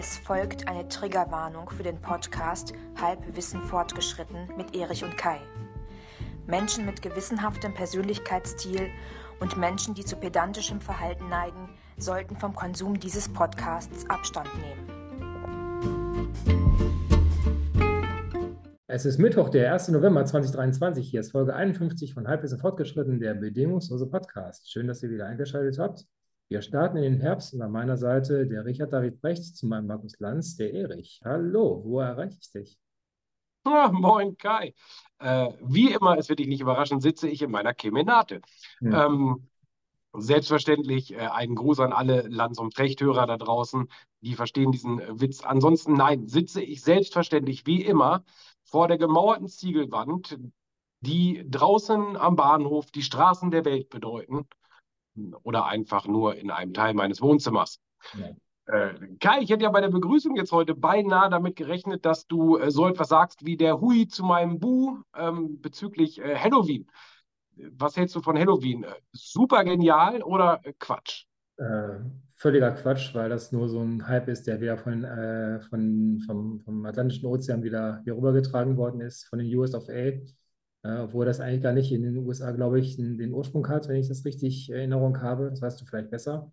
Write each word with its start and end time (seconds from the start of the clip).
Es 0.00 0.16
folgt 0.16 0.68
eine 0.68 0.86
Triggerwarnung 0.86 1.68
für 1.70 1.82
den 1.82 2.00
Podcast 2.00 2.72
Halbwissen 3.00 3.60
fortgeschritten 3.62 4.48
mit 4.56 4.76
Erich 4.76 5.02
und 5.02 5.16
Kai. 5.16 5.40
Menschen 6.46 6.86
mit 6.86 7.02
gewissenhaftem 7.02 7.74
Persönlichkeitsstil 7.74 8.90
und 9.40 9.56
Menschen, 9.56 9.94
die 9.94 10.04
zu 10.04 10.14
pedantischem 10.14 10.80
Verhalten 10.80 11.28
neigen, 11.28 11.70
sollten 11.96 12.36
vom 12.36 12.54
Konsum 12.54 13.00
dieses 13.00 13.28
Podcasts 13.28 14.08
Abstand 14.08 14.48
nehmen. 14.60 14.88
Es 18.86 19.04
ist 19.04 19.18
Mittwoch, 19.18 19.48
der 19.48 19.72
1. 19.72 19.88
November 19.88 20.24
2023. 20.24 21.10
Hier 21.10 21.18
ist 21.22 21.32
Folge 21.32 21.56
51 21.56 22.14
von 22.14 22.28
Halbwissen 22.28 22.60
fortgeschritten, 22.60 23.18
der 23.18 23.34
bedingungslose 23.34 24.06
Podcast. 24.06 24.70
Schön, 24.70 24.86
dass 24.86 25.02
ihr 25.02 25.10
wieder 25.10 25.26
eingeschaltet 25.26 25.80
habt. 25.80 26.06
Wir 26.50 26.62
starten 26.62 26.96
in 26.96 27.02
den 27.02 27.20
Herbst 27.20 27.52
und 27.52 27.60
an 27.60 27.72
meiner 27.72 27.98
Seite 27.98 28.46
der 28.46 28.64
Richard 28.64 28.90
David 28.90 29.20
Brecht, 29.20 29.54
zu 29.54 29.66
meinem 29.66 29.86
Markus 29.86 30.18
Lanz, 30.18 30.56
der 30.56 30.72
Erich. 30.72 31.20
Hallo, 31.22 31.82
wo 31.84 32.00
erreiche 32.00 32.38
ich 32.40 32.50
dich? 32.50 32.78
Ah, 33.64 33.90
moin 33.92 34.34
Kai. 34.38 34.72
Äh, 35.18 35.48
wie 35.60 35.92
immer, 35.92 36.16
es 36.16 36.30
wird 36.30 36.38
dich 36.38 36.46
nicht 36.46 36.62
überraschen, 36.62 37.02
sitze 37.02 37.28
ich 37.28 37.42
in 37.42 37.50
meiner 37.50 37.74
Kemenate. 37.74 38.40
Hm. 38.78 38.94
Ähm, 38.94 39.48
selbstverständlich 40.14 41.12
äh, 41.12 41.18
einen 41.18 41.54
Gruß 41.54 41.80
an 41.80 41.92
alle 41.92 42.22
Lanz- 42.28 42.58
und 42.58 42.74
Frechthörer 42.74 43.26
da 43.26 43.36
draußen, 43.36 43.90
die 44.22 44.36
verstehen 44.36 44.72
diesen 44.72 45.02
Witz. 45.20 45.42
Ansonsten, 45.42 45.92
nein, 45.92 46.28
sitze 46.28 46.62
ich 46.62 46.80
selbstverständlich 46.80 47.66
wie 47.66 47.84
immer 47.84 48.24
vor 48.64 48.88
der 48.88 48.96
gemauerten 48.96 49.48
Ziegelwand, 49.48 50.38
die 51.00 51.44
draußen 51.46 52.16
am 52.16 52.36
Bahnhof 52.36 52.90
die 52.90 53.02
Straßen 53.02 53.50
der 53.50 53.66
Welt 53.66 53.90
bedeuten 53.90 54.46
oder 55.42 55.66
einfach 55.66 56.06
nur 56.06 56.36
in 56.36 56.50
einem 56.50 56.72
Teil 56.72 56.94
meines 56.94 57.20
Wohnzimmers. 57.20 57.80
Ja. 58.18 58.30
Äh, 58.68 59.16
Kai, 59.18 59.40
ich 59.40 59.50
hätte 59.50 59.64
ja 59.64 59.70
bei 59.70 59.80
der 59.80 59.88
Begrüßung 59.88 60.36
jetzt 60.36 60.52
heute 60.52 60.74
beinahe 60.74 61.30
damit 61.30 61.56
gerechnet, 61.56 62.04
dass 62.04 62.26
du 62.26 62.58
äh, 62.58 62.70
so 62.70 62.86
etwas 62.86 63.08
sagst 63.08 63.46
wie 63.46 63.56
der 63.56 63.80
Hui 63.80 64.08
zu 64.08 64.24
meinem 64.24 64.58
Bu 64.58 64.98
ähm, 65.16 65.60
bezüglich 65.60 66.20
äh, 66.20 66.36
Halloween. 66.36 66.86
Was 67.72 67.96
hältst 67.96 68.14
du 68.14 68.20
von 68.20 68.38
Halloween? 68.38 68.84
Äh, 68.84 68.94
super 69.12 69.64
genial 69.64 70.22
oder 70.22 70.60
äh, 70.64 70.74
Quatsch? 70.78 71.24
Äh, 71.56 72.00
völliger 72.34 72.72
Quatsch, 72.72 73.14
weil 73.14 73.30
das 73.30 73.52
nur 73.52 73.70
so 73.70 73.80
ein 73.80 74.06
Hype 74.06 74.28
ist, 74.28 74.46
der 74.46 74.60
wieder 74.60 74.76
von, 74.76 75.04
von, 75.70 76.20
vom, 76.24 76.60
vom 76.60 76.86
Atlantischen 76.86 77.26
Ozean 77.26 77.64
wieder 77.64 78.00
hier 78.04 78.16
rübergetragen 78.16 78.76
worden 78.76 79.00
ist, 79.00 79.24
von 79.24 79.40
den 79.40 79.52
US 79.56 79.74
of 79.74 79.88
A 79.88 80.12
obwohl 80.96 81.26
das 81.26 81.40
eigentlich 81.40 81.62
gar 81.62 81.72
nicht 81.72 81.92
in 81.92 82.02
den 82.02 82.16
USA, 82.18 82.52
glaube 82.52 82.80
ich, 82.80 82.96
den, 82.96 83.18
den 83.18 83.32
Ursprung 83.32 83.68
hat, 83.68 83.88
wenn 83.88 83.96
ich 83.96 84.08
das 84.08 84.24
richtig 84.24 84.68
in 84.70 84.76
Erinnerung 84.76 85.20
habe. 85.20 85.50
Das 85.50 85.60
weißt 85.60 85.80
du 85.80 85.84
vielleicht 85.84 86.10
besser. 86.10 86.50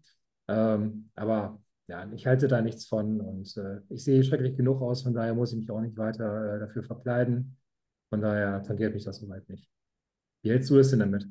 Ähm, 0.48 1.10
aber 1.16 1.62
ja, 1.88 2.10
ich 2.14 2.26
halte 2.28 2.48
da 2.48 2.62
nichts 2.62 2.86
von 2.86 3.22
und 3.22 3.56
äh, 3.58 3.82
ich 3.90 4.04
sehe 4.04 4.24
schrecklich 4.24 4.56
genug 4.58 4.82
aus, 4.82 5.04
von 5.04 5.14
daher 5.14 5.34
muss 5.36 5.52
ich 5.54 5.60
mich 5.60 5.70
auch 5.72 5.82
nicht 5.82 5.98
weiter 5.98 6.56
äh, 6.56 6.60
dafür 6.60 6.84
verkleiden. 6.84 7.58
Von 8.10 8.22
daher 8.22 8.64
tangiert 8.64 8.94
mich 8.94 9.04
das 9.04 9.18
soweit 9.18 9.48
nicht. 9.50 9.68
Wie 10.42 10.50
hältst 10.50 10.70
du 10.70 10.78
es 10.80 10.90
denn 10.92 11.00
damit? 11.00 11.28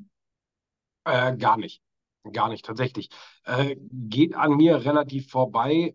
Äh, 1.05 1.37
gar 1.37 1.57
nicht. 1.57 1.83
Gar 2.33 2.49
nicht, 2.49 2.65
tatsächlich. 2.65 3.11
Äh, 3.45 3.77
geht 3.91 4.35
an 4.35 4.57
mir 4.57 4.85
relativ 4.85 5.31
vorbei. 5.31 5.95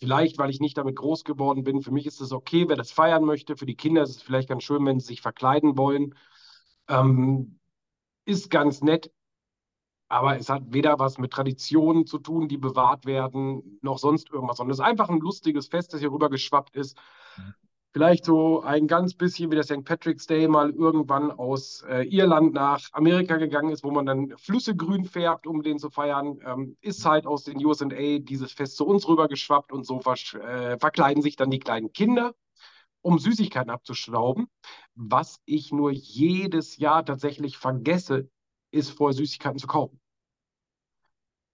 Vielleicht, 0.00 0.38
weil 0.38 0.50
ich 0.50 0.60
nicht 0.60 0.78
damit 0.78 0.96
groß 0.96 1.24
geworden 1.24 1.62
bin. 1.62 1.82
Für 1.82 1.90
mich 1.90 2.06
ist 2.06 2.20
es 2.20 2.32
okay, 2.32 2.68
wer 2.68 2.76
das 2.76 2.90
feiern 2.90 3.24
möchte. 3.24 3.56
Für 3.56 3.66
die 3.66 3.76
Kinder 3.76 4.02
ist 4.02 4.16
es 4.16 4.22
vielleicht 4.22 4.48
ganz 4.48 4.62
schön, 4.62 4.84
wenn 4.86 4.98
sie 4.98 5.08
sich 5.08 5.20
verkleiden 5.20 5.76
wollen. 5.76 6.14
Ähm, 6.88 7.58
ist 8.24 8.50
ganz 8.50 8.80
nett, 8.80 9.10
aber 10.08 10.36
es 10.36 10.48
hat 10.48 10.64
weder 10.72 10.98
was 10.98 11.18
mit 11.18 11.32
Traditionen 11.32 12.06
zu 12.06 12.18
tun, 12.18 12.48
die 12.48 12.58
bewahrt 12.58 13.06
werden, 13.06 13.78
noch 13.82 13.98
sonst 13.98 14.30
irgendwas, 14.30 14.56
sondern 14.56 14.72
es 14.72 14.78
ist 14.78 14.84
einfach 14.84 15.08
ein 15.08 15.20
lustiges 15.20 15.68
Fest, 15.68 15.92
das 15.92 16.00
hier 16.00 16.10
rüber 16.10 16.30
geschwappt 16.30 16.76
ist. 16.76 16.98
Vielleicht 17.92 18.24
so 18.24 18.62
ein 18.62 18.86
ganz 18.86 19.14
bisschen 19.14 19.50
wie 19.50 19.56
der 19.56 19.64
St. 19.64 19.84
Patrick's 19.84 20.26
Day 20.26 20.46
mal 20.46 20.70
irgendwann 20.70 21.32
aus 21.32 21.82
äh, 21.88 22.04
Irland 22.04 22.54
nach 22.54 22.88
Amerika 22.92 23.36
gegangen 23.36 23.70
ist, 23.70 23.82
wo 23.82 23.90
man 23.90 24.06
dann 24.06 24.36
Flüsse 24.38 24.76
grün 24.76 25.04
färbt, 25.04 25.48
um 25.48 25.62
den 25.62 25.80
zu 25.80 25.90
feiern, 25.90 26.38
ähm, 26.46 26.76
ist 26.80 27.04
halt 27.04 27.26
aus 27.26 27.42
den 27.42 27.64
USA 27.64 27.88
dieses 27.88 28.52
Fest 28.52 28.76
zu 28.76 28.86
uns 28.86 29.08
rübergeschwappt 29.08 29.72
und 29.72 29.84
so 29.84 29.98
äh, 29.98 30.78
verkleiden 30.78 31.20
sich 31.20 31.34
dann 31.34 31.50
die 31.50 31.58
kleinen 31.58 31.92
Kinder, 31.92 32.32
um 33.02 33.18
Süßigkeiten 33.18 33.70
abzuschrauben. 33.70 34.46
Was 34.94 35.40
ich 35.44 35.72
nur 35.72 35.90
jedes 35.90 36.76
Jahr 36.76 37.04
tatsächlich 37.04 37.58
vergesse, 37.58 38.30
ist 38.70 38.90
vorher 38.90 39.14
Süßigkeiten 39.14 39.58
zu 39.58 39.66
kaufen. 39.66 40.00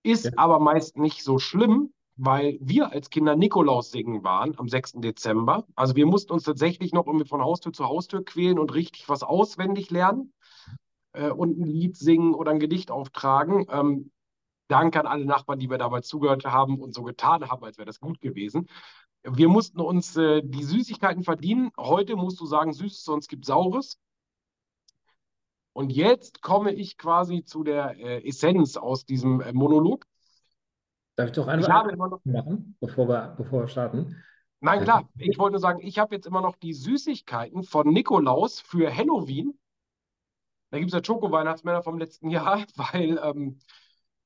Ist 0.03 0.27
ja. 0.27 0.33
aber 0.37 0.61
meist 0.61 0.99
nicht 0.99 1.25
so 1.25 1.39
schlimm, 1.39 1.95
weil 2.17 2.59
wir 2.61 2.93
als 2.93 3.11
Kinder 3.11 3.37
Nikolaus 3.37 3.91
singen 3.91 4.25
waren 4.25 4.59
am 4.59 4.69
6. 4.69 4.95
Dezember. 4.97 5.67
Also 5.75 5.97
wir 5.97 6.07
mussten 6.07 6.33
uns 6.33 6.45
tatsächlich 6.45 6.93
noch 6.93 7.07
irgendwie 7.07 7.29
von 7.29 7.43
Haustür 7.43 7.73
zu 7.73 7.87
Haustür 7.87 8.25
quälen 8.25 8.59
und 8.59 8.75
richtig 8.75 9.09
was 9.09 9.23
auswendig 9.23 9.91
lernen 9.91 10.33
äh, 11.13 11.31
und 11.31 11.59
ein 11.59 11.67
Lied 11.67 11.97
singen 11.97 12.35
oder 12.35 12.53
ein 12.53 12.61
Gedicht 12.61 12.91
auftragen. 12.91 13.67
Ähm, 13.71 14.11
Dank 14.69 14.97
an 14.97 15.07
alle 15.07 15.25
Nachbarn, 15.25 15.61
die 15.61 15.69
mir 15.69 15.79
dabei 15.79 16.01
zugehört 16.01 16.45
haben 16.45 16.81
und 16.81 16.93
so 16.93 17.05
getan 17.05 17.49
haben, 17.49 17.65
als 17.65 17.79
wäre 17.79 17.87
das 17.87 18.01
gut 18.01 18.21
gewesen. 18.21 18.69
Wir 19.23 19.49
mussten 19.49 19.81
uns 19.81 20.17
äh, 20.17 20.43
die 20.43 20.65
Süßigkeiten 20.65 21.23
verdienen. 21.23 21.71
Heute 21.77 22.17
musst 22.17 22.41
du 22.41 22.47
sagen, 22.47 22.73
Süßes, 22.73 23.05
sonst 23.05 23.29
gibt 23.29 23.45
Saures. 23.45 23.99
Und 25.73 25.93
jetzt 25.93 26.43
komme 26.43 26.73
ich 26.73 26.97
quasi 26.97 27.45
zu 27.45 27.63
der 27.63 27.99
äh, 27.99 28.27
Essenz 28.27 28.77
aus 28.77 29.05
diesem 29.05 29.41
äh, 29.41 29.53
Monolog. 29.53 30.07
Darf 31.17 31.29
ich 31.29 31.33
doch 31.33 31.49
einmal 31.49 31.67
ich 31.67 31.75
habe 31.75 31.93
immer 31.93 32.09
noch, 32.09 32.25
machen, 32.25 32.77
bevor 32.79 33.09
wir, 33.09 33.35
bevor 33.39 33.63
wir 33.63 33.69
starten? 33.69 34.23
Nein, 34.61 34.83
klar. 34.83 35.09
Ich 35.17 35.39
wollte 35.39 35.53
nur 35.53 35.61
sagen, 35.61 35.81
ich 35.83 35.99
habe 35.99 36.15
jetzt 36.15 36.27
immer 36.27 36.43
noch 36.43 36.57
die 36.57 36.75
Süßigkeiten 36.75 37.63
von 37.63 37.89
Nikolaus 37.89 38.61
für 38.61 38.95
Halloween. 38.95 39.59
Da 40.71 40.79
gibt 40.79 40.91
es 40.91 40.95
ja 40.95 41.03
Schoko-Weihnachtsmänner 41.03 41.83
vom 41.83 41.99
letzten 41.99 42.29
Jahr, 42.29 42.65
weil 42.77 43.19
ähm, 43.23 43.59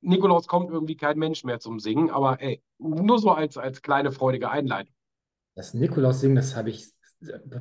Nikolaus 0.01 0.49
kommt 0.49 0.71
irgendwie 0.71 0.97
kein 0.97 1.19
Mensch 1.19 1.45
mehr 1.45 1.61
zum 1.61 1.79
Singen. 1.79 2.11
Aber 2.11 2.41
ey, 2.41 2.63
nur 2.79 3.19
so 3.19 3.31
als, 3.31 3.57
als 3.57 3.83
kleine 3.83 4.11
freudige 4.11 4.51
Einleitung. 4.51 4.95
Das 5.55 5.75
Nikolaus-Singen, 5.75 6.37
das 6.37 6.57
habe 6.57 6.71
ich. 6.71 6.93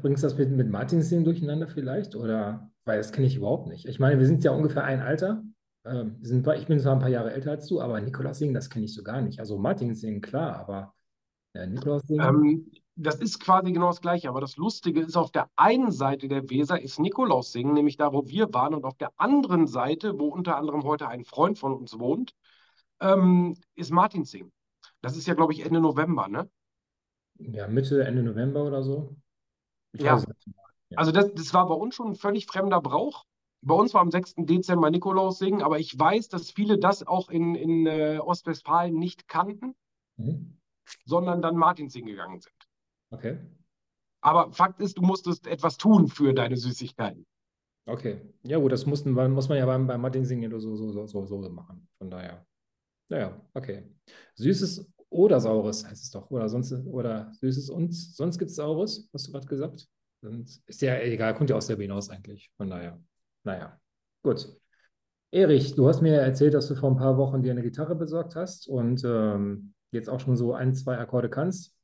Bringst 0.02 0.24
du 0.24 0.28
das 0.28 0.38
mit, 0.38 0.52
mit 0.52 0.70
Martin-Singen 0.70 1.26
durcheinander 1.26 1.68
vielleicht? 1.68 2.16
Oder? 2.16 2.72
Weil 2.86 2.98
das 2.98 3.12
kenne 3.12 3.28
ich 3.28 3.36
überhaupt 3.36 3.68
nicht. 3.68 3.86
Ich 3.86 4.00
meine, 4.00 4.18
wir 4.18 4.26
sind 4.26 4.44
ja 4.44 4.52
ungefähr 4.52 4.86
ein 4.86 5.02
Alter. 5.02 5.44
Ähm, 5.90 6.18
sind, 6.22 6.48
ich 6.48 6.68
bin 6.68 6.80
zwar 6.80 6.94
ein 6.94 7.00
paar 7.00 7.10
Jahre 7.10 7.34
älter 7.34 7.52
als 7.52 7.68
du, 7.68 7.82
aber 7.82 8.00
Nikolaus 8.00 8.38
singen, 8.38 8.54
das 8.54 8.70
kenne 8.70 8.86
ich 8.86 8.94
so 8.94 9.04
gar 9.04 9.22
nicht. 9.22 9.40
Also 9.40 9.58
Martin 9.58 9.96
singen, 9.96 10.22
klar, 10.22 10.58
aber 10.58 10.94
äh, 11.54 11.66
Nikolaus 11.66 12.04
singen. 12.04 12.26
Ähm, 12.26 12.72
das 12.96 13.16
ist 13.16 13.40
quasi 13.40 13.72
genau 13.72 13.88
das 13.88 14.02
Gleiche, 14.02 14.28
aber 14.28 14.42
das 14.42 14.58
Lustige 14.58 15.00
ist, 15.00 15.16
auf 15.16 15.32
der 15.32 15.50
einen 15.56 15.92
Seite 15.92 16.28
der 16.28 16.50
Weser 16.50 16.82
ist 16.82 17.00
Nikolaus 17.00 17.54
singen, 17.54 17.74
nämlich 17.74 17.96
da, 17.98 18.12
wo 18.12 18.28
wir 18.28 18.54
waren, 18.54 18.76
und 18.76 18.84
auf 18.84 18.98
der 18.98 19.12
anderen 19.18 19.68
Seite, 19.68 20.20
wo 20.20 20.28
unter 20.28 20.58
anderem 20.58 20.84
heute 20.84 21.08
ein 21.08 21.24
Freund 21.24 21.58
von 21.58 21.74
uns 21.74 21.98
wohnt, 21.98 22.36
ähm, 23.00 23.56
ist 23.76 23.92
Martin 23.92 24.26
singen. 24.26 24.52
Das 25.02 25.16
ist 25.16 25.28
ja, 25.28 25.34
glaube 25.34 25.54
ich, 25.54 25.66
Ende 25.66 25.80
November, 25.80 26.28
ne? 26.28 26.50
Ja, 27.38 27.68
Mitte, 27.68 28.04
Ende 28.04 28.22
November 28.22 28.66
oder 28.66 28.84
so. 28.84 29.16
Ich 29.94 30.02
ja. 30.02 30.18
ja. 30.18 30.98
Also 30.98 31.14
das, 31.14 31.34
das 31.34 31.54
war 31.54 31.68
bei 31.68 31.76
uns 31.76 31.96
schon 31.96 32.10
ein 32.10 32.16
völlig 32.16 32.48
fremder 32.48 32.82
Brauch 32.82 33.26
bei 33.62 33.76
uns 33.76 33.94
war 33.94 34.02
am 34.02 34.12
6. 34.12 34.36
Dezember 34.38 34.90
Nikolaus 34.90 35.40
singen, 35.40 35.62
aber 35.62 35.80
ich 35.80 35.98
weiß, 35.98 36.30
dass 36.30 36.52
viele 36.52 36.78
das 36.78 37.06
auch 37.06 37.30
in, 37.30 37.56
in 37.56 37.86
äh, 37.86 38.20
Ostwestfalen 38.20 38.96
nicht 38.96 39.28
kannten, 39.28 39.76
mhm. 40.18 40.58
sondern 41.06 41.42
dann 41.42 41.56
Martins 41.56 41.94
singen 41.94 42.08
gegangen 42.08 42.40
sind. 42.40 42.56
Okay. 43.12 43.38
Aber 44.22 44.52
Fakt 44.52 44.82
ist, 44.82 44.98
du 44.98 45.02
musstest 45.02 45.48
etwas 45.48 45.78
tun 45.78 46.08
für 46.08 46.34
deine 46.34 46.58
Süßigkeiten. 46.58 47.26
Okay. 47.86 48.22
Ja, 48.44 48.60
gut, 48.60 48.72
das 48.72 48.86
mussten, 48.86 49.12
muss 49.12 49.50
man 49.50 49.58
ja 49.58 49.66
beim, 49.66 49.88
beim 49.88 50.02
Martin 50.02 50.26
singen 50.26 50.52
so, 50.60 50.76
so, 50.76 50.92
so, 50.92 51.08
so, 51.08 51.26
so 51.26 51.50
machen. 51.50 51.88
Von 51.98 52.10
daher. 52.10 52.46
Naja, 53.10 53.42
okay. 53.54 53.84
Süßes 54.36 54.88
oder 55.10 55.40
Saures 55.40 55.86
heißt 55.86 56.04
es 56.04 56.12
doch. 56.12 56.30
Oder 56.30 56.48
sonst 56.50 56.72
oder 56.86 57.34
Süßes 57.34 57.70
und 57.70 57.94
sonst 57.94 58.38
gibt 58.38 58.52
es 58.52 58.58
Saures, 58.58 59.10
hast 59.12 59.28
du 59.28 59.32
gerade 59.32 59.48
gesagt. 59.48 59.88
Sonst 60.22 60.62
ist 60.68 60.82
ja 60.82 61.00
egal, 61.00 61.34
kommt 61.34 61.50
ja 61.50 61.56
aus 61.56 61.68
der 61.68 61.78
hinaus 61.78 62.10
eigentlich. 62.10 62.52
Von 62.58 62.70
daher. 62.70 63.02
Naja, 63.44 63.80
gut. 64.24 64.48
Erich, 65.32 65.76
du 65.76 65.88
hast 65.88 66.02
mir 66.02 66.16
erzählt, 66.16 66.54
dass 66.54 66.68
du 66.68 66.76
vor 66.76 66.90
ein 66.90 66.98
paar 66.98 67.18
Wochen 67.18 67.44
dir 67.44 67.52
eine 67.52 67.62
Gitarre 67.62 67.96
besorgt 67.96 68.36
hast 68.36 68.68
und 68.68 69.04
ähm, 69.06 69.74
jetzt 69.92 70.10
auch 70.10 70.20
schon 70.20 70.36
so 70.36 70.54
ein, 70.54 70.74
zwei 70.74 70.98
Akkorde 70.98 71.30
kannst. 71.30 71.76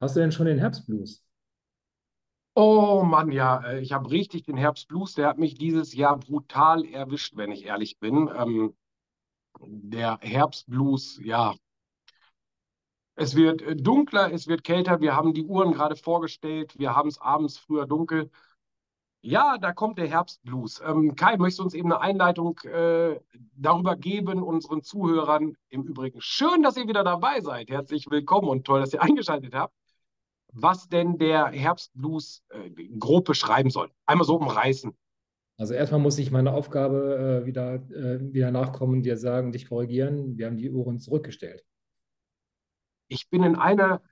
Hast 0.00 0.16
du 0.16 0.20
denn 0.20 0.32
schon 0.32 0.46
den 0.46 0.58
Herbstblues? 0.58 1.24
Oh 2.54 3.02
Mann, 3.04 3.30
ja, 3.32 3.62
äh, 3.64 3.80
ich 3.80 3.92
habe 3.92 4.10
richtig 4.10 4.44
den 4.44 4.56
Herbstblues. 4.56 5.14
Der 5.14 5.28
hat 5.28 5.38
mich 5.38 5.54
dieses 5.54 5.94
Jahr 5.94 6.18
brutal 6.18 6.84
erwischt, 6.84 7.36
wenn 7.36 7.50
ich 7.50 7.64
ehrlich 7.64 7.98
bin. 7.98 8.30
Ähm, 8.36 8.76
der 9.60 10.18
Herbstblues, 10.20 11.20
ja. 11.22 11.54
Es 13.14 13.34
wird 13.34 13.62
äh, 13.62 13.76
dunkler, 13.76 14.32
es 14.32 14.46
wird 14.48 14.64
kälter. 14.64 15.00
Wir 15.00 15.16
haben 15.16 15.34
die 15.34 15.44
Uhren 15.44 15.72
gerade 15.72 15.96
vorgestellt. 15.96 16.78
Wir 16.78 16.94
haben 16.94 17.08
es 17.08 17.18
abends 17.20 17.58
früher 17.58 17.86
dunkel. 17.86 18.30
Ja, 19.24 19.56
da 19.56 19.72
kommt 19.72 19.98
der 19.98 20.08
Herbstblues. 20.08 20.82
Ähm, 20.84 21.14
Kai, 21.14 21.36
möchtest 21.36 21.60
du 21.60 21.62
uns 21.62 21.74
eben 21.74 21.92
eine 21.92 22.00
Einleitung 22.00 22.58
äh, 22.64 23.20
darüber 23.54 23.94
geben, 23.94 24.42
unseren 24.42 24.82
Zuhörern? 24.82 25.56
Im 25.68 25.84
Übrigen, 25.84 26.20
schön, 26.20 26.64
dass 26.64 26.76
ihr 26.76 26.88
wieder 26.88 27.04
dabei 27.04 27.40
seid. 27.40 27.70
Herzlich 27.70 28.10
willkommen 28.10 28.48
und 28.48 28.64
toll, 28.64 28.80
dass 28.80 28.92
ihr 28.92 29.00
eingeschaltet 29.02 29.54
habt. 29.54 29.72
Was 30.52 30.88
denn 30.88 31.18
der 31.18 31.46
Herbstblues 31.46 32.42
äh, 32.48 32.70
grob 32.98 33.24
beschreiben 33.26 33.70
soll. 33.70 33.92
Einmal 34.06 34.26
so 34.26 34.34
umreißen. 34.34 34.92
Also 35.56 35.74
erstmal 35.74 36.00
muss 36.00 36.18
ich 36.18 36.32
meine 36.32 36.52
Aufgabe 36.52 37.42
äh, 37.42 37.46
wieder, 37.46 37.74
äh, 37.74 38.32
wieder 38.32 38.50
nachkommen, 38.50 39.04
dir 39.04 39.16
sagen, 39.16 39.52
dich 39.52 39.68
korrigieren. 39.68 40.36
Wir 40.36 40.46
haben 40.46 40.56
die 40.56 40.68
Uhren 40.68 40.98
zurückgestellt. 40.98 41.64
Ich 43.06 43.30
bin 43.30 43.44
in 43.44 43.54
einer 43.54 44.02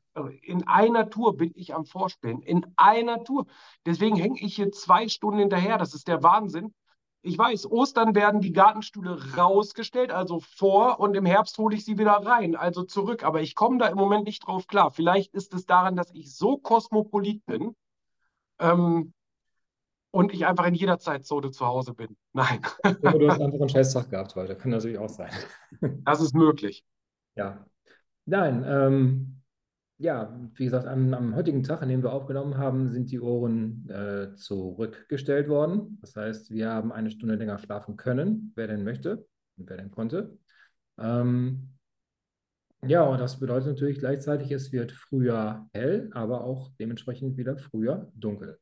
in 0.43 0.67
einer 0.67 1.09
Tour 1.09 1.37
bin 1.37 1.53
ich 1.55 1.75
am 1.75 1.85
Vorspielen. 1.85 2.43
In 2.43 2.67
einer 2.77 3.23
Tour. 3.25 3.47
Deswegen 3.87 4.17
hänge 4.17 4.41
ich 4.41 4.57
hier 4.57 4.73
zwei 4.73 5.09
Stunden 5.09 5.39
hinterher. 5.39 5.79
Das 5.79 5.95
ist 5.95 6.09
der 6.09 6.23
Wahnsinn. 6.23 6.75
Ich 7.23 7.37
weiß, 7.37 7.71
Ostern 7.71 8.15
werden 8.15 8.41
die 8.41 8.53
Gartenstühle 8.53 9.37
rausgestellt, 9.37 10.11
also 10.11 10.41
vor, 10.41 11.01
und 11.01 11.15
im 11.15 11.27
Herbst 11.27 11.59
hole 11.59 11.77
ich 11.77 11.85
sie 11.85 11.99
wieder 11.99 12.12
rein, 12.12 12.57
also 12.57 12.83
zurück. 12.83 13.25
Aber 13.25 13.43
ich 13.43 13.55
komme 13.55 13.77
da 13.77 13.89
im 13.89 13.99
Moment 13.99 14.25
nicht 14.25 14.47
drauf 14.47 14.67
klar. 14.67 14.91
Vielleicht 14.91 15.35
ist 15.35 15.53
es 15.53 15.67
daran, 15.67 15.97
dass 15.97 16.11
ich 16.15 16.35
so 16.35 16.57
kosmopolit 16.57 17.45
bin 17.45 17.77
ähm, 18.59 19.12
und 20.11 20.33
ich 20.33 20.47
einfach 20.47 20.65
in 20.67 20.75
jeder 20.75 20.99
Zeitzone 20.99 21.51
zu 21.51 21.67
Hause 21.67 21.93
bin. 21.93 22.17
Nein. 22.33 22.62
Oder 22.83 23.19
du 23.19 23.29
hast 23.29 23.41
einfach 23.41 23.61
einen 23.61 23.69
Scheißtag 23.69 24.09
gehabt, 24.09 24.35
das 24.35 24.59
kann 24.59 24.71
natürlich 24.71 24.99
auch 24.99 25.11
sein. 25.11 25.31
Das 26.05 26.23
ist 26.23 26.35
möglich. 26.35 26.85
Ja. 27.35 27.67
Nein, 28.25 28.65
ähm, 28.67 29.39
ja, 30.00 30.35
wie 30.55 30.64
gesagt, 30.64 30.87
am, 30.87 31.12
am, 31.12 31.37
heutigen 31.37 31.62
Tag, 31.62 31.82
an 31.82 31.91
dem 31.91 32.02
wir 32.02 32.12
aufgenommen 32.12 32.56
haben, 32.56 32.88
sind 32.88 33.11
die 33.11 33.20
Ohren 33.20 33.87
äh, 33.91 34.35
zurückgestellt 34.35 35.47
worden. 35.49 35.99
Das 36.00 36.17
heißt, 36.17 36.50
wir 36.50 36.70
haben 36.70 36.91
eine 36.91 37.11
Stunde 37.11 37.35
länger 37.35 37.58
schlafen 37.58 37.99
können, 37.99 38.52
wer 38.56 38.67
denn 38.67 38.82
möchte 38.82 39.26
und 39.58 39.69
wer 39.69 39.76
denn 39.76 39.91
konnte. 39.91 40.38
Ähm, 40.99 41.69
ja, 42.82 43.02
und 43.02 43.20
das 43.20 43.38
bedeutet 43.38 43.69
natürlich 43.69 43.99
gleichzeitig, 43.99 44.50
es 44.52 44.73
wird 44.73 44.91
früher 44.91 45.69
hell, 45.75 46.08
aber 46.12 46.44
auch 46.44 46.70
dementsprechend 46.79 47.37
wieder 47.37 47.58
früher 47.58 48.11
dunkel. 48.14 48.58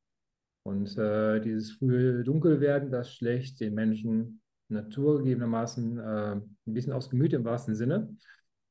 Und 0.65 0.99
äh, 0.99 1.41
dieses 1.41 1.71
frühe 1.71 2.25
Dunkelwerden, 2.25 2.91
das 2.91 3.15
schlägt 3.15 3.61
den 3.61 3.75
Menschen 3.75 4.43
naturgegebenermaßen 4.71 5.99
äh, 5.99 6.33
ein 6.33 6.75
bisschen 6.75 6.93
aufs 6.93 7.11
Gemüt 7.11 7.33
im 7.33 7.45
wahrsten 7.45 7.77
Sinne 7.77 8.17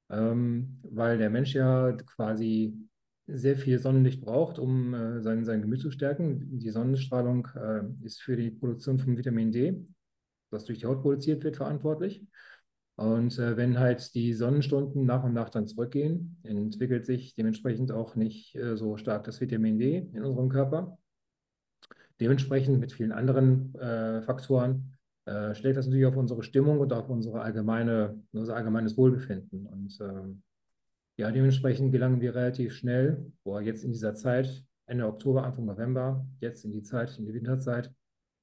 ähm, 0.10 0.80
weil 0.84 1.18
der 1.18 1.30
Mensch 1.30 1.54
ja 1.54 1.92
quasi 1.94 2.74
sehr 3.28 3.58
viel 3.58 3.78
Sonnenlicht 3.80 4.22
braucht, 4.22 4.58
um 4.58 4.94
äh, 4.94 5.22
sein, 5.22 5.44
sein 5.44 5.62
Gemüt 5.62 5.82
zu 5.82 5.92
stärken. 5.92 6.60
Die 6.60 6.70
Sonnenstrahlung 6.70 7.48
äh, 7.56 7.82
ist 8.06 8.22
für 8.22 8.38
die 8.38 8.52
Produktion 8.52 9.00
von 9.00 9.18
Vitamin 9.18 9.52
D, 9.52 9.86
das 10.50 10.66
durch 10.66 10.80
die 10.80 10.86
Haut 10.86 11.02
produziert 11.02 11.44
wird, 11.44 11.58
verantwortlich. 11.58 12.26
Und 12.96 13.38
äh, 13.38 13.58
wenn 13.58 13.78
halt 13.78 14.16
die 14.16 14.34
Sonnenstunden 14.34 15.06
nach 15.06 15.24
und 15.24 15.34
nach 15.34 15.50
dann 15.50 15.68
zurückgehen, 15.68 16.40
entwickelt 16.44 17.06
sich 17.06 17.36
dementsprechend 17.36 17.92
auch 17.92 18.16
nicht 18.16 18.56
äh, 18.56 18.76
so 18.76 18.98
stark 18.98 19.26
das 19.26 19.40
Vitamin 19.40 19.78
D 19.78 20.10
in 20.14 20.24
unserem 20.24 20.50
Körper. 20.50 20.98
Dementsprechend 22.20 22.80
mit 22.80 22.94
vielen 22.94 23.12
anderen 23.12 23.76
äh, 23.76 24.24
Faktoren 24.24 24.97
äh, 25.28 25.54
schlägt 25.56 25.78
das 25.78 25.86
natürlich 25.86 26.06
auf 26.06 26.16
unsere 26.16 26.42
Stimmung 26.44 26.80
und 26.80 26.92
auf 26.94 27.10
unsere 27.10 27.42
allgemeine, 27.42 28.22
unser 28.32 28.56
allgemeines 28.56 28.98
Wohlbefinden. 28.98 29.68
Und 29.68 29.98
ähm, 30.02 30.42
ja, 31.18 31.32
dementsprechend 31.32 31.92
gelangen 31.92 32.22
wir 32.22 32.34
relativ 32.36 32.74
schnell, 32.74 33.32
boah, 33.44 33.62
jetzt 33.62 33.84
in 33.84 33.92
dieser 33.92 34.16
Zeit, 34.16 34.64
Ende 34.86 35.06
Oktober, 35.06 35.44
Anfang 35.44 35.66
November, 35.66 36.26
jetzt 36.40 36.64
in 36.66 36.72
die 36.72 36.84
Zeit, 36.84 37.18
in 37.20 37.26
die 37.26 37.34
Winterzeit, 37.34 37.92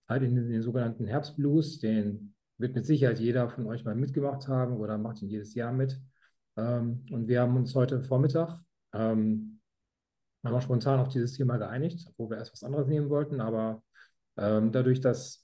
halt 0.09 0.23
in 0.23 0.35
den, 0.35 0.45
in 0.45 0.53
den 0.53 0.63
sogenannten 0.63 1.07
Herbstblues, 1.07 1.81
den 1.81 2.35
wird 2.59 2.75
mit 2.75 2.87
Sicherheit 2.87 3.19
jeder 3.19 3.49
von 3.49 3.67
euch 3.67 3.85
mal 3.85 3.95
mitgemacht 3.95 4.47
haben 4.49 4.77
oder 4.77 4.99
macht 4.99 5.23
ihn 5.23 5.29
jedes 5.29 5.55
Jahr 5.55 5.73
mit. 5.73 6.01
Ähm, 6.57 7.05
und 7.11 7.29
wir 7.29 7.41
haben 7.41 7.57
uns 7.57 7.75
heute 7.75 8.03
Vormittag 8.03 8.61
ähm, 8.93 9.61
haben 10.45 10.55
wir 10.55 10.61
spontan 10.61 11.01
auf 11.01 11.09
dieses 11.09 11.33
Thema 11.33 11.57
geeinigt, 11.57 12.07
obwohl 12.11 12.31
wir 12.31 12.37
erst 12.37 12.53
was 12.53 12.63
anderes 12.63 12.87
nehmen 12.87 13.09
wollten, 13.09 13.41
aber 13.41 13.83
ähm, 14.37 14.73
dadurch, 14.73 15.01
dass 15.01 15.44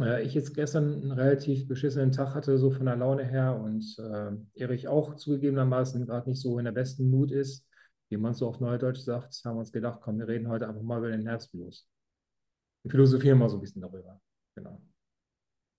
äh, 0.00 0.22
ich 0.22 0.34
jetzt 0.34 0.54
gestern 0.54 1.02
einen 1.02 1.12
relativ 1.12 1.66
beschissenen 1.68 2.12
Tag 2.12 2.34
hatte, 2.34 2.58
so 2.58 2.70
von 2.70 2.86
der 2.86 2.96
Laune 2.96 3.24
her 3.24 3.60
und 3.60 3.84
äh, 3.98 4.60
Erich 4.60 4.88
auch 4.88 5.16
zugegebenermaßen 5.16 6.06
gerade 6.06 6.28
nicht 6.28 6.40
so 6.40 6.58
in 6.58 6.64
der 6.64 6.72
besten 6.72 7.10
Mut 7.10 7.30
ist, 7.30 7.66
wie 8.08 8.16
man 8.16 8.34
so 8.34 8.48
auf 8.48 8.60
Neudeutsch 8.60 9.00
sagt, 9.00 9.40
haben 9.44 9.56
wir 9.56 9.60
uns 9.60 9.72
gedacht, 9.72 10.00
komm, 10.02 10.18
wir 10.18 10.28
reden 10.28 10.48
heute 10.48 10.68
einfach 10.68 10.82
mal 10.82 10.98
über 10.98 11.10
den 11.10 11.26
Herzblues. 11.26 11.86
Wir 12.82 12.90
philosophieren 12.90 13.38
mal 13.38 13.48
so 13.48 13.56
ein 13.56 13.60
bisschen 13.60 13.82
darüber. 13.82 14.20
Genau. 14.54 14.80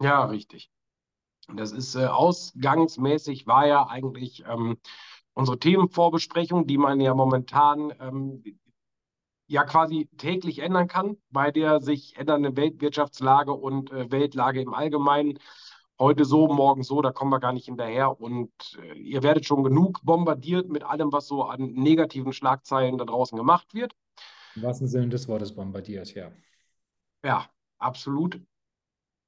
Ja, 0.01 0.25
richtig. 0.25 0.71
Das 1.55 1.71
ist 1.71 1.95
äh, 1.95 2.05
ausgangsmäßig 2.05 3.47
war 3.47 3.67
ja 3.67 3.87
eigentlich 3.87 4.43
ähm, 4.47 4.77
unsere 5.33 5.59
Themenvorbesprechung, 5.59 6.67
die 6.67 6.77
man 6.77 7.01
ja 7.01 7.13
momentan 7.13 7.93
ähm, 7.99 8.43
ja 9.51 9.65
quasi 9.65 10.07
täglich 10.17 10.59
ändern 10.59 10.87
kann 10.87 11.17
bei 11.29 11.51
der 11.51 11.81
sich 11.81 12.17
ändernden 12.17 12.55
Weltwirtschaftslage 12.55 13.51
und 13.51 13.91
äh, 13.91 14.09
Weltlage 14.09 14.61
im 14.61 14.73
Allgemeinen. 14.73 15.39
Heute 15.99 16.23
so, 16.23 16.47
morgen 16.47 16.83
so, 16.83 17.01
da 17.01 17.11
kommen 17.11 17.31
wir 17.31 17.41
gar 17.41 17.51
nicht 17.51 17.65
hinterher. 17.65 18.19
Und 18.19 18.49
äh, 18.81 18.93
ihr 18.93 19.23
werdet 19.23 19.45
schon 19.45 19.63
genug 19.63 19.99
bombardiert 20.03 20.69
mit 20.69 20.83
allem, 20.83 21.11
was 21.11 21.27
so 21.27 21.43
an 21.43 21.73
negativen 21.73 22.31
Schlagzeilen 22.31 22.97
da 22.97 23.03
draußen 23.03 23.37
gemacht 23.37 23.73
wird. 23.73 23.93
Im 24.55 24.63
wahrsten 24.63 24.87
Sinne 24.87 25.09
des 25.09 25.27
Wortes 25.27 25.53
bombardiert, 25.53 26.15
ja. 26.15 26.31
Ja, 27.23 27.45
absolut 27.77 28.39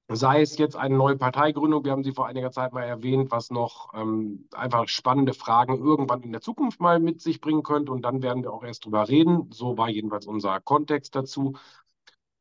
sei 0.10 0.42
es 0.42 0.58
jetzt 0.58 0.76
eine 0.76 0.96
neue 0.96 1.16
Parteigründung, 1.16 1.86
wir 1.86 1.92
haben 1.92 2.04
sie 2.04 2.12
vor 2.12 2.28
einiger 2.28 2.52
Zeit 2.52 2.74
mal 2.74 2.84
erwähnt, 2.84 3.32
was 3.32 3.52
noch 3.52 3.94
ähm, 3.94 4.48
einfach 4.52 4.88
spannende 4.88 5.34
Fragen 5.34 5.78
irgendwann 5.78 6.22
in 6.24 6.32
der 6.32 6.42
Zukunft 6.42 6.82
mal 6.82 7.00
mit 7.00 7.22
sich 7.22 7.40
bringen 7.40 7.64
könnte 7.64 7.92
und 7.92 8.04
dann 8.04 8.22
werden 8.22 8.44
wir 8.44 8.52
auch 8.52 8.64
erst 8.64 8.86
drüber 8.86 9.08
reden. 9.08 9.50
So 9.52 9.78
war 9.78 9.90
jedenfalls 9.90 10.28
unser 10.28 10.60
Kontext 10.60 11.16
dazu. 11.16 11.54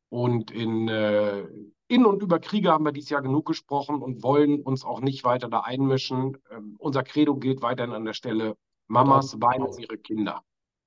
Und 0.09 0.51
in, 0.51 0.87
äh, 0.89 1.47
in 1.87 2.05
und 2.05 2.21
über 2.21 2.39
Kriege 2.39 2.71
haben 2.71 2.85
wir 2.85 2.91
dieses 2.91 3.09
Jahr 3.09 3.21
genug 3.21 3.45
gesprochen 3.47 4.01
und 4.01 4.21
wollen 4.21 4.61
uns 4.61 4.85
auch 4.85 5.01
nicht 5.01 5.23
weiter 5.23 5.49
da 5.49 5.61
einmischen. 5.61 6.37
Ähm, 6.51 6.75
unser 6.79 7.03
Credo 7.03 7.35
gilt 7.35 7.61
weiterhin 7.61 7.93
an 7.93 8.05
der 8.05 8.13
Stelle, 8.13 8.57
Mamas 8.87 9.39
weinen 9.41 9.63
um 9.63 9.79
ihre 9.79 9.97
Kinder. 9.97 10.43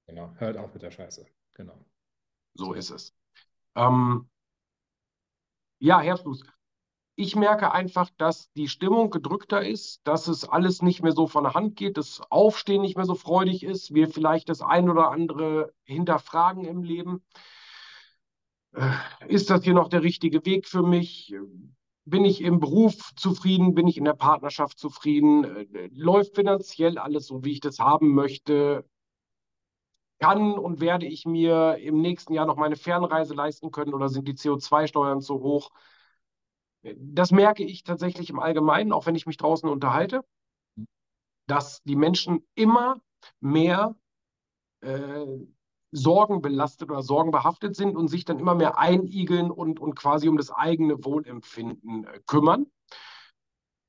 Genau, 0.07 0.33
hört 0.37 0.57
auf 0.59 0.73
mit 0.73 0.83
der 0.83 0.91
Scheiße. 0.91 1.27
Genau. 1.55 1.85
So, 2.55 2.75
ist 2.75 2.91
es. 2.91 3.15
Ähm, 3.75 4.29
ja, 5.79 6.01
Herzblut 6.01 6.45
ich 7.17 7.35
merke 7.35 7.73
einfach, 7.73 8.11
dass 8.19 8.53
die 8.53 8.69
Stimmung 8.69 9.11
gedrückter 9.11 9.67
ist, 9.67 10.07
dass 10.07 10.29
es 10.29 10.47
alles 10.47 10.83
nicht 10.83 11.03
mehr 11.03 11.13
so 11.13 11.27
von 11.27 11.45
der 11.45 11.55
Hand 11.55 11.75
geht, 11.75 11.97
das 11.97 12.21
Aufstehen 12.31 12.83
nicht 12.83 12.97
mehr 12.97 13.07
so 13.07 13.15
freudig 13.15 13.63
ist, 13.63 13.95
wir 13.95 14.09
vielleicht 14.09 14.51
das 14.51 14.61
ein 14.61 14.91
oder 14.91 15.11
andere 15.11 15.73
hinterfragen 15.85 16.67
im 16.67 16.83
Leben. 16.83 17.25
Äh, 18.75 18.91
ist 19.29 19.49
das 19.49 19.65
hier 19.65 19.73
noch 19.73 19.89
der 19.89 20.03
richtige 20.03 20.45
Weg 20.45 20.67
für 20.69 20.83
mich? 20.83 21.35
Bin 22.05 22.27
ich 22.27 22.43
im 22.43 22.61
Beruf 22.61 23.15
zufrieden? 23.17 23.75
Bin 23.75 23.89
ich 23.89 23.97
in 23.97 24.05
der 24.05 24.13
Partnerschaft 24.13 24.79
zufrieden? 24.79 25.45
Äh, 25.75 25.89
läuft 25.95 26.35
finanziell 26.35 26.99
alles 26.99 27.29
so, 27.29 27.45
wie 27.45 27.53
ich 27.53 27.61
das 27.61 27.79
haben 27.79 28.13
möchte? 28.13 28.85
Kann 30.19 30.53
und 30.53 30.81
werde 30.81 31.07
ich 31.07 31.25
mir 31.25 31.79
im 31.79 32.03
nächsten 32.03 32.35
Jahr 32.35 32.47
noch 32.47 32.57
meine 32.57 32.77
Fernreise 32.77 33.33
leisten 33.33 33.71
können 33.71 33.95
oder 33.95 34.11
sind 34.11 34.29
die 34.29 34.35
CO2-Steuern 34.35 35.23
zu 35.23 35.41
hoch? 35.41 35.71
Das 36.95 37.31
merke 37.31 37.65
ich 37.65 37.83
tatsächlich 37.83 38.31
im 38.31 38.39
Allgemeinen, 38.39 38.93
auch 38.93 39.07
wenn 39.07 39.15
ich 39.15 39.27
mich 39.27 39.37
draußen 39.37 39.69
unterhalte, 39.69 40.25
dass 41.47 41.83
die 41.83 41.97
Menschen 41.97 42.47
immer 42.55 43.01
mehr 43.41 43.97
äh, 44.81 45.27
sorgenbelastet 45.93 46.91
oder 46.91 47.03
sorgenbehaftet 47.03 47.75
sind 47.77 47.97
und 47.97 48.09
sich 48.09 48.25
dann 48.25 48.39
immer 48.39 48.55
mehr 48.55 48.79
einigeln 48.79 49.51
und, 49.51 49.81
und 49.81 49.95
quasi 49.95 50.29
um 50.29 50.37
das 50.37 50.51
eigene 50.51 51.05
Wohlempfinden 51.05 52.05
äh, 52.05 52.21
kümmern. 52.27 52.67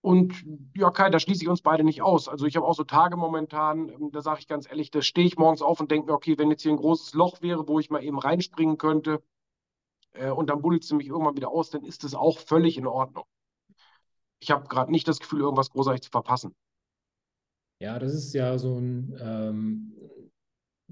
Und 0.01 0.45
ja, 0.75 0.89
Kai, 0.91 1.09
da 1.09 1.19
schließe 1.19 1.43
ich 1.43 1.49
uns 1.49 1.61
beide 1.61 1.83
nicht 1.83 2.01
aus. 2.01 2.29
Also 2.29 2.45
ich 2.45 2.55
habe 2.55 2.65
auch 2.65 2.75
so 2.75 2.83
Tage 2.83 3.17
momentan, 3.17 3.89
ähm, 3.89 4.11
da 4.11 4.21
sage 4.21 4.39
ich 4.39 4.47
ganz 4.47 4.69
ehrlich, 4.69 4.91
da 4.91 5.01
stehe 5.01 5.27
ich 5.27 5.37
morgens 5.37 5.61
auf 5.61 5.79
und 5.79 5.91
denke 5.91 6.07
mir, 6.07 6.13
okay, 6.13 6.37
wenn 6.37 6.49
jetzt 6.49 6.61
hier 6.61 6.71
ein 6.71 6.77
großes 6.77 7.13
Loch 7.13 7.41
wäre, 7.41 7.67
wo 7.67 7.79
ich 7.79 7.89
mal 7.89 8.03
eben 8.03 8.19
reinspringen 8.19 8.77
könnte, 8.77 9.21
äh, 10.13 10.29
und 10.29 10.49
dann 10.49 10.61
buddelst 10.61 10.91
du 10.91 10.95
mich 10.95 11.07
irgendwann 11.07 11.35
wieder 11.35 11.49
aus, 11.49 11.69
dann 11.69 11.83
ist 11.83 12.03
das 12.03 12.13
auch 12.13 12.39
völlig 12.39 12.77
in 12.77 12.87
Ordnung. 12.87 13.25
Ich 14.39 14.51
habe 14.51 14.67
gerade 14.67 14.91
nicht 14.91 15.07
das 15.07 15.19
Gefühl, 15.19 15.41
irgendwas 15.41 15.69
großartig 15.69 16.01
zu 16.01 16.09
verpassen. 16.09 16.55
Ja, 17.79 17.99
das 17.99 18.13
ist 18.13 18.33
ja 18.33 18.57
so 18.57 18.79
ein, 18.79 19.15
ähm, 19.19 19.93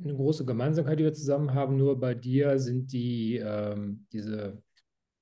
eine 0.03 0.15
große 0.15 0.45
Gemeinsamkeit, 0.45 0.99
die 0.99 1.03
wir 1.03 1.13
zusammen 1.13 1.53
haben. 1.53 1.77
Nur 1.77 1.99
bei 1.99 2.13
dir 2.13 2.59
sind 2.59 2.91
die, 2.91 3.37
ähm, 3.37 4.05
diese, 4.11 4.61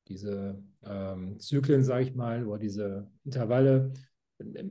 diese 0.08 0.62
ähm, 0.84 1.40
Zyklen, 1.40 1.84
sage 1.84 2.04
ich 2.04 2.16
mal, 2.16 2.46
oder 2.46 2.60
diese 2.60 3.10
Intervalle 3.24 3.94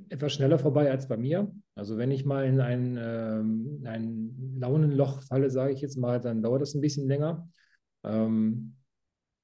etwas 0.09 0.33
schneller 0.33 0.59
vorbei 0.59 0.91
als 0.91 1.09
bei 1.09 1.17
mir. 1.17 1.51
Also 1.75 1.97
wenn 1.97 2.11
ich 2.11 2.25
mal 2.25 2.47
in 2.47 2.61
ein, 2.61 2.99
ähm, 3.01 3.83
ein 3.85 4.57
Launenloch 4.59 5.23
falle, 5.23 5.51
sage 5.51 5.73
ich 5.73 5.81
jetzt 5.81 5.97
mal, 5.97 6.21
dann 6.21 6.43
dauert 6.43 6.63
das 6.63 6.75
ein 6.75 6.81
bisschen 6.81 7.09
länger. 7.09 7.49
Ähm, 8.05 8.77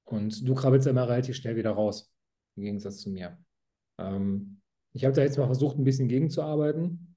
Und 0.09 0.47
du 0.47 0.55
krabbelst 0.55 0.87
immer 0.87 1.07
relativ 1.07 1.35
schnell 1.35 1.55
wieder 1.55 1.71
raus, 1.71 2.11
im 2.55 2.63
Gegensatz 2.63 2.97
zu 2.97 3.11
mir. 3.11 3.37
Ähm, 3.99 4.59
ich 4.93 5.05
habe 5.05 5.13
da 5.13 5.21
jetzt 5.21 5.37
mal 5.37 5.45
versucht, 5.45 5.77
ein 5.77 5.83
bisschen 5.83 6.07
gegenzuarbeiten. 6.07 7.15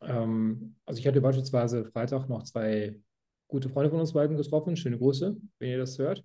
Ähm, 0.00 0.76
also 0.86 1.00
ich 1.00 1.06
hatte 1.06 1.20
beispielsweise 1.20 1.84
Freitag 1.84 2.28
noch 2.28 2.44
zwei 2.44 2.96
gute 3.48 3.68
Freunde 3.68 3.90
von 3.90 4.00
uns 4.00 4.12
beiden 4.12 4.36
getroffen. 4.36 4.76
Schöne 4.76 4.98
Grüße, 4.98 5.36
wenn 5.58 5.68
ihr 5.68 5.78
das 5.78 5.98
hört. 5.98 6.24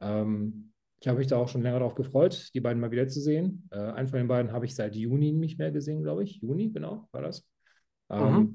Ähm, 0.00 0.72
ich 1.00 1.08
habe 1.08 1.18
mich 1.18 1.26
da 1.26 1.36
auch 1.36 1.48
schon 1.48 1.62
länger 1.62 1.80
darauf 1.80 1.96
gefreut, 1.96 2.50
die 2.54 2.60
beiden 2.60 2.80
mal 2.80 2.92
wiederzusehen. 2.92 3.68
Äh, 3.72 3.78
einen 3.78 4.08
von 4.08 4.18
den 4.18 4.28
beiden 4.28 4.52
habe 4.52 4.66
ich 4.66 4.74
seit 4.76 4.94
Juni 4.94 5.32
nicht 5.32 5.58
mehr 5.58 5.72
gesehen, 5.72 6.04
glaube 6.04 6.22
ich. 6.22 6.40
Juni, 6.42 6.70
genau, 6.70 7.08
war 7.10 7.22
das. 7.22 7.44
Ähm, 8.08 8.54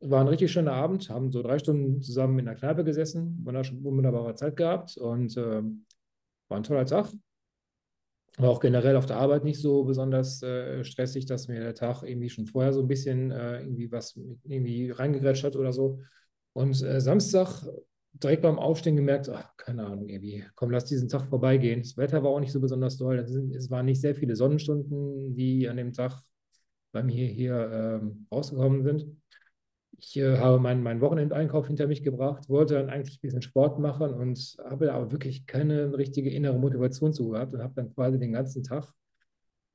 mhm. 0.00 0.10
War 0.10 0.20
ein 0.20 0.28
richtig 0.28 0.50
schöner 0.50 0.72
Abend, 0.72 1.08
haben 1.08 1.30
so 1.30 1.42
drei 1.42 1.58
Stunden 1.58 2.02
zusammen 2.02 2.38
in 2.40 2.46
der 2.46 2.56
Kneipe 2.56 2.84
gesessen, 2.84 3.40
wunderbare 3.44 4.34
Zeit 4.34 4.56
gehabt 4.56 4.96
und 4.98 5.36
äh, 5.36 5.62
war 6.48 6.58
ein 6.58 6.62
toller 6.62 6.86
Tag. 6.86 7.12
War 8.38 8.50
auch 8.50 8.60
generell 8.60 8.96
auf 8.96 9.06
der 9.06 9.16
Arbeit 9.16 9.44
nicht 9.44 9.60
so 9.60 9.84
besonders 9.84 10.42
äh, 10.42 10.84
stressig, 10.84 11.24
dass 11.24 11.48
mir 11.48 11.60
der 11.60 11.74
Tag 11.74 12.02
irgendwie 12.02 12.28
schon 12.28 12.46
vorher 12.46 12.72
so 12.72 12.80
ein 12.80 12.88
bisschen 12.88 13.30
äh, 13.30 13.60
irgendwie 13.60 13.90
was 13.90 14.18
irgendwie 14.44 14.90
reingegrätscht 14.90 15.44
hat 15.44 15.56
oder 15.56 15.72
so. 15.72 16.00
Und 16.52 16.82
äh, 16.82 17.00
Samstag 17.00 17.64
direkt 18.22 18.42
beim 18.42 18.58
Aufstehen 18.58 18.96
gemerkt, 18.96 19.28
ach, 19.28 19.56
keine 19.56 19.86
Ahnung, 19.86 20.08
irgendwie, 20.08 20.44
komm, 20.54 20.70
lass 20.70 20.84
diesen 20.84 21.08
Tag 21.08 21.26
vorbeigehen. 21.28 21.82
Das 21.82 21.96
Wetter 21.96 22.22
war 22.22 22.30
auch 22.30 22.40
nicht 22.40 22.52
so 22.52 22.60
besonders 22.60 22.96
toll. 22.96 23.18
Es 23.18 23.70
waren 23.70 23.86
nicht 23.86 24.00
sehr 24.00 24.14
viele 24.14 24.36
Sonnenstunden, 24.36 25.34
die 25.34 25.68
an 25.68 25.76
dem 25.76 25.92
Tag 25.92 26.22
bei 26.92 27.02
mir 27.02 27.26
hier 27.26 28.00
ähm, 28.02 28.26
rausgekommen 28.32 28.82
sind. 28.82 29.06
Ich 29.98 30.16
äh, 30.16 30.36
habe 30.38 30.58
meinen, 30.58 30.82
meinen 30.82 31.00
Wochenendeinkauf 31.00 31.66
hinter 31.66 31.86
mich 31.86 32.02
gebracht, 32.02 32.48
wollte 32.48 32.74
dann 32.74 32.90
eigentlich 32.90 33.16
ein 33.16 33.22
bisschen 33.22 33.42
Sport 33.42 33.78
machen 33.78 34.12
und 34.12 34.56
habe 34.68 34.92
aber 34.92 35.10
wirklich 35.10 35.46
keine 35.46 35.96
richtige 35.96 36.30
innere 36.30 36.58
Motivation 36.58 37.12
zu 37.12 37.30
gehabt 37.30 37.54
und 37.54 37.62
habe 37.62 37.74
dann 37.74 37.94
quasi 37.94 38.18
den 38.18 38.32
ganzen 38.32 38.62
Tag 38.62 38.92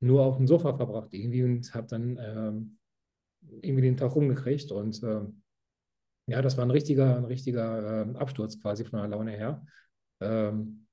nur 0.00 0.22
auf 0.24 0.36
dem 0.36 0.46
Sofa 0.46 0.76
verbracht 0.76 1.12
irgendwie 1.12 1.42
und 1.44 1.74
habe 1.74 1.86
dann 1.88 2.18
ähm, 2.20 2.78
irgendwie 3.62 3.82
den 3.82 3.96
Tag 3.96 4.14
rumgekriegt 4.14 4.70
und 4.72 5.02
äh, 5.02 5.20
ja, 6.26 6.40
das 6.40 6.56
war 6.56 6.64
ein 6.64 6.70
richtiger, 6.70 7.16
ein 7.16 7.24
richtiger 7.24 8.06
äh, 8.06 8.16
Absturz 8.16 8.60
quasi 8.60 8.84
von 8.84 9.00
der 9.00 9.08
Laune 9.08 9.32
her. 9.32 9.64
Ähm, 10.20 10.86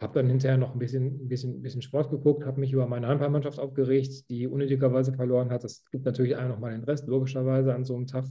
habe 0.00 0.14
dann 0.14 0.30
hinterher 0.30 0.56
noch 0.56 0.72
ein 0.72 0.78
bisschen, 0.78 1.20
ein 1.24 1.28
bisschen, 1.28 1.56
ein 1.56 1.62
bisschen 1.62 1.82
Sport 1.82 2.10
geguckt, 2.10 2.46
habe 2.46 2.58
mich 2.58 2.72
über 2.72 2.86
meine 2.86 3.06
Handballmannschaft 3.06 3.58
aufgeregt, 3.58 4.30
die 4.30 4.46
unnötigerweise 4.46 5.12
verloren 5.12 5.50
hat. 5.50 5.64
Es 5.64 5.84
gibt 5.90 6.06
natürlich 6.06 6.36
auch 6.36 6.48
noch 6.48 6.58
mal 6.58 6.72
den 6.72 6.84
Rest, 6.84 7.06
logischerweise, 7.06 7.74
an 7.74 7.84
so 7.84 7.96
einem 7.96 8.06
Tag. 8.06 8.24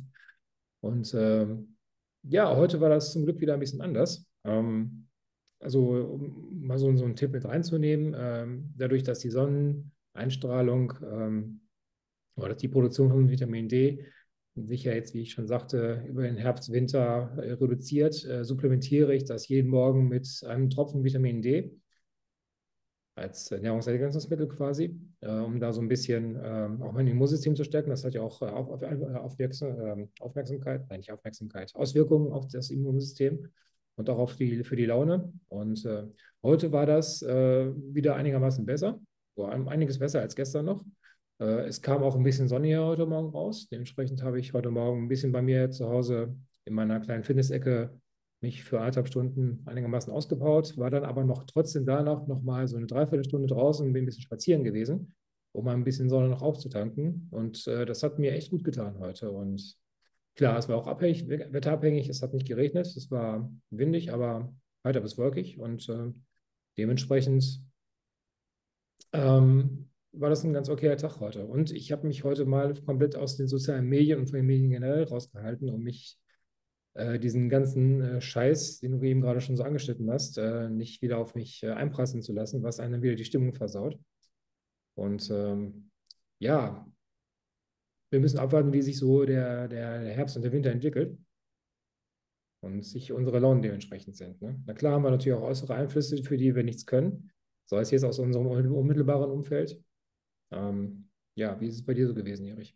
Und 0.82 1.14
ähm, 1.14 1.76
ja, 2.24 2.56
heute 2.56 2.80
war 2.82 2.90
das 2.90 3.12
zum 3.12 3.26
Glück 3.26 3.40
wieder 3.40 3.54
ein 3.54 3.60
bisschen 3.60 3.82
anders. 3.82 4.26
Ähm, 4.44 5.08
also, 5.60 5.82
um 5.90 6.62
mal 6.62 6.78
so, 6.78 6.96
so 6.96 7.06
einen 7.06 7.16
Tipp 7.16 7.32
mit 7.32 7.46
reinzunehmen, 7.46 8.16
ähm, 8.18 8.74
dadurch, 8.78 9.04
dass 9.04 9.20
die 9.20 9.30
Sonneneinstrahlung 9.30 10.94
ähm, 11.04 11.62
oder 12.36 12.56
die 12.56 12.70
Produktion 12.70 13.10
von 13.10 13.30
Vitamin 13.30 13.68
D 13.68 14.06
sich 14.56 14.84
ja 14.84 14.94
jetzt, 14.94 15.14
wie 15.14 15.22
ich 15.22 15.32
schon 15.32 15.48
sagte, 15.48 16.04
über 16.08 16.24
den 16.24 16.38
Herbst, 16.38 16.72
Winter 16.72 17.34
äh, 17.38 17.52
reduziert, 17.52 18.26
äh, 18.26 18.44
supplementiere 18.44 19.14
ich 19.14 19.26
das 19.26 19.48
jeden 19.48 19.70
Morgen 19.70 20.08
mit 20.08 20.28
einem 20.46 20.70
Tropfen 20.70 21.04
Vitamin 21.04 21.42
D 21.42 21.80
als 23.20 23.52
Ernährungsergänzungsmittel 23.52 24.48
quasi, 24.48 25.00
äh, 25.22 25.30
um 25.30 25.60
da 25.60 25.72
so 25.72 25.82
ein 25.82 25.88
bisschen 25.88 26.36
äh, 26.36 26.70
auch 26.82 26.94
mein 26.94 27.08
Immunsystem 27.08 27.56
zu 27.56 27.64
stärken. 27.64 27.90
Das 27.90 28.04
hat 28.04 28.14
ja 28.14 28.22
auch 28.22 28.42
äh, 28.42 28.46
auf, 28.46 28.70
auf, 28.70 28.82
Aufmerksam, 28.84 29.80
ähm, 29.82 30.10
Aufmerksamkeit, 30.20 30.86
nein, 30.90 31.00
nicht 31.00 31.12
Aufmerksamkeit, 31.12 31.74
Auswirkungen 31.76 32.32
auf 32.32 32.48
das 32.48 32.70
Immunsystem 32.70 33.48
und 33.96 34.10
auch 34.10 34.18
auf 34.18 34.36
die, 34.36 34.64
für 34.64 34.76
die 34.76 34.86
Laune. 34.86 35.32
Und 35.50 35.86
äh, 35.86 36.04
heute 36.42 36.72
war 36.72 36.86
das 36.86 37.22
äh, 37.22 37.72
wieder 37.94 38.16
einigermaßen 38.16 38.66
besser, 38.66 39.00
einiges 39.38 40.00
besser 40.00 40.22
als 40.22 40.36
gestern 40.36 40.66
noch. 40.66 40.84
Äh, 41.40 41.68
es 41.68 41.82
kam 41.82 42.04
auch 42.04 42.16
ein 42.16 42.24
bisschen 42.24 42.48
sonniger 42.48 42.86
heute 42.86 43.06
Morgen 43.06 43.30
raus. 43.30 43.68
Dementsprechend 43.70 44.24
habe 44.24 44.40
ich 44.40 44.54
heute 44.54 44.72
Morgen 44.72 45.04
ein 45.04 45.08
bisschen 45.08 45.32
bei 45.32 45.42
mir 45.42 45.70
zu 45.72 45.90
Hause 45.90 46.36
in 46.66 46.74
meiner 46.74 47.00
kleinen 47.00 47.24
Fitnessecke 47.24 47.99
mich 48.42 48.64
für 48.64 48.80
anderthalb 48.80 49.08
Stunden 49.08 49.64
einigermaßen 49.66 50.12
ausgebaut, 50.14 50.78
war 50.78 50.90
dann 50.90 51.04
aber 51.04 51.24
noch 51.24 51.44
trotzdem 51.44 51.86
danach 51.86 52.26
noch 52.28 52.42
mal 52.42 52.68
so 52.68 52.78
eine 52.78 52.88
Dreiviertelstunde 52.88 53.48
draußen 53.48 53.86
und 53.86 53.94
bin 53.94 54.04
ein 54.04 54.06
bisschen 54.06 54.24
spazieren 54.24 54.64
gewesen, 54.64 55.16
um 55.52 55.66
mal 55.66 55.74
ein 55.74 55.84
bisschen 55.84 56.10
Sonne 56.10 56.30
noch 56.30 56.42
aufzutanken. 56.42 57.28
Und 57.32 57.68
äh, 57.68 57.86
das 57.86 58.04
hat 58.04 58.18
mir 58.18 58.34
echt 58.34 58.52
gut 58.52 58.64
getan 58.64 58.98
heute. 59.00 59.32
Und 59.32 59.78
klar, 60.36 60.58
es 60.58 60.70
war 60.70 60.78
auch 60.78 60.88
abhängig, 60.88 61.28
wetterabhängig, 61.28 62.08
es 62.08 62.22
hat 62.22 62.34
nicht 62.34 62.48
geregnet, 62.48 62.88
es 62.88 63.12
war 63.12 63.52
windig, 63.70 64.14
aber 64.14 64.54
weiter 64.84 65.02
bis 65.02 65.18
wolkig 65.18 65.60
und 65.60 65.90
äh, 65.90 66.14
dementsprechend 66.78 67.62
ähm, 69.12 69.90
war 70.12 70.30
das 70.30 70.44
ein 70.44 70.54
ganz 70.54 70.70
okayer 70.70 70.98
Tag 70.98 71.20
heute. 71.20 71.46
Und 71.46 71.72
ich 71.72 71.92
habe 71.92 72.08
mich 72.08 72.24
heute 72.24 72.46
mal 72.46 72.74
komplett 72.86 73.16
aus 73.16 73.38
den 73.38 73.48
sozialen 73.48 73.86
Medien 73.86 74.20
und 74.20 74.28
von 74.28 74.38
den 74.38 74.46
Medien 74.46 74.72
generell 74.72 75.04
rausgehalten, 75.04 75.70
um 75.70 75.84
mich 75.84 76.18
äh, 76.94 77.20
diesen 77.20 77.50
ganzen 77.50 78.02
äh, 78.02 78.22
Scheiß, 78.22 78.80
den 78.80 79.00
du 79.00 79.06
eben 79.06 79.22
gerade 79.22 79.42
schon 79.42 79.58
so 79.58 79.64
angeschnitten 79.64 80.10
hast, 80.12 80.38
äh, 80.38 80.70
nicht 80.70 81.02
wieder 81.02 81.18
auf 81.18 81.36
mich 81.36 81.64
äh, 81.64 81.72
einprassen 81.72 82.22
zu 82.22 82.34
lassen, 82.34 82.64
was 82.64 82.80
einem 82.80 83.02
wieder 83.02 83.16
die 83.16 83.26
Stimmung 83.26 83.54
versaut. 83.54 83.98
Und 84.96 85.30
ähm, 85.32 85.92
ja, 86.40 86.86
wir 88.12 88.20
müssen 88.20 88.40
abwarten, 88.40 88.74
wie 88.74 88.82
sich 88.82 88.98
so 88.98 89.26
der, 89.26 89.68
der 89.68 90.02
Herbst 90.10 90.36
und 90.36 90.42
der 90.42 90.52
Winter 90.52 90.72
entwickelt 90.72 91.18
und 92.62 92.84
sich 92.84 93.12
unsere 93.12 93.40
Launen 93.40 93.62
dementsprechend 93.62 94.18
sind. 94.18 94.42
Ne? 94.42 94.62
Na 94.66 94.74
klar 94.74 94.94
haben 94.94 95.04
wir 95.04 95.12
natürlich 95.12 95.38
auch 95.38 95.44
äußere 95.44 95.76
Einflüsse, 95.76 96.24
für 96.24 96.38
die 96.38 96.56
wir 96.56 96.64
nichts 96.64 96.86
können, 96.86 97.32
sei 97.66 97.82
es 97.82 97.92
jetzt 97.92 98.04
aus 98.04 98.20
unserem 98.20 98.48
unmittelbaren 98.48 99.32
Umfeld. 99.32 99.82
Ähm, 100.52 101.10
ja, 101.36 101.60
wie 101.62 101.68
ist 101.68 101.76
es 101.76 101.86
bei 101.86 101.94
dir 101.94 102.08
so 102.08 102.14
gewesen, 102.14 102.48
Erich? 102.48 102.76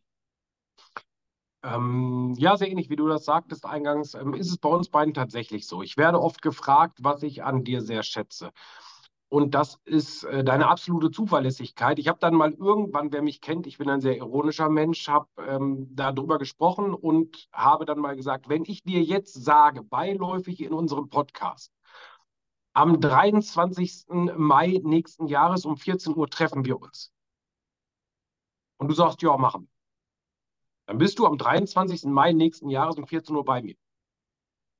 Ähm, 1.63 2.33
ja, 2.37 2.57
sehr 2.57 2.69
ähnlich 2.69 2.89
wie 2.89 2.97
du 2.97 3.07
das 3.07 3.25
sagtest 3.25 3.65
eingangs, 3.65 4.13
ähm, 4.15 4.33
ist 4.33 4.49
es 4.49 4.57
bei 4.57 4.69
uns 4.69 4.89
beiden 4.89 5.13
tatsächlich 5.13 5.65
so. 5.67 5.81
Ich 5.81 5.95
werde 5.97 6.21
oft 6.21 6.41
gefragt, 6.41 6.99
was 7.01 7.23
ich 7.23 7.43
an 7.43 7.63
dir 7.63 7.81
sehr 7.81 8.03
schätze. 8.03 8.51
Und 9.29 9.55
das 9.55 9.79
ist 9.85 10.25
äh, 10.25 10.43
deine 10.43 10.67
absolute 10.67 11.09
Zuverlässigkeit. 11.09 11.97
Ich 11.99 12.07
habe 12.07 12.19
dann 12.19 12.35
mal 12.35 12.51
irgendwann, 12.53 13.11
wer 13.11 13.23
mich 13.23 13.41
kennt, 13.41 13.65
ich 13.65 13.79
bin 13.79 13.89
ein 13.89 14.01
sehr 14.01 14.17
ironischer 14.17 14.69
Mensch, 14.69 15.07
habe 15.07 15.27
ähm, 15.47 15.87
darüber 15.95 16.37
gesprochen 16.37 16.93
und 16.93 17.47
habe 17.51 17.85
dann 17.85 17.99
mal 17.99 18.15
gesagt, 18.15 18.47
wenn 18.49 18.63
ich 18.65 18.83
dir 18.83 19.01
jetzt 19.01 19.33
sage, 19.33 19.81
beiläufig 19.83 20.61
in 20.61 20.73
unserem 20.73 21.09
Podcast, 21.09 21.71
am 22.73 22.99
23. 22.99 24.05
Mai 24.37 24.79
nächsten 24.83 25.27
Jahres 25.27 25.65
um 25.65 25.77
14 25.77 26.15
Uhr 26.15 26.27
treffen 26.29 26.65
wir 26.65 26.79
uns. 26.79 27.11
Und 28.77 28.87
du 28.89 28.93
sagst, 28.93 29.21
ja, 29.23 29.35
machen. 29.37 29.67
Dann 30.85 30.97
bist 30.97 31.19
du 31.19 31.25
am 31.25 31.37
23. 31.37 32.05
Mai 32.05 32.33
nächsten 32.33 32.69
Jahres 32.69 32.97
um 32.97 33.07
14 33.07 33.35
Uhr 33.35 33.45
bei 33.45 33.61
mir. 33.61 33.75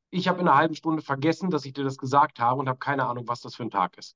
Ich 0.09 0.27
habe 0.27 0.41
in 0.41 0.47
einer 0.47 0.57
halben 0.57 0.75
Stunde 0.75 1.01
vergessen, 1.01 1.49
dass 1.49 1.65
ich 1.65 1.73
dir 1.73 1.83
das 1.83 1.97
gesagt 1.97 2.39
habe 2.39 2.59
und 2.59 2.69
habe 2.69 2.79
keine 2.79 3.07
Ahnung, 3.07 3.27
was 3.27 3.41
das 3.41 3.55
für 3.55 3.63
ein 3.63 3.71
Tag 3.71 3.97
ist. 3.97 4.15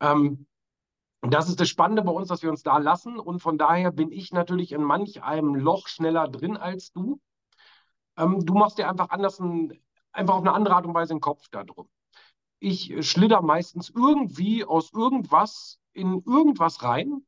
Ähm, 0.00 0.46
das 1.20 1.48
ist 1.48 1.60
das 1.60 1.68
Spannende 1.68 2.02
bei 2.02 2.10
uns, 2.10 2.28
dass 2.28 2.42
wir 2.42 2.50
uns 2.50 2.62
da 2.62 2.78
lassen. 2.78 3.18
Und 3.18 3.40
von 3.40 3.58
daher 3.58 3.92
bin 3.92 4.10
ich 4.10 4.32
natürlich 4.32 4.72
in 4.72 4.82
manch 4.82 5.22
einem 5.22 5.54
Loch 5.54 5.88
schneller 5.88 6.28
drin 6.28 6.56
als 6.56 6.92
du. 6.92 7.20
Ähm, 8.16 8.44
du 8.44 8.54
machst 8.54 8.78
dir 8.78 8.88
einfach 8.88 9.10
anders, 9.10 9.38
ein, 9.40 9.78
einfach 10.12 10.34
auf 10.34 10.40
eine 10.40 10.52
andere 10.52 10.74
Art 10.74 10.86
und 10.86 10.94
Weise 10.94 11.14
den 11.14 11.20
Kopf 11.20 11.48
darum. 11.50 11.88
Ich 12.58 13.08
schlitter 13.08 13.42
meistens 13.42 13.90
irgendwie 13.90 14.64
aus 14.64 14.92
irgendwas 14.92 15.78
in 15.92 16.22
irgendwas 16.26 16.82
rein. 16.82 17.24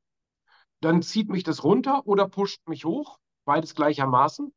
Dann 0.80 1.02
zieht 1.02 1.28
mich 1.28 1.44
das 1.44 1.62
runter 1.62 2.06
oder 2.06 2.28
pusht 2.28 2.66
mich 2.68 2.84
hoch 2.84 3.18
beides 3.46 3.74
gleichermaßen. 3.74 4.52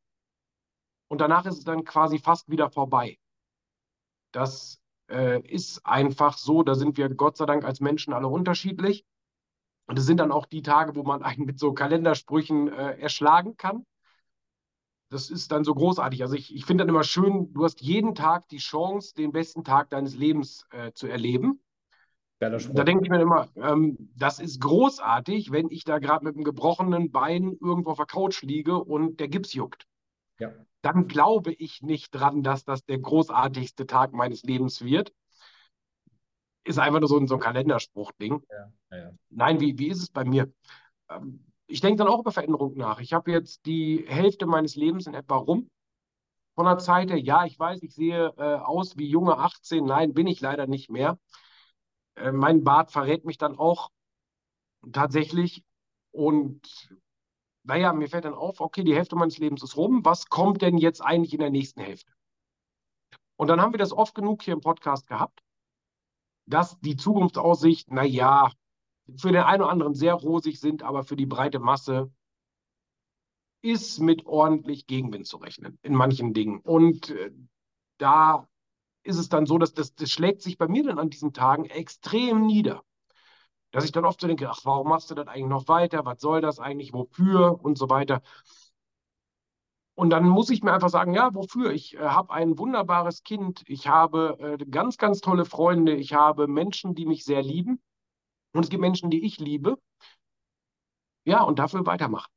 Und 1.08 1.20
danach 1.20 1.46
ist 1.46 1.58
es 1.58 1.64
dann 1.64 1.84
quasi 1.84 2.18
fast 2.18 2.50
wieder 2.50 2.70
vorbei. 2.70 3.18
Das 4.32 4.80
äh, 5.08 5.40
ist 5.48 5.84
einfach 5.86 6.36
so, 6.36 6.62
da 6.62 6.74
sind 6.74 6.98
wir 6.98 7.08
Gott 7.08 7.38
sei 7.38 7.46
Dank 7.46 7.64
als 7.64 7.80
Menschen 7.80 8.12
alle 8.12 8.28
unterschiedlich. 8.28 9.06
Und 9.86 9.98
es 9.98 10.06
sind 10.06 10.18
dann 10.18 10.30
auch 10.30 10.46
die 10.46 10.62
Tage, 10.62 10.94
wo 10.94 11.02
man 11.02 11.22
einen 11.24 11.46
mit 11.46 11.58
so 11.58 11.72
Kalendersprüchen 11.72 12.68
äh, 12.68 12.98
erschlagen 12.98 13.56
kann. 13.56 13.86
Das 15.08 15.30
ist 15.30 15.50
dann 15.50 15.64
so 15.64 15.74
großartig. 15.74 16.22
Also 16.22 16.36
ich, 16.36 16.54
ich 16.54 16.64
finde 16.64 16.82
dann 16.82 16.88
immer 16.88 17.02
schön, 17.02 17.52
du 17.52 17.64
hast 17.64 17.80
jeden 17.80 18.14
Tag 18.14 18.48
die 18.48 18.58
Chance, 18.58 19.14
den 19.14 19.32
besten 19.32 19.64
Tag 19.64 19.90
deines 19.90 20.14
Lebens 20.14 20.66
äh, 20.70 20.92
zu 20.92 21.08
erleben. 21.08 21.60
Da 22.40 22.84
denke 22.84 23.04
ich 23.04 23.10
mir 23.10 23.20
immer, 23.20 23.48
ähm, 23.56 24.10
das 24.16 24.38
ist 24.38 24.62
großartig, 24.62 25.52
wenn 25.52 25.68
ich 25.68 25.84
da 25.84 25.98
gerade 25.98 26.24
mit 26.24 26.34
einem 26.34 26.44
gebrochenen 26.44 27.10
Bein 27.12 27.58
irgendwo 27.60 27.90
auf 27.90 27.98
der 27.98 28.06
Couch 28.06 28.42
liege 28.42 28.82
und 28.82 29.20
der 29.20 29.28
Gips 29.28 29.52
juckt. 29.52 29.86
Ja. 30.38 30.50
Dann 30.80 31.06
glaube 31.06 31.52
ich 31.52 31.82
nicht 31.82 32.12
dran, 32.12 32.42
dass 32.42 32.64
das 32.64 32.82
der 32.86 32.98
großartigste 32.98 33.86
Tag 33.86 34.14
meines 34.14 34.42
Lebens 34.42 34.82
wird. 34.82 35.12
Ist 36.64 36.78
einfach 36.78 37.00
nur 37.00 37.10
so 37.10 37.18
ein, 37.18 37.26
so 37.26 37.34
ein 37.34 37.40
Kalenderspruch-Ding. 37.40 38.42
Ja, 38.50 38.96
ja. 38.96 39.10
Nein, 39.28 39.60
wie, 39.60 39.78
wie 39.78 39.88
ist 39.88 40.02
es 40.02 40.08
bei 40.08 40.24
mir? 40.24 40.50
Ähm, 41.10 41.44
ich 41.66 41.82
denke 41.82 41.98
dann 41.98 42.08
auch 42.08 42.20
über 42.20 42.32
Veränderung 42.32 42.74
nach. 42.74 43.00
Ich 43.00 43.12
habe 43.12 43.32
jetzt 43.32 43.66
die 43.66 44.06
Hälfte 44.08 44.46
meines 44.46 44.76
Lebens 44.76 45.06
in 45.06 45.12
etwa 45.12 45.36
rum. 45.36 45.68
Von 46.54 46.64
der 46.64 46.78
Zeit 46.78 47.10
her, 47.10 47.18
ja, 47.18 47.44
ich 47.44 47.58
weiß, 47.58 47.82
ich 47.82 47.94
sehe 47.94 48.32
äh, 48.38 48.54
aus 48.54 48.96
wie 48.96 49.08
junge 49.08 49.36
18. 49.36 49.84
Nein, 49.84 50.14
bin 50.14 50.26
ich 50.26 50.40
leider 50.40 50.66
nicht 50.66 50.88
mehr 50.88 51.18
Äh, 52.20 52.32
mein 52.32 52.64
Bart 52.64 52.90
verrät 52.92 53.24
mich 53.24 53.38
dann 53.38 53.58
auch 53.58 53.90
tatsächlich. 54.92 55.64
Und 56.12 56.96
naja, 57.64 57.92
mir 57.92 58.08
fällt 58.08 58.24
dann 58.24 58.34
auf, 58.34 58.60
okay, 58.60 58.84
die 58.84 58.94
Hälfte 58.94 59.16
meines 59.16 59.38
Lebens 59.38 59.62
ist 59.62 59.76
rum. 59.76 60.04
Was 60.04 60.26
kommt 60.26 60.62
denn 60.62 60.78
jetzt 60.78 61.00
eigentlich 61.00 61.34
in 61.34 61.40
der 61.40 61.50
nächsten 61.50 61.80
Hälfte? 61.80 62.12
Und 63.36 63.48
dann 63.48 63.60
haben 63.60 63.72
wir 63.72 63.78
das 63.78 63.92
oft 63.92 64.14
genug 64.14 64.42
hier 64.42 64.54
im 64.54 64.60
Podcast 64.60 65.06
gehabt, 65.06 65.40
dass 66.46 66.78
die 66.80 66.96
Zukunftsaussicht, 66.96 67.90
naja, 67.90 68.50
für 69.16 69.32
den 69.32 69.42
einen 69.42 69.62
oder 69.62 69.70
anderen 69.70 69.94
sehr 69.94 70.14
rosig 70.14 70.60
sind, 70.60 70.82
aber 70.82 71.04
für 71.04 71.16
die 71.16 71.26
breite 71.26 71.58
Masse 71.58 72.12
ist 73.62 73.98
mit 74.00 74.26
ordentlich 74.26 74.86
Gegenwind 74.86 75.26
zu 75.26 75.36
rechnen 75.36 75.78
in 75.82 75.94
manchen 75.94 76.32
Dingen. 76.32 76.60
Und 76.60 77.10
äh, 77.10 77.32
da 77.98 78.48
ist 79.02 79.18
es 79.18 79.28
dann 79.28 79.46
so, 79.46 79.58
dass 79.58 79.72
das, 79.72 79.94
das 79.94 80.10
schlägt 80.10 80.42
sich 80.42 80.58
bei 80.58 80.68
mir 80.68 80.84
dann 80.84 80.98
an 80.98 81.10
diesen 81.10 81.32
Tagen 81.32 81.64
extrem 81.64 82.46
nieder. 82.46 82.82
Dass 83.70 83.84
ich 83.84 83.92
dann 83.92 84.04
oft 84.04 84.20
so 84.20 84.26
denke, 84.26 84.50
ach, 84.50 84.60
warum 84.64 84.88
machst 84.88 85.10
du 85.10 85.14
das 85.14 85.28
eigentlich 85.28 85.46
noch 85.46 85.68
weiter? 85.68 86.04
Was 86.04 86.20
soll 86.20 86.40
das 86.40 86.58
eigentlich? 86.58 86.92
Wofür? 86.92 87.62
Und 87.62 87.78
so 87.78 87.88
weiter. 87.88 88.20
Und 89.94 90.10
dann 90.10 90.26
muss 90.26 90.48
ich 90.50 90.62
mir 90.62 90.72
einfach 90.72 90.88
sagen, 90.88 91.12
ja, 91.14 91.34
wofür? 91.34 91.72
Ich 91.72 91.94
äh, 91.94 91.98
habe 91.98 92.32
ein 92.32 92.58
wunderbares 92.58 93.22
Kind, 93.22 93.62
ich 93.66 93.86
habe 93.86 94.56
äh, 94.58 94.64
ganz, 94.64 94.96
ganz 94.96 95.20
tolle 95.20 95.44
Freunde, 95.44 95.94
ich 95.94 96.14
habe 96.14 96.48
Menschen, 96.48 96.94
die 96.94 97.04
mich 97.04 97.22
sehr 97.24 97.42
lieben 97.42 97.82
und 98.54 98.64
es 98.64 98.70
gibt 98.70 98.80
Menschen, 98.80 99.10
die 99.10 99.24
ich 99.26 99.38
liebe. 99.38 99.76
Ja, 101.24 101.42
und 101.42 101.58
dafür 101.58 101.84
weitermachen. 101.84 102.32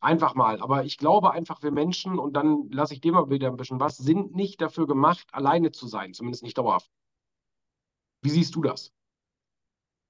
Einfach 0.00 0.34
mal. 0.34 0.60
Aber 0.60 0.84
ich 0.84 0.96
glaube 0.96 1.32
einfach, 1.32 1.62
wir 1.62 1.72
Menschen, 1.72 2.18
und 2.18 2.34
dann 2.34 2.70
lasse 2.70 2.94
ich 2.94 3.00
dir 3.00 3.12
mal 3.12 3.30
wieder 3.30 3.48
ein 3.48 3.56
bisschen 3.56 3.80
was, 3.80 3.96
sind 3.96 4.34
nicht 4.34 4.60
dafür 4.60 4.86
gemacht, 4.86 5.26
alleine 5.32 5.72
zu 5.72 5.88
sein, 5.88 6.14
zumindest 6.14 6.44
nicht 6.44 6.56
dauerhaft. 6.56 6.90
Wie 8.22 8.30
siehst 8.30 8.54
du 8.54 8.62
das? 8.62 8.92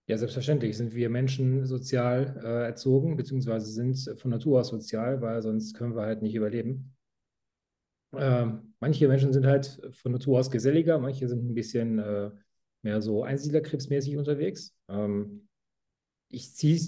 Ja, 0.07 0.17
selbstverständlich 0.17 0.77
sind 0.77 0.95
wir 0.95 1.11
Menschen 1.11 1.67
sozial 1.67 2.41
äh, 2.43 2.65
erzogen, 2.65 3.17
beziehungsweise 3.17 3.67
sind 3.67 4.19
von 4.19 4.31
Natur 4.31 4.61
aus 4.61 4.69
sozial, 4.69 5.21
weil 5.21 5.43
sonst 5.43 5.75
können 5.75 5.95
wir 5.95 6.03
halt 6.03 6.23
nicht 6.23 6.35
überleben. 6.35 6.97
Ähm, 8.15 8.75
manche 8.81 9.07
Menschen 9.07 9.35
sind 9.35 9.45
halt 9.45 9.81
von 9.93 10.13
Natur 10.13 10.39
aus 10.39 10.51
geselliger, 10.51 10.99
manche 10.99 11.29
sind 11.29 11.47
ein 11.47 11.55
bisschen 11.55 11.99
äh, 11.99 12.31
mehr 12.83 13.03
so 13.03 13.23
Einsiedlerkrebsmäßig 13.23 14.17
unterwegs. 14.17 14.75
Ähm, 14.89 15.47
ich 16.31 16.55
ziehe 16.55 16.81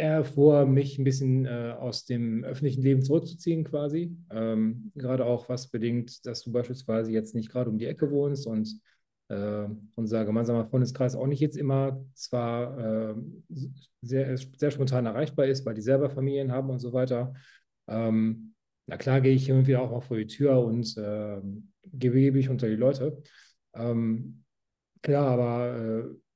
eher 0.00 0.24
vor, 0.24 0.66
mich 0.66 0.98
ein 0.98 1.04
bisschen 1.04 1.44
äh, 1.44 1.74
aus 1.78 2.04
dem 2.06 2.42
öffentlichen 2.44 2.82
Leben 2.82 3.02
zurückzuziehen, 3.02 3.64
quasi. 3.64 4.16
Ähm, 4.30 4.90
gerade 4.94 5.26
auch 5.26 5.48
was 5.48 5.68
bedingt, 5.68 6.24
dass 6.26 6.42
du 6.42 6.52
beispielsweise 6.52 7.12
jetzt 7.12 7.34
nicht 7.34 7.50
gerade 7.50 7.70
um 7.70 7.78
die 7.78 7.86
Ecke 7.86 8.10
wohnst 8.10 8.46
und 8.46 8.80
äh, 9.28 9.66
unser 9.94 10.24
gemeinsamer 10.24 10.64
Freundeskreis 10.64 11.14
auch 11.14 11.26
nicht 11.26 11.40
jetzt 11.40 11.56
immer 11.56 12.04
zwar 12.14 13.10
äh, 13.10 13.14
sehr, 14.02 14.36
sehr 14.36 14.70
spontan 14.70 15.06
erreichbar 15.06 15.46
ist, 15.46 15.64
weil 15.66 15.74
die 15.74 15.82
selber 15.82 16.10
Familien 16.10 16.50
haben 16.50 16.70
und 16.70 16.80
so 16.80 16.92
weiter. 16.92 17.34
Ähm, 17.86 18.54
na 18.86 18.96
klar 18.96 19.20
gehe 19.20 19.34
ich 19.34 19.44
hier 19.44 19.54
und 19.54 19.66
wieder 19.66 19.82
auch 19.82 19.90
mal 19.90 20.00
vor 20.00 20.16
die 20.16 20.26
Tür 20.26 20.64
und 20.64 20.96
äh, 20.96 21.40
gebe 21.92 22.38
ich 22.38 22.48
unter 22.48 22.68
die 22.68 22.76
Leute. 22.76 23.22
Ähm, 23.74 24.44
klar, 25.02 25.26
aber 25.28 25.76
äh, 25.76 26.29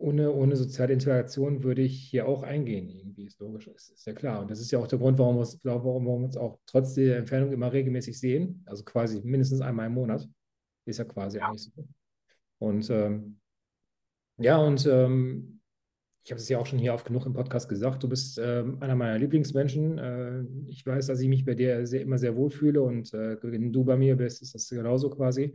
ohne, 0.00 0.32
ohne 0.32 0.56
soziale 0.56 0.92
Interaktion 0.92 1.62
würde 1.62 1.82
ich 1.82 2.08
hier 2.08 2.26
auch 2.26 2.42
eingehen, 2.42 2.88
irgendwie, 2.88 3.26
ist 3.26 3.38
logisch, 3.38 3.68
ist, 3.68 3.90
ist 3.90 4.06
ja 4.06 4.14
klar. 4.14 4.40
Und 4.40 4.50
das 4.50 4.60
ist 4.60 4.70
ja 4.70 4.78
auch 4.78 4.86
der 4.86 4.98
Grund, 4.98 5.18
warum 5.18 5.36
wir, 5.36 5.40
uns, 5.40 5.58
warum 5.62 6.04
wir 6.04 6.12
uns 6.12 6.36
auch 6.36 6.58
trotz 6.66 6.94
der 6.94 7.18
Entfernung 7.18 7.52
immer 7.52 7.72
regelmäßig 7.72 8.18
sehen, 8.18 8.62
also 8.66 8.82
quasi 8.84 9.20
mindestens 9.22 9.60
einmal 9.60 9.86
im 9.86 9.94
Monat. 9.94 10.28
Ist 10.86 10.98
ja 10.98 11.04
quasi 11.04 11.38
ja. 11.38 11.46
eigentlich 11.46 11.62
so. 11.62 11.86
Und 12.58 12.88
ähm, 12.90 13.38
ja, 14.38 14.56
und 14.56 14.86
ähm, 14.86 15.60
ich 16.24 16.30
habe 16.30 16.40
es 16.40 16.48
ja 16.48 16.58
auch 16.58 16.66
schon 16.66 16.78
hier 16.78 16.94
oft 16.94 17.06
genug 17.06 17.26
im 17.26 17.32
Podcast 17.32 17.68
gesagt, 17.68 18.02
du 18.02 18.08
bist 18.08 18.38
ähm, 18.42 18.78
einer 18.80 18.94
meiner 18.94 19.18
Lieblingsmenschen. 19.18 19.98
Äh, 19.98 20.42
ich 20.66 20.84
weiß, 20.84 21.06
dass 21.06 21.20
ich 21.20 21.28
mich 21.28 21.44
bei 21.44 21.54
dir 21.54 21.86
sehr, 21.86 22.02
immer 22.02 22.18
sehr 22.18 22.36
wohlfühle 22.36 22.82
und 22.82 23.12
äh, 23.12 23.36
wenn 23.42 23.72
du 23.72 23.84
bei 23.84 23.96
mir 23.96 24.16
bist, 24.16 24.42
ist 24.42 24.54
das 24.54 24.68
genauso 24.68 25.10
quasi. 25.10 25.54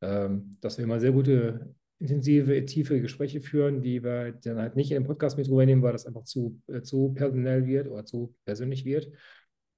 Ähm, 0.00 0.56
dass 0.60 0.78
wir 0.78 0.84
immer 0.84 0.98
sehr 0.98 1.12
gute, 1.12 1.74
intensive, 2.02 2.64
tiefe 2.66 3.00
Gespräche 3.00 3.40
führen, 3.40 3.80
die 3.80 4.02
wir 4.02 4.32
dann 4.32 4.58
halt 4.58 4.74
nicht 4.74 4.90
in 4.90 4.96
den 4.96 5.06
Podcast 5.06 5.38
mit 5.38 5.48
rübernehmen, 5.48 5.84
weil 5.84 5.92
das 5.92 6.04
einfach 6.06 6.24
zu, 6.24 6.60
äh, 6.66 6.82
zu 6.82 7.12
personell 7.14 7.64
wird 7.64 7.86
oder 7.86 8.04
zu 8.04 8.34
persönlich 8.44 8.84
wird. 8.84 9.08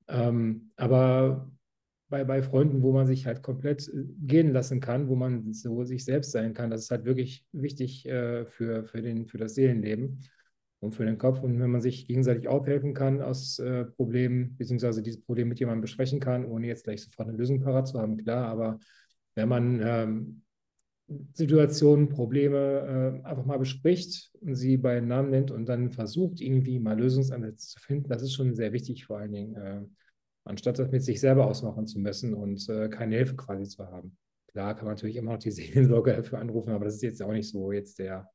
Ähm, 0.08 0.70
aber 0.76 1.50
bei, 2.08 2.24
bei 2.24 2.42
Freunden, 2.42 2.82
wo 2.82 2.92
man 2.92 3.06
sich 3.06 3.26
halt 3.26 3.42
komplett 3.42 3.88
äh, 3.88 4.04
gehen 4.22 4.52
lassen 4.52 4.80
kann, 4.80 5.08
wo 5.08 5.16
man 5.16 5.52
so 5.52 5.84
sich 5.84 6.04
selbst 6.04 6.32
sein 6.32 6.54
kann. 6.54 6.70
Das 6.70 6.82
ist 6.82 6.90
halt 6.90 7.04
wirklich 7.04 7.44
wichtig 7.52 8.06
äh, 8.06 8.46
für, 8.46 8.84
für, 8.84 9.02
den, 9.02 9.26
für 9.26 9.36
das 9.36 9.54
Seelenleben 9.54 10.20
und 10.80 10.92
für 10.92 11.04
den 11.04 11.18
Kopf. 11.18 11.42
Und 11.42 11.60
wenn 11.60 11.70
man 11.70 11.82
sich 11.82 12.06
gegenseitig 12.06 12.48
aufhelfen 12.48 12.94
kann 12.94 13.20
aus 13.20 13.58
äh, 13.58 13.84
Problemen, 13.84 14.56
beziehungsweise 14.56 15.02
dieses 15.02 15.20
Problem 15.20 15.48
mit 15.48 15.60
jemandem 15.60 15.82
besprechen 15.82 16.20
kann, 16.20 16.46
ohne 16.46 16.68
jetzt 16.68 16.84
gleich 16.84 17.02
sofort 17.02 17.28
eine 17.28 17.36
Lösung 17.36 17.60
parat 17.60 17.86
zu 17.86 18.00
haben, 18.00 18.16
klar, 18.16 18.48
aber 18.48 18.78
wenn 19.34 19.48
man 19.48 19.80
ähm, 19.82 20.42
Situationen, 21.34 22.08
Probleme 22.08 23.20
äh, 23.22 23.26
einfach 23.26 23.44
mal 23.44 23.58
bespricht 23.58 24.30
und 24.40 24.54
sie 24.54 24.76
bei 24.76 25.00
Namen 25.00 25.30
nennt 25.30 25.50
und 25.50 25.66
dann 25.66 25.90
versucht, 25.90 26.40
irgendwie 26.40 26.78
mal 26.78 26.98
Lösungsansätze 26.98 27.68
zu 27.68 27.80
finden, 27.80 28.08
das 28.08 28.22
ist 28.22 28.32
schon 28.32 28.54
sehr 28.54 28.72
wichtig, 28.72 29.04
vor 29.04 29.18
allen 29.18 29.32
Dingen. 29.32 29.54
Äh, 29.54 29.82
anstatt 30.44 30.78
das 30.78 30.90
mit 30.90 31.02
sich 31.02 31.20
selber 31.20 31.46
ausmachen 31.46 31.86
zu 31.86 31.98
müssen 31.98 32.34
und 32.34 32.68
äh, 32.68 32.88
keine 32.88 33.16
Hilfe 33.16 33.36
quasi 33.36 33.64
zu 33.64 33.86
haben. 33.86 34.16
Klar 34.48 34.74
kann 34.74 34.84
man 34.84 34.94
natürlich 34.94 35.16
immer 35.16 35.32
noch 35.32 35.38
die 35.38 35.50
Seelensorge 35.50 36.14
dafür 36.14 36.38
anrufen, 36.38 36.70
aber 36.70 36.84
das 36.84 36.96
ist 36.96 37.02
jetzt 37.02 37.22
auch 37.22 37.32
nicht 37.32 37.50
so 37.50 37.72
jetzt 37.72 37.98
der, 37.98 38.30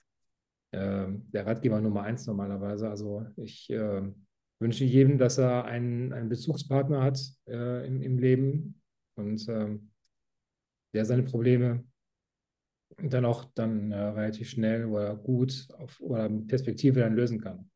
äh, 0.72 1.08
der 1.08 1.46
Ratgeber 1.46 1.80
Nummer 1.82 2.04
eins 2.04 2.26
normalerweise. 2.26 2.90
Also 2.90 3.26
ich 3.36 3.70
äh, 3.70 4.02
wünsche 4.60 4.84
jedem, 4.84 5.18
dass 5.18 5.38
er 5.38 5.66
einen, 5.66 6.12
einen 6.14 6.30
Bezugspartner 6.30 7.02
hat 7.04 7.20
äh, 7.48 7.88
im, 7.88 8.02
im 8.02 8.18
Leben 8.18 8.82
und 9.16 9.48
ähm, 9.48 9.92
der 10.94 11.06
seine 11.06 11.24
Probleme 11.24 11.84
dann 12.98 13.26
auch 13.26 13.46
dann 13.56 13.92
äh, 13.92 13.98
relativ 13.98 14.50
schnell 14.50 14.86
oder 14.86 15.16
gut 15.16 15.68
auf, 15.78 16.00
oder 16.02 16.30
Perspektive 16.48 17.00
dann 17.02 17.16
lösen 17.16 17.40
kann. 17.40 17.70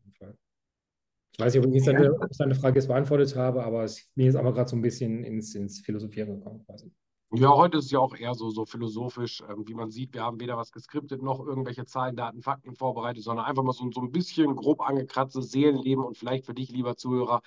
Ich 1.36 1.40
weiß 1.44 1.56
nicht, 1.56 1.66
ob 1.66 1.74
ich 1.74 1.84
deine, 1.84 2.16
deine 2.38 2.54
Frage 2.54 2.76
jetzt 2.76 2.88
beantwortet 2.88 3.36
habe, 3.36 3.64
aber 3.64 3.84
es, 3.84 4.08
mir 4.14 4.30
ist 4.30 4.36
aber 4.36 4.54
gerade 4.54 4.70
so 4.70 4.76
ein 4.76 4.84
bisschen 4.84 5.24
ins, 5.24 5.56
ins 5.56 5.80
Philosophieren 5.80 6.36
gekommen 6.36 6.64
quasi. 6.66 6.94
Ja, 7.32 7.56
heute 7.56 7.80
ist 7.80 7.86
es 7.86 7.92
ja 7.92 7.98
auch 7.98 8.16
eher 8.16 8.36
so, 8.36 8.52
so 8.52 8.66
philosophisch. 8.66 9.42
Ähm, 9.50 9.68
wie 9.68 9.74
man 9.74 9.90
sieht, 9.90 10.14
wir 10.14 10.22
haben 10.22 10.40
weder 10.40 10.58
was 10.58 10.72
geskriptet 10.72 11.24
noch 11.24 11.40
irgendwelche 11.40 11.86
Zahlen, 11.86 12.16
Daten, 12.16 12.44
Fakten 12.44 12.76
vorbereitet, 12.76 13.24
sondern 13.24 13.48
einfach 13.48 13.64
mal 13.64 13.74
so, 13.74 13.90
so 13.92 14.02
ein 14.02 14.12
bisschen 14.12 14.56
grob 14.56 14.82
angekratztes 14.82 15.50
Seelenleben 15.50 16.04
und 16.04 16.16
vielleicht 16.16 16.46
für 16.46 16.54
dich, 16.54 16.70
lieber 16.70 16.96
Zuhörer, 16.96 17.42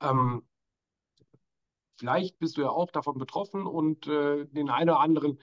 ähm, 0.00 0.42
vielleicht 2.00 2.40
bist 2.40 2.56
du 2.56 2.62
ja 2.62 2.70
auch 2.70 2.90
davon 2.90 3.16
betroffen 3.18 3.64
und 3.64 4.08
äh, 4.08 4.46
den 4.46 4.70
einen 4.70 4.90
oder 4.90 4.98
anderen, 4.98 5.38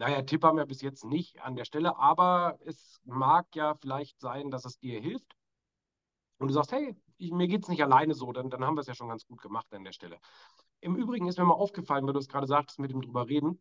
naja, 0.00 0.22
Tipp 0.22 0.44
haben 0.44 0.56
wir 0.56 0.64
bis 0.64 0.80
jetzt 0.80 1.04
nicht 1.04 1.42
an 1.42 1.56
der 1.56 1.66
Stelle, 1.66 1.98
aber 1.98 2.58
es 2.64 3.02
mag 3.04 3.54
ja 3.54 3.74
vielleicht 3.74 4.18
sein, 4.18 4.50
dass 4.50 4.64
es 4.64 4.78
dir 4.78 4.98
hilft 4.98 5.36
und 6.38 6.48
du 6.48 6.54
sagst, 6.54 6.72
hey, 6.72 6.96
ich, 7.18 7.32
mir 7.32 7.48
geht 7.48 7.64
es 7.64 7.68
nicht 7.68 7.82
alleine 7.82 8.14
so, 8.14 8.32
dann, 8.32 8.48
dann 8.48 8.64
haben 8.64 8.76
wir 8.76 8.80
es 8.80 8.86
ja 8.86 8.94
schon 8.94 9.10
ganz 9.10 9.26
gut 9.26 9.42
gemacht 9.42 9.66
an 9.74 9.84
der 9.84 9.92
Stelle. 9.92 10.18
Im 10.80 10.96
Übrigen 10.96 11.28
ist 11.28 11.36
mir 11.38 11.44
mal 11.44 11.52
aufgefallen, 11.52 12.06
weil 12.06 12.14
du 12.14 12.18
es 12.18 12.28
gerade 12.28 12.46
sagtest, 12.46 12.78
mit 12.78 12.90
dem 12.90 13.02
drüber 13.02 13.28
reden, 13.28 13.60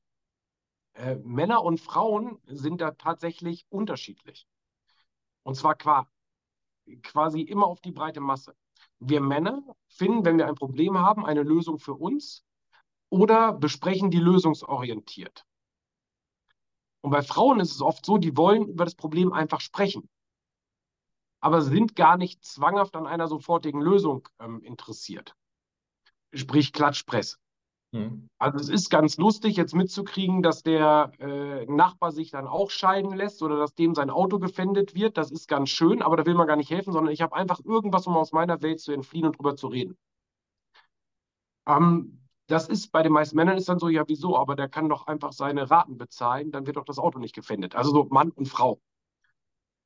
äh, 0.93 1.15
Männer 1.15 1.61
und 1.61 1.81
Frauen 1.81 2.39
sind 2.45 2.79
da 2.79 2.91
tatsächlich 2.91 3.65
unterschiedlich. 3.67 4.47
Und 5.43 5.55
zwar 5.55 5.75
qua, 5.75 6.07
quasi 7.03 7.41
immer 7.41 7.67
auf 7.67 7.81
die 7.81 7.91
breite 7.91 8.21
Masse. 8.21 8.55
Wir 8.99 9.19
Männer 9.19 9.61
finden, 9.89 10.23
wenn 10.23 10.37
wir 10.37 10.47
ein 10.47 10.55
Problem 10.55 10.97
haben, 10.99 11.25
eine 11.25 11.43
Lösung 11.43 11.79
für 11.79 11.95
uns 11.95 12.45
oder 13.09 13.51
besprechen 13.51 14.09
die 14.09 14.19
lösungsorientiert. 14.19 15.45
Und 17.01 17.11
bei 17.11 17.21
Frauen 17.21 17.59
ist 17.59 17.71
es 17.71 17.81
oft 17.81 18.05
so, 18.05 18.17
die 18.17 18.35
wollen 18.35 18.67
über 18.67 18.85
das 18.85 18.95
Problem 18.95 19.31
einfach 19.33 19.61
sprechen 19.61 20.09
aber 21.41 21.61
sind 21.61 21.95
gar 21.95 22.17
nicht 22.17 22.43
zwanghaft 22.43 22.95
an 22.95 23.07
einer 23.07 23.27
sofortigen 23.27 23.81
Lösung 23.81 24.27
ähm, 24.39 24.61
interessiert. 24.63 25.35
Sprich 26.33 26.73
Klatschpresse. 26.73 27.37
Hm. 27.91 28.27
Also 28.37 28.59
es 28.59 28.69
ist 28.69 28.89
ganz 28.89 29.17
lustig, 29.17 29.55
jetzt 29.55 29.73
mitzukriegen, 29.73 30.43
dass 30.43 30.61
der 30.61 31.11
äh, 31.19 31.65
Nachbar 31.65 32.11
sich 32.11 32.29
dann 32.29 32.45
auch 32.45 32.69
scheiden 32.69 33.15
lässt 33.15 33.41
oder 33.41 33.57
dass 33.57 33.73
dem 33.73 33.95
sein 33.95 34.11
Auto 34.11 34.37
gefändet 34.37 34.93
wird. 34.93 35.17
Das 35.17 35.31
ist 35.31 35.47
ganz 35.47 35.69
schön, 35.69 36.01
aber 36.03 36.15
da 36.15 36.25
will 36.25 36.35
man 36.35 36.47
gar 36.47 36.55
nicht 36.55 36.69
helfen, 36.69 36.93
sondern 36.93 37.13
ich 37.13 37.21
habe 37.21 37.35
einfach 37.35 37.59
irgendwas, 37.63 38.05
um 38.05 38.15
aus 38.15 38.31
meiner 38.31 38.61
Welt 38.61 38.79
zu 38.79 38.91
entfliehen 38.91 39.25
und 39.25 39.39
drüber 39.39 39.55
zu 39.55 39.67
reden. 39.67 39.97
Ähm, 41.67 42.28
das 42.49 42.67
ist 42.67 42.91
bei 42.91 43.03
den 43.03 43.13
meisten 43.13 43.35
Männern 43.35 43.57
ist 43.57 43.69
dann 43.69 43.79
so, 43.79 43.89
ja, 43.89 44.03
wieso? 44.07 44.37
Aber 44.37 44.55
der 44.55 44.69
kann 44.69 44.89
doch 44.89 45.07
einfach 45.07 45.31
seine 45.33 45.69
Raten 45.71 45.97
bezahlen, 45.97 46.51
dann 46.51 46.65
wird 46.67 46.77
doch 46.77 46.85
das 46.85 46.99
Auto 46.99 47.19
nicht 47.19 47.35
gefändet. 47.35 47.75
Also 47.75 47.91
so 47.91 48.05
Mann 48.05 48.31
und 48.31 48.47
Frau. 48.47 48.81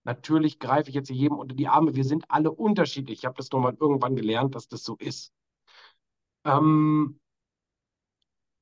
Natürlich 0.06 0.60
greife 0.60 0.90
ich 0.90 0.96
jetzt 0.96 1.08
hier 1.10 1.18
jedem 1.18 1.38
unter 1.38 1.56
die 1.56 1.68
Arme. 1.68 1.96
Wir 1.96 2.04
sind 2.06 2.26
alle 2.30 2.52
unterschiedlich. 2.52 3.20
Ich 3.20 3.26
habe 3.26 3.36
das 3.38 3.50
doch 3.50 3.60
mal 3.60 3.76
irgendwann 3.80 4.16
gelernt, 4.16 4.56
dass 4.56 4.68
das 4.68 4.84
so 4.84 4.96
ist. 4.98 5.34
Ähm, 6.46 7.20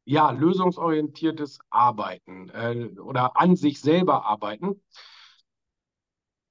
ja, 0.06 0.32
lösungsorientiertes 0.32 1.60
Arbeiten 1.70 2.50
äh, 2.50 3.00
oder 3.00 3.40
an 3.40 3.56
sich 3.56 3.80
selber 3.82 4.26
arbeiten. 4.26 4.82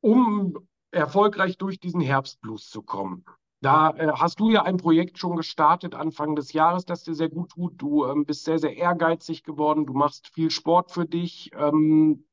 um 0.01 0.69
erfolgreich 0.91 1.57
durch 1.59 1.79
diesen 1.81 2.01
Herbstblues 2.01 2.69
zu 2.69 2.83
kommen. 2.83 3.25
Da 3.61 3.90
äh, 3.90 4.12
hast 4.12 4.40
du 4.40 4.51
ja 4.51 4.62
ein 4.62 4.79
Projekt 4.79 5.18
schon 5.18 5.37
gestartet 5.37 5.94
Anfang 5.94 6.35
des 6.35 6.53
Jahres, 6.53 6.87
das 6.87 7.05
dir 7.05 7.14
sehr 7.14 7.29
gut 7.29 7.51
tut. 7.51 7.75
Du 7.77 8.07
ähm, 8.07 8.25
bist 8.25 8.44
sehr, 8.44 8.59
sehr 8.59 8.77
ehrgeizig 8.77 9.42
geworden. 9.42 9.87
Du 9.87 9.92
machst 9.92 10.29
viel 10.29 10.51
Sport 10.51 10.92
für 10.92 11.05
dich, 11.05 11.51
ähm, 11.55 12.25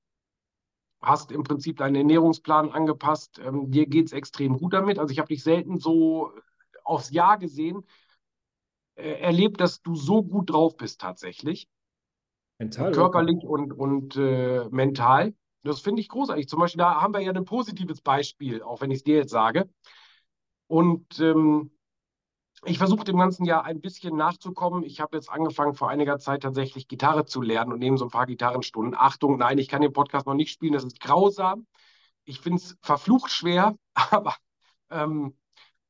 hast 1.02 1.32
im 1.32 1.44
Prinzip 1.44 1.78
deinen 1.78 1.96
Ernährungsplan 1.96 2.72
angepasst. 2.72 3.40
Ähm, 3.44 3.70
dir 3.72 3.88
geht 3.88 4.08
es 4.08 4.14
extrem 4.14 4.58
gut 4.58 4.74
damit. 4.74 5.00
Also 5.00 5.12
ich 5.12 5.20
habe 5.20 5.28
dich 5.28 5.44
selten 5.44 5.78
so 5.78 6.32
aufs 6.86 7.12
Jahr 7.12 7.38
gesehen, 7.38 7.84
äh, 8.96 9.20
erlebt, 9.20 9.60
dass 9.60 9.82
du 9.82 9.96
so 9.96 10.24
gut 10.24 10.50
drauf 10.50 10.78
bist 10.78 11.02
tatsächlich. 11.02 11.68
Mental. 12.58 12.92
Körperlich 12.94 13.44
und, 13.44 13.74
und 13.74 14.16
äh, 14.16 14.66
mental. 14.72 15.36
Das 15.64 15.82
finde 15.82 16.02
ich 16.02 16.08
großartig. 16.08 16.48
Zum 16.48 16.60
Beispiel, 16.60 16.80
da 16.80 17.02
haben 17.02 17.14
wir 17.14 17.20
ja 17.20 17.34
ein 17.34 17.44
positives 17.44 18.02
Beispiel, 18.02 18.64
auch 18.64 18.80
wenn 18.80 18.92
ich 18.92 19.00
es 19.00 19.04
dir 19.04 19.18
jetzt 19.18 19.32
sage. 19.32 19.70
Und 20.68 21.20
ähm, 21.20 21.72
ich 22.66 22.78
versuche 22.78 23.04
dem 23.04 23.18
ganzen 23.18 23.46
Jahr 23.46 23.64
ein 23.66 23.82
bisschen 23.82 24.16
nachzukommen. 24.18 24.84
Ich 24.84 25.00
habe 25.00 25.16
jetzt 25.16 25.30
angefangen, 25.30 25.74
vor 25.74 25.90
einiger 25.90 26.18
Zeit 26.20 26.44
tatsächlich 26.44 26.88
Gitarre 26.88 27.26
zu 27.26 27.42
lernen 27.42 27.72
und 27.72 27.80
nehme 27.80 27.98
so 27.98 28.06
ein 28.06 28.12
paar 28.12 28.26
Gitarrenstunden. 28.26 28.96
Achtung, 28.98 29.38
nein, 29.38 29.58
ich 29.58 29.68
kann 29.68 29.82
den 29.82 29.94
Podcast 29.94 30.26
noch 30.26 30.34
nicht 30.34 30.52
spielen, 30.52 30.74
das 30.74 30.84
ist 30.84 31.00
grausam. 31.00 31.68
Ich 32.26 32.42
finde 32.42 32.58
es 32.58 32.78
verflucht 32.82 33.32
schwer, 33.32 33.76
aber 33.94 34.36
ähm, 34.90 35.38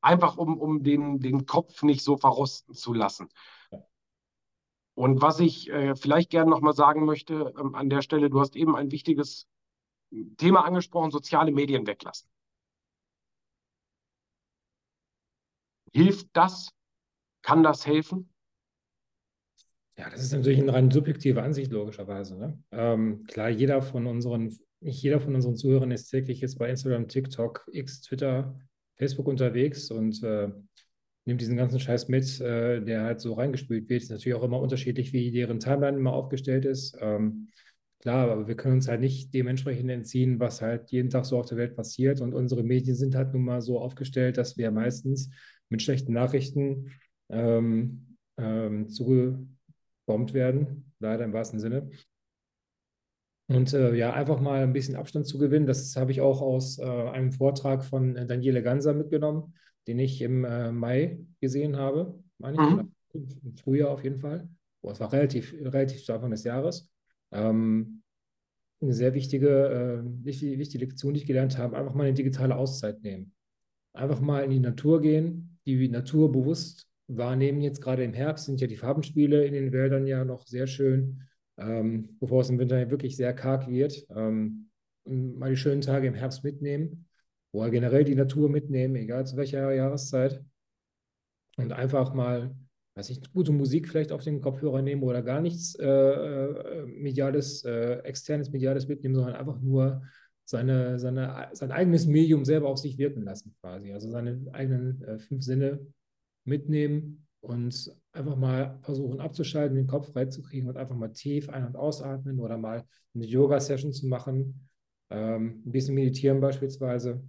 einfach 0.00 0.36
um, 0.36 0.58
um 0.58 0.82
den, 0.82 1.20
den 1.20 1.46
Kopf 1.46 1.82
nicht 1.82 2.04
so 2.04 2.16
verrosten 2.16 2.74
zu 2.74 2.92
lassen. 2.92 3.28
Und 4.94 5.22
was 5.22 5.40
ich 5.40 5.70
äh, 5.70 5.94
vielleicht 5.94 6.30
gerne 6.30 6.50
nochmal 6.50 6.74
sagen 6.74 7.04
möchte 7.04 7.54
ähm, 7.58 7.74
an 7.74 7.88
der 7.88 8.02
Stelle, 8.02 8.30
du 8.30 8.40
hast 8.40 8.56
eben 8.56 8.76
ein 8.76 8.90
wichtiges 8.90 9.46
Thema 10.38 10.64
angesprochen, 10.64 11.10
soziale 11.10 11.52
Medien 11.52 11.86
weglassen. 11.86 12.28
Hilft 15.92 16.28
das? 16.32 16.70
Kann 17.42 17.62
das 17.62 17.86
helfen? 17.86 18.30
Ja, 19.96 20.08
das 20.10 20.22
ist 20.22 20.32
natürlich 20.32 20.60
eine 20.60 20.72
rein 20.72 20.90
subjektive 20.90 21.42
Ansicht, 21.42 21.72
logischerweise. 21.72 22.38
Ne? 22.38 22.62
Ähm, 22.70 23.24
klar, 23.26 23.48
jeder 23.48 23.82
von 23.82 24.06
unseren, 24.06 24.56
nicht 24.80 25.02
jeder 25.02 25.20
von 25.20 25.34
unseren 25.34 25.56
Zuhörern 25.56 25.90
ist 25.90 26.08
täglich 26.08 26.40
jetzt 26.40 26.58
bei 26.58 26.70
Instagram, 26.70 27.08
TikTok, 27.08 27.68
X, 27.72 28.02
Twitter, 28.02 28.58
Facebook 28.96 29.26
unterwegs 29.26 29.90
und 29.90 30.22
äh, 30.22 30.50
nimmt 31.24 31.40
diesen 31.40 31.56
ganzen 31.56 31.80
Scheiß 31.80 32.08
mit, 32.08 32.40
äh, 32.40 32.80
der 32.80 33.02
halt 33.02 33.20
so 33.20 33.34
reingespült 33.34 33.88
wird. 33.88 34.02
Ist 34.02 34.10
natürlich 34.10 34.38
auch 34.38 34.44
immer 34.44 34.60
unterschiedlich, 34.60 35.12
wie 35.12 35.32
deren 35.32 35.58
Timeline 35.58 35.98
immer 35.98 36.12
aufgestellt 36.12 36.64
ist. 36.64 36.96
Ähm, 37.00 37.48
Klar, 38.00 38.30
aber 38.30 38.46
wir 38.46 38.54
können 38.54 38.76
uns 38.76 38.86
halt 38.86 39.00
nicht 39.00 39.34
dementsprechend 39.34 39.90
entziehen, 39.90 40.38
was 40.38 40.62
halt 40.62 40.90
jeden 40.92 41.10
Tag 41.10 41.24
so 41.24 41.36
auf 41.36 41.46
der 41.46 41.58
Welt 41.58 41.74
passiert. 41.74 42.20
Und 42.20 42.32
unsere 42.32 42.62
Medien 42.62 42.94
sind 42.94 43.16
halt 43.16 43.32
nun 43.32 43.42
mal 43.42 43.60
so 43.60 43.80
aufgestellt, 43.80 44.36
dass 44.36 44.56
wir 44.56 44.70
meistens 44.70 45.30
mit 45.68 45.82
schlechten 45.82 46.12
Nachrichten 46.12 46.92
ähm, 47.28 48.16
ähm, 48.38 48.88
zugebombt 48.88 50.32
werden, 50.32 50.92
leider 50.98 51.24
im 51.24 51.32
wahrsten 51.32 51.60
Sinne. 51.60 51.90
Und 53.48 53.72
äh, 53.72 53.94
ja, 53.94 54.12
einfach 54.12 54.40
mal 54.40 54.62
ein 54.62 54.74
bisschen 54.74 54.96
Abstand 54.96 55.26
zu 55.26 55.38
gewinnen, 55.38 55.66
das 55.66 55.96
habe 55.96 56.12
ich 56.12 56.20
auch 56.20 56.42
aus 56.42 56.78
äh, 56.78 56.84
einem 56.84 57.32
Vortrag 57.32 57.82
von 57.82 58.14
äh, 58.14 58.26
Daniele 58.26 58.62
Ganser 58.62 58.92
mitgenommen, 58.92 59.54
den 59.86 59.98
ich 59.98 60.20
im 60.20 60.44
äh, 60.44 60.70
Mai 60.70 61.18
gesehen 61.40 61.76
habe, 61.76 62.22
meine 62.36 62.56
ich, 62.56 62.70
mhm. 62.70 62.92
im 63.44 63.56
Frühjahr 63.56 63.90
auf 63.90 64.04
jeden 64.04 64.18
Fall. 64.18 64.48
Oh, 64.82 64.90
es 64.90 65.00
war 65.00 65.12
relativ, 65.12 65.54
relativ 65.54 66.04
zu 66.04 66.12
Anfang 66.12 66.30
des 66.30 66.44
Jahres. 66.44 66.92
Ähm, 67.32 68.02
eine 68.80 68.92
sehr 68.92 69.14
wichtige, 69.14 69.48
äh, 69.48 70.24
wichtige, 70.24 70.58
wichtige 70.58 70.84
Lektion, 70.84 71.14
die 71.14 71.20
ich 71.20 71.26
gelernt 71.26 71.56
habe, 71.56 71.76
einfach 71.76 71.94
mal 71.94 72.04
eine 72.04 72.14
digitale 72.14 72.54
Auszeit 72.54 73.02
nehmen. 73.02 73.32
Einfach 73.94 74.20
mal 74.20 74.44
in 74.44 74.50
die 74.50 74.60
Natur 74.60 75.00
gehen, 75.00 75.57
die 75.76 75.88
Natur 75.88 76.32
bewusst 76.32 76.88
wahrnehmen. 77.08 77.60
Jetzt 77.60 77.80
gerade 77.80 78.04
im 78.04 78.14
Herbst 78.14 78.46
sind 78.46 78.60
ja 78.60 78.66
die 78.66 78.76
Farbenspiele 78.76 79.44
in 79.44 79.52
den 79.52 79.72
Wäldern 79.72 80.06
ja 80.06 80.24
noch 80.24 80.46
sehr 80.46 80.66
schön, 80.66 81.22
ähm, 81.58 82.16
bevor 82.20 82.42
es 82.42 82.50
im 82.50 82.58
Winter 82.58 82.90
wirklich 82.90 83.16
sehr 83.16 83.34
karg 83.34 83.68
wird. 83.68 84.06
Ähm, 84.14 84.70
mal 85.04 85.50
die 85.50 85.56
schönen 85.56 85.80
Tage 85.80 86.06
im 86.06 86.14
Herbst 86.14 86.44
mitnehmen 86.44 87.06
oder 87.52 87.70
generell 87.70 88.04
die 88.04 88.14
Natur 88.14 88.48
mitnehmen, 88.48 88.96
egal 88.96 89.26
zu 89.26 89.36
welcher 89.36 89.72
Jahreszeit. 89.72 90.42
Und 91.56 91.72
einfach 91.72 92.14
mal 92.14 92.54
weiß 92.98 93.10
ich, 93.10 93.32
gute 93.32 93.52
Musik 93.52 93.88
vielleicht 93.88 94.10
auf 94.10 94.24
den 94.24 94.40
Kopfhörer 94.40 94.82
nehmen 94.82 95.04
oder 95.04 95.22
gar 95.22 95.40
nichts 95.40 95.76
äh, 95.76 95.86
äh, 95.86 96.84
mediales, 96.86 97.64
äh, 97.64 97.98
externes 98.00 98.50
mediales 98.50 98.88
mitnehmen, 98.88 99.14
sondern 99.14 99.36
einfach 99.36 99.60
nur 99.60 100.02
seine, 100.48 100.98
seine, 100.98 101.48
sein 101.52 101.72
eigenes 101.72 102.06
Medium 102.06 102.44
selber 102.44 102.68
auf 102.68 102.78
sich 102.78 102.96
wirken 102.98 103.22
lassen, 103.22 103.54
quasi. 103.60 103.92
Also 103.92 104.10
seine 104.10 104.40
eigenen 104.52 105.02
äh, 105.02 105.18
fünf 105.18 105.42
Sinne 105.42 105.78
mitnehmen 106.44 107.26
und 107.40 107.92
einfach 108.12 108.36
mal 108.36 108.78
versuchen 108.82 109.20
abzuschalten, 109.20 109.76
den 109.76 109.86
Kopf 109.86 110.12
freizukriegen 110.12 110.68
und 110.68 110.76
einfach 110.76 110.96
mal 110.96 111.12
tief 111.12 111.48
ein- 111.50 111.66
und 111.66 111.76
ausatmen 111.76 112.40
oder 112.40 112.56
mal 112.56 112.84
eine 113.14 113.26
Yoga-Session 113.26 113.92
zu 113.92 114.06
machen, 114.06 114.68
ähm, 115.10 115.62
ein 115.66 115.72
bisschen 115.72 115.94
meditieren 115.94 116.40
beispielsweise. 116.40 117.22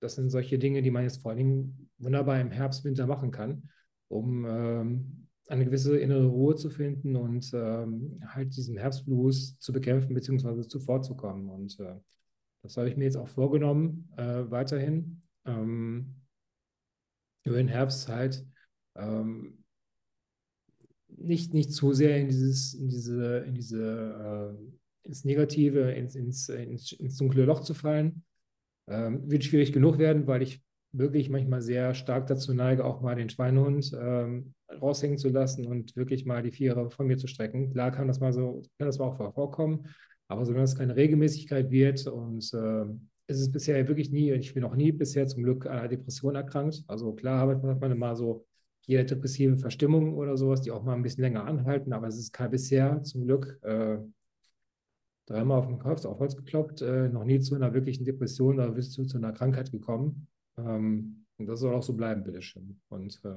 Das 0.00 0.14
sind 0.14 0.30
solche 0.30 0.58
Dinge, 0.58 0.82
die 0.82 0.90
man 0.90 1.04
jetzt 1.04 1.22
vor 1.22 1.34
Dingen 1.34 1.90
wunderbar 1.98 2.40
im 2.40 2.50
Herbst, 2.50 2.84
Winter 2.84 3.06
machen 3.06 3.30
kann 3.30 3.68
um 4.08 4.44
ähm, 4.46 5.26
eine 5.48 5.64
gewisse 5.64 5.98
innere 5.98 6.26
Ruhe 6.26 6.56
zu 6.56 6.70
finden 6.70 7.16
und 7.16 7.50
ähm, 7.54 8.20
halt 8.26 8.56
diesen 8.56 8.76
Herbstblues 8.76 9.58
zu 9.58 9.72
bekämpfen 9.72 10.14
bzw. 10.14 10.66
zuvorzukommen. 10.66 11.48
Und 11.48 11.78
äh, 11.80 11.94
das 12.62 12.76
habe 12.76 12.88
ich 12.88 12.96
mir 12.96 13.04
jetzt 13.04 13.16
auch 13.16 13.28
vorgenommen, 13.28 14.08
äh, 14.16 14.50
weiterhin 14.50 15.20
ähm, 15.44 16.16
über 17.44 17.56
den 17.56 17.68
Herbst 17.68 18.08
halt 18.08 18.44
ähm, 18.96 19.64
nicht, 21.08 21.54
nicht 21.54 21.72
zu 21.72 21.92
sehr 21.92 22.18
in 22.18 22.28
dieses, 22.28 22.74
in 22.74 22.88
diese, 22.88 23.38
in 23.38 23.54
diese 23.54 24.56
äh, 24.56 25.06
ins 25.06 25.24
Negative, 25.24 25.92
ins, 25.92 26.14
ins, 26.14 26.48
ins, 26.48 26.92
ins 26.92 27.16
dunkle 27.16 27.44
Loch 27.44 27.60
zu 27.60 27.74
fallen. 27.74 28.24
Ähm, 28.88 29.28
wird 29.30 29.44
schwierig 29.44 29.72
genug 29.72 29.98
werden, 29.98 30.26
weil 30.26 30.42
ich 30.42 30.62
wirklich 30.92 31.28
manchmal 31.28 31.60
sehr 31.62 31.94
stark 31.94 32.26
dazu 32.26 32.54
neige, 32.54 32.84
auch 32.84 33.00
mal 33.00 33.16
den 33.16 33.28
Schweinehund 33.28 33.92
ähm, 33.98 34.54
raushängen 34.80 35.18
zu 35.18 35.28
lassen 35.28 35.66
und 35.66 35.96
wirklich 35.96 36.24
mal 36.24 36.42
die 36.42 36.52
Viere 36.52 36.90
von 36.90 37.06
mir 37.06 37.18
zu 37.18 37.26
strecken. 37.26 37.72
Klar 37.72 37.90
kann 37.90 38.08
das 38.08 38.20
mal 38.20 38.32
so, 38.32 38.62
kann 38.78 38.86
das 38.86 38.98
mal 38.98 39.06
auch 39.06 39.34
vorkommen, 39.34 39.88
aber 40.28 40.44
solange 40.44 40.64
es 40.64 40.76
keine 40.76 40.96
Regelmäßigkeit 40.96 41.70
wird 41.70 42.06
und 42.06 42.52
äh, 42.54 42.84
ist 43.28 43.52
bisher 43.52 43.86
wirklich 43.88 44.10
nie, 44.10 44.32
ich 44.32 44.54
bin 44.54 44.62
noch 44.62 44.76
nie 44.76 44.92
bisher 44.92 45.26
zum 45.26 45.42
Glück 45.42 45.66
an 45.66 45.78
einer 45.78 45.88
Depression 45.88 46.36
erkrankt. 46.36 46.84
Also 46.86 47.12
klar 47.12 47.48
hat 47.48 47.80
man 47.80 47.98
mal 47.98 48.14
so 48.16 48.46
jede 48.86 49.04
depressive 49.04 49.56
Verstimmung 49.58 50.14
oder 50.14 50.36
sowas, 50.36 50.62
die 50.62 50.70
auch 50.70 50.84
mal 50.84 50.94
ein 50.94 51.02
bisschen 51.02 51.22
länger 51.22 51.44
anhalten, 51.44 51.92
aber 51.92 52.06
es 52.06 52.18
ist 52.18 52.32
kein 52.32 52.50
bisher 52.50 53.02
zum 53.02 53.26
Glück 53.26 53.58
äh, 53.62 53.98
dreimal 55.26 55.58
auf 55.58 55.66
den 55.66 55.78
Kopf, 55.78 56.04
auf 56.04 56.20
Holz 56.20 56.36
gekloppt, 56.36 56.82
äh, 56.82 57.08
noch 57.08 57.24
nie 57.24 57.40
zu 57.40 57.56
einer 57.56 57.74
wirklichen 57.74 58.04
Depression 58.04 58.60
oder 58.60 58.80
zu, 58.80 59.04
zu 59.04 59.16
einer 59.18 59.32
Krankheit 59.32 59.72
gekommen. 59.72 60.28
Ähm, 60.56 61.26
und 61.38 61.46
das 61.46 61.60
soll 61.60 61.74
auch 61.74 61.82
so 61.82 61.94
bleiben, 61.94 62.22
bitteschön. 62.22 62.80
Und 62.88 63.20
äh, 63.24 63.34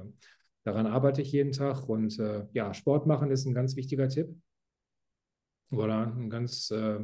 daran 0.64 0.86
arbeite 0.86 1.20
ich 1.20 1.32
jeden 1.32 1.52
Tag. 1.52 1.88
Und 1.88 2.18
äh, 2.18 2.46
ja, 2.52 2.72
Sport 2.72 3.06
machen 3.06 3.30
ist 3.30 3.44
ein 3.44 3.54
ganz 3.54 3.76
wichtiger 3.76 4.08
Tipp. 4.08 4.34
Oder 5.70 6.06
ein 6.06 6.30
ganz, 6.30 6.70
äh, 6.70 7.00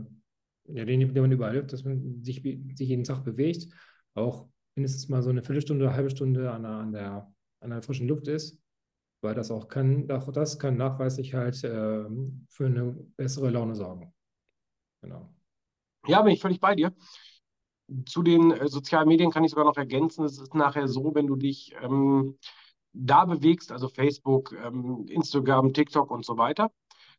ja, 0.69 0.85
den, 0.85 1.01
den 1.01 1.23
man 1.23 1.33
überall 1.33 1.53
hilft, 1.53 1.73
dass 1.73 1.85
man 1.85 2.23
sich, 2.23 2.43
sich 2.43 2.89
jeden 2.89 3.05
Tag 3.05 3.25
bewegt. 3.25 3.69
Auch 4.15 4.49
mindestens 4.75 5.09
mal 5.09 5.23
so 5.23 5.31
eine 5.31 5.43
Viertelstunde, 5.43 5.87
eine 5.87 5.95
halbe 5.95 6.11
Stunde 6.11 6.51
an 6.51 6.63
der, 6.63 6.73
an 6.73 6.93
der, 6.93 7.35
an 7.61 7.71
der 7.71 7.83
frischen 7.83 8.09
Luft 8.09 8.29
ist. 8.29 8.61
Weil 9.23 9.35
das 9.35 9.51
auch 9.51 9.69
kann, 9.69 10.11
auch 10.11 10.31
das 10.33 10.59
kann 10.59 10.77
nachweislich 10.77 11.35
halt 11.35 11.63
äh, 11.65 12.05
für 12.49 12.67
eine 12.67 12.93
bessere 13.17 13.51
Laune 13.51 13.75
sorgen. 13.75 14.13
Genau. 15.03 15.33
Ja, 16.07 16.23
bin 16.23 16.33
ich 16.33 16.41
völlig 16.41 16.61
bei 16.61 16.75
dir 16.75 16.93
zu 18.07 18.23
den 18.23 18.51
äh, 18.51 18.69
sozialen 18.69 19.09
Medien 19.09 19.31
kann 19.31 19.45
ich 19.45 19.51
sogar 19.51 19.65
noch 19.65 19.77
ergänzen, 19.77 20.25
es 20.25 20.39
ist 20.39 20.55
nachher 20.55 20.89
so, 20.89 21.15
wenn 21.15 21.27
du 21.27 21.37
dich 21.37 21.75
ähm, 21.81 22.39
da 22.93 23.25
bewegst, 23.25 23.73
also 23.73 23.89
Facebook, 23.89 24.53
ähm, 24.65 25.07
Instagram, 25.09 25.73
TikTok 25.73 26.11
und 26.11 26.25
so 26.25 26.37
weiter, 26.37 26.73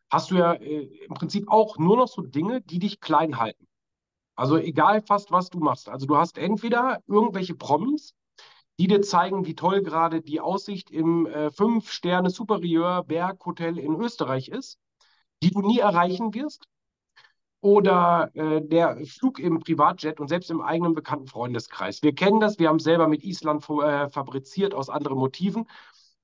hast 0.09 0.31
du 0.31 0.35
ja 0.35 0.53
äh, 0.53 0.83
im 1.05 1.13
Prinzip 1.13 1.49
auch 1.49 1.77
nur 1.77 1.97
noch 1.97 2.07
so 2.07 2.21
Dinge, 2.21 2.61
die 2.61 2.79
dich 2.79 2.99
klein 2.99 3.37
halten. 3.37 3.67
Also 4.35 4.57
egal 4.57 5.01
fast, 5.01 5.31
was 5.31 5.49
du 5.49 5.59
machst. 5.59 5.89
Also 5.89 6.05
du 6.05 6.17
hast 6.17 6.37
entweder 6.37 6.99
irgendwelche 7.07 7.55
Promis, 7.55 8.13
die 8.79 8.87
dir 8.87 9.01
zeigen, 9.01 9.45
wie 9.45 9.55
toll 9.55 9.81
gerade 9.81 10.21
die 10.21 10.39
Aussicht 10.39 10.91
im 10.91 11.25
äh, 11.25 11.49
Fünf-Sterne-Superieur 11.51 13.03
Berghotel 13.03 13.79
in 13.79 13.95
Österreich 13.99 14.49
ist, 14.49 14.77
die 15.41 15.51
du 15.51 15.61
nie 15.61 15.79
erreichen 15.79 16.33
wirst 16.33 16.67
oder 17.61 18.29
äh, 18.35 18.61
der 18.61 19.03
Flug 19.05 19.39
im 19.39 19.59
Privatjet 19.59 20.19
und 20.19 20.27
selbst 20.27 20.51
im 20.51 20.61
eigenen 20.61 20.93
bekannten 20.93 21.27
Freundeskreis. 21.27 22.03
Wir 22.03 22.13
kennen 22.13 22.39
das, 22.39 22.59
wir 22.59 22.69
haben 22.69 22.77
es 22.77 22.83
selber 22.83 23.07
mit 23.07 23.23
Island 23.23 23.67
äh, 23.69 24.09
fabriziert 24.09 24.75
aus 24.75 24.89
anderen 24.89 25.17
Motiven. 25.17 25.67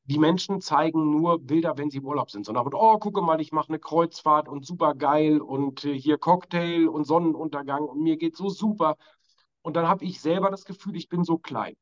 Die 0.06 0.20
Menschen 0.20 0.60
zeigen 0.60 1.12
nur 1.12 1.40
Bilder, 1.40 1.78
wenn 1.78 1.90
sie 1.90 2.00
im 2.00 2.06
Urlaub 2.06 2.30
sind, 2.30 2.46
sondern 2.46 2.74
oh, 2.74 2.98
gucke 3.00 3.22
mal, 3.22 3.40
ich 3.40 3.54
mache 3.54 3.70
eine 3.70 3.80
Kreuzfahrt 3.80 4.50
und 4.50 4.66
super 4.66 4.96
geil 4.96 5.40
und 5.40 5.86
äh, 5.86 5.98
hier 5.98 6.18
Cocktail 6.18 6.88
und 6.90 7.06
Sonnenuntergang 7.06 7.84
und 7.84 8.02
mir 8.02 8.18
geht 8.18 8.36
so 8.36 8.50
super. 8.50 8.98
Und 9.62 9.76
dann 9.78 9.88
habe 9.88 10.04
ich 10.04 10.20
selber 10.20 10.50
das 10.52 10.66
Gefühl, 10.66 10.98
ich 10.98 11.08
bin 11.08 11.24
so 11.24 11.38
klein. 11.38 11.76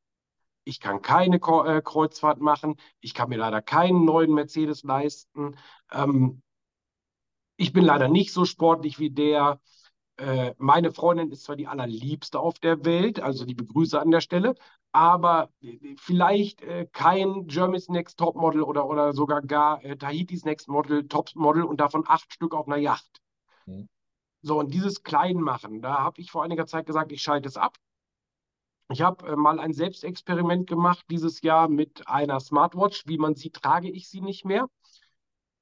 Ich 0.63 0.79
kann 0.79 1.01
keine 1.01 1.37
äh, 1.37 1.81
Kreuzfahrt 1.81 2.39
machen. 2.39 2.75
Ich 2.99 3.15
kann 3.15 3.29
mir 3.29 3.37
leider 3.37 3.61
keinen 3.61 4.05
neuen 4.05 4.33
Mercedes 4.33 4.83
leisten. 4.83 5.57
Ähm, 5.91 6.43
ich 7.55 7.73
bin 7.73 7.83
leider 7.83 8.07
nicht 8.07 8.33
so 8.33 8.45
sportlich 8.45 8.99
wie 8.99 9.09
der. 9.09 9.59
Äh, 10.21 10.53
meine 10.59 10.91
Freundin 10.91 11.31
ist 11.31 11.45
zwar 11.45 11.55
die 11.55 11.65
allerliebste 11.65 12.39
auf 12.39 12.59
der 12.59 12.85
Welt, 12.85 13.19
also 13.19 13.43
die 13.43 13.55
Begrüße 13.55 13.99
an 13.99 14.11
der 14.11 14.21
Stelle, 14.21 14.53
aber 14.91 15.49
äh, 15.61 15.95
vielleicht 15.97 16.61
äh, 16.61 16.85
kein 16.91 17.47
Germany's 17.47 17.89
Next 17.89 18.19
Topmodel 18.19 18.61
oder, 18.61 18.87
oder 18.87 19.13
sogar 19.13 19.41
gar 19.41 19.83
äh, 19.83 19.97
Tahitis 19.97 20.45
Next 20.45 20.67
Model, 20.67 21.07
Topmodel 21.07 21.63
und 21.63 21.81
davon 21.81 22.03
acht 22.07 22.31
Stück 22.31 22.53
auf 22.53 22.67
einer 22.67 22.77
Yacht. 22.77 23.19
Mhm. 23.65 23.89
So, 24.43 24.59
und 24.59 24.71
dieses 24.71 25.01
Kleinmachen, 25.01 25.81
da 25.81 26.03
habe 26.03 26.21
ich 26.21 26.29
vor 26.29 26.43
einiger 26.43 26.67
Zeit 26.67 26.85
gesagt, 26.85 27.11
ich 27.11 27.23
schalte 27.23 27.49
es 27.49 27.57
ab. 27.57 27.77
Ich 28.91 29.01
habe 29.01 29.27
äh, 29.27 29.35
mal 29.35 29.59
ein 29.59 29.73
Selbstexperiment 29.73 30.67
gemacht 30.67 31.03
dieses 31.09 31.41
Jahr 31.41 31.67
mit 31.67 32.07
einer 32.07 32.39
Smartwatch. 32.39 33.07
Wie 33.07 33.17
man 33.17 33.33
sieht, 33.33 33.55
trage 33.55 33.89
ich 33.89 34.07
sie 34.07 34.21
nicht 34.21 34.45
mehr, 34.45 34.67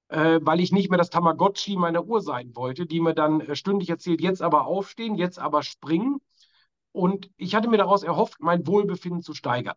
äh, 0.09 0.39
weil 0.41 0.59
ich 0.59 0.71
nicht 0.71 0.89
mehr 0.89 0.97
das 0.97 1.09
Tamagotchi 1.09 1.77
meiner 1.77 2.03
Uhr 2.05 2.21
sein 2.21 2.55
wollte, 2.55 2.85
die 2.85 2.99
mir 2.99 3.13
dann 3.13 3.41
äh, 3.41 3.55
stündlich 3.55 3.89
erzählt, 3.89 4.21
jetzt 4.21 4.41
aber 4.41 4.65
aufstehen, 4.65 5.15
jetzt 5.15 5.39
aber 5.39 5.63
springen. 5.63 6.19
Und 6.91 7.29
ich 7.37 7.55
hatte 7.55 7.69
mir 7.69 7.77
daraus 7.77 8.03
erhofft, 8.03 8.37
mein 8.39 8.65
Wohlbefinden 8.67 9.21
zu 9.21 9.33
steigern. 9.33 9.75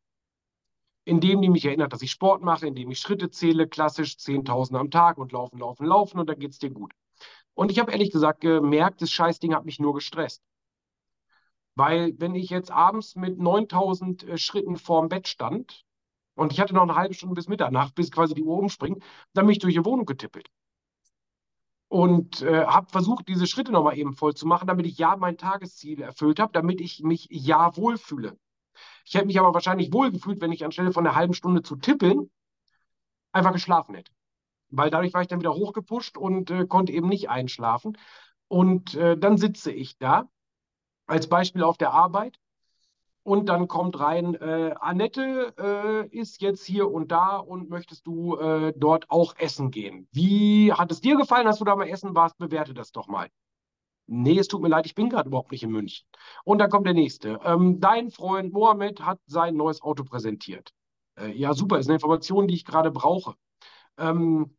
Indem 1.05 1.43
die 1.43 1.51
mich 1.51 1.65
erinnert, 1.65 1.93
dass 1.93 2.03
ich 2.03 2.11
Sport 2.11 2.43
mache, 2.43 2.67
indem 2.67 2.91
ich 2.91 2.99
Schritte 2.99 3.31
zähle, 3.31 3.69
klassisch 3.69 4.17
10.000 4.17 4.77
am 4.77 4.91
Tag 4.91 5.19
und 5.19 5.33
laufen, 5.33 5.59
laufen, 5.59 5.85
laufen 5.87 6.19
und 6.19 6.29
dann 6.29 6.39
geht 6.39 6.53
es 6.53 6.59
dir 6.59 6.71
gut. 6.71 6.93
Und 7.55 7.71
ich 7.71 7.79
habe 7.79 7.93
ehrlich 7.93 8.11
gesagt 8.11 8.41
gemerkt, 8.41 9.03
das 9.03 9.11
Scheißding 9.11 9.55
hat 9.55 9.67
mich 9.67 9.79
nur 9.79 9.95
gestresst. 9.95 10.43
Weil 11.75 12.15
wenn 12.19 12.35
ich 12.35 12.51
jetzt 12.51 12.71
abends 12.71 13.17
mit 13.17 13.39
9000 13.39 14.25
äh, 14.25 14.39
Schritten 14.39 14.77
vorm 14.77 15.09
Bett 15.09 15.29
stand 15.29 15.85
und 16.35 16.53
ich 16.53 16.61
hatte 16.61 16.75
noch 16.75 16.83
eine 16.83 16.95
halbe 16.95 17.15
Stunde 17.15 17.35
bis 17.35 17.49
Mitternacht, 17.49 17.95
bis 17.95 18.11
quasi 18.11 18.35
die 18.35 18.43
Uhr 18.43 18.59
umspringt, 18.59 19.03
dann 19.35 19.47
bin 19.47 19.53
ich 19.53 19.59
durch 19.59 19.75
die 19.75 19.85
Wohnung 19.85 20.07
getippelt. 20.07 20.49
Und 21.89 22.41
äh, 22.41 22.65
habe 22.65 22.89
versucht, 22.91 23.29
diese 23.29 23.47
Schritte 23.47 23.71
nochmal 23.71 23.99
eben 23.99 24.15
voll 24.15 24.35
zu 24.35 24.47
machen, 24.47 24.67
damit 24.67 24.87
ich 24.87 24.97
ja 24.97 25.15
mein 25.17 25.37
Tagesziel 25.37 26.01
erfüllt 26.01 26.41
habe, 26.41 26.53
damit 26.53 26.81
ich 26.81 27.03
mich 27.03 27.29
ja 27.31 27.77
wohlfühle. 27.77 28.39
Ich 29.05 29.15
hätte 29.15 29.27
mich 29.27 29.39
aber 29.39 29.53
wahrscheinlich 29.53 29.93
wohlgefühlt, 29.93 30.41
wenn 30.41 30.53
ich 30.53 30.65
anstelle 30.65 30.93
von 30.93 31.07
einer 31.07 31.17
halben 31.17 31.35
Stunde 31.35 31.63
zu 31.63 31.77
tippeln 31.77 32.31
einfach 33.33 33.53
geschlafen 33.53 33.95
hätte. 33.95 34.13
Weil 34.71 34.91
dadurch 34.91 35.13
war 35.13 35.21
ich 35.21 35.29
dann 35.29 35.41
wieder 35.41 35.55
hochgepusht 35.55 36.17
und 36.17 36.51
äh, 36.51 36.67
konnte 36.67 36.93
eben 36.93 37.09
nicht 37.09 37.29
einschlafen. 37.29 37.99
Und 38.49 38.95
äh, 38.95 39.19
dann 39.19 39.37
sitze 39.37 39.71
ich 39.71 39.99
da, 39.99 40.29
als 41.07 41.29
Beispiel 41.29 41.63
auf 41.63 41.77
der 41.77 41.93
Arbeit, 41.93 42.39
und 43.25 43.49
dann 43.49 43.69
kommt 43.69 44.01
rein, 44.01 44.35
äh, 44.35 44.75
Annette 44.81 45.55
äh, 45.59 46.09
ist 46.09 46.43
jetzt 46.43 46.65
hier 46.65 46.91
und 46.91 47.13
da 47.13 47.37
und 47.37 47.71
möchtest 47.71 48.07
du 48.07 48.37
äh, 48.37 48.73
dort 48.77 49.11
auch 49.11 49.37
essen 49.37 49.71
gehen. 49.71 50.09
Wie 50.13 50.73
hat 50.73 50.91
es 50.91 51.01
dir 51.01 51.17
gefallen, 51.17 51.47
dass 51.47 51.59
du 51.59 51.65
da 51.65 51.77
mal 51.77 51.89
essen 51.89 52.15
warst? 52.15 52.39
Bewerte 52.39 52.75
das 52.75 52.91
doch 52.93 53.07
mal. 53.07 53.29
Nee, 54.07 54.39
es 54.39 54.49
tut 54.49 54.61
mir 54.61 54.69
leid, 54.69 54.87
ich 54.87 54.95
bin 54.95 55.09
gerade 55.09 55.29
überhaupt 55.29 55.53
nicht 55.53 55.63
in 55.63 55.71
München. 55.71 56.07
Und 56.45 56.59
dann 56.59 56.71
kommt 56.71 56.87
der 56.87 56.95
nächste. 56.95 57.41
Ähm, 57.45 57.81
dein 57.81 58.11
Freund 58.11 58.53
Mohammed 58.53 59.01
hat 59.01 59.21
sein 59.27 59.57
neues 59.57 59.81
Auto 59.81 60.05
präsentiert. 60.05 60.73
Äh, 61.17 61.31
ja, 61.33 61.55
super, 61.55 61.79
ist 61.79 61.87
eine 61.87 61.95
Information, 61.95 62.49
die 62.49 62.55
ich 62.55 62.65
gerade 62.65 62.91
brauche. 62.91 63.35
Ähm, 63.99 64.57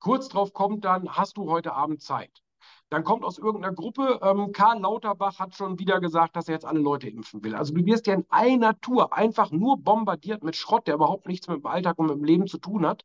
kurz 0.00 0.28
drauf 0.28 0.52
kommt 0.52 0.84
dann, 0.84 1.08
hast 1.16 1.38
du 1.38 1.50
heute 1.50 1.72
Abend 1.72 2.02
Zeit? 2.02 2.42
Dann 2.90 3.04
kommt 3.04 3.24
aus 3.24 3.38
irgendeiner 3.38 3.74
Gruppe, 3.74 4.18
ähm, 4.22 4.52
Karl 4.52 4.80
Lauterbach 4.80 5.38
hat 5.38 5.54
schon 5.54 5.78
wieder 5.78 6.00
gesagt, 6.00 6.36
dass 6.36 6.48
er 6.48 6.54
jetzt 6.54 6.64
alle 6.64 6.80
Leute 6.80 7.08
impfen 7.08 7.44
will. 7.44 7.54
Also 7.54 7.74
du 7.74 7.84
wirst 7.84 8.06
ja 8.06 8.14
in 8.14 8.24
einer 8.30 8.80
Tour 8.80 9.12
einfach 9.12 9.50
nur 9.50 9.76
bombardiert 9.76 10.42
mit 10.42 10.56
Schrott, 10.56 10.86
der 10.86 10.94
überhaupt 10.94 11.26
nichts 11.26 11.48
mit 11.48 11.58
dem 11.58 11.66
Alltag 11.66 11.98
und 11.98 12.06
mit 12.06 12.16
dem 12.16 12.24
Leben 12.24 12.46
zu 12.46 12.58
tun 12.58 12.86
hat. 12.86 13.04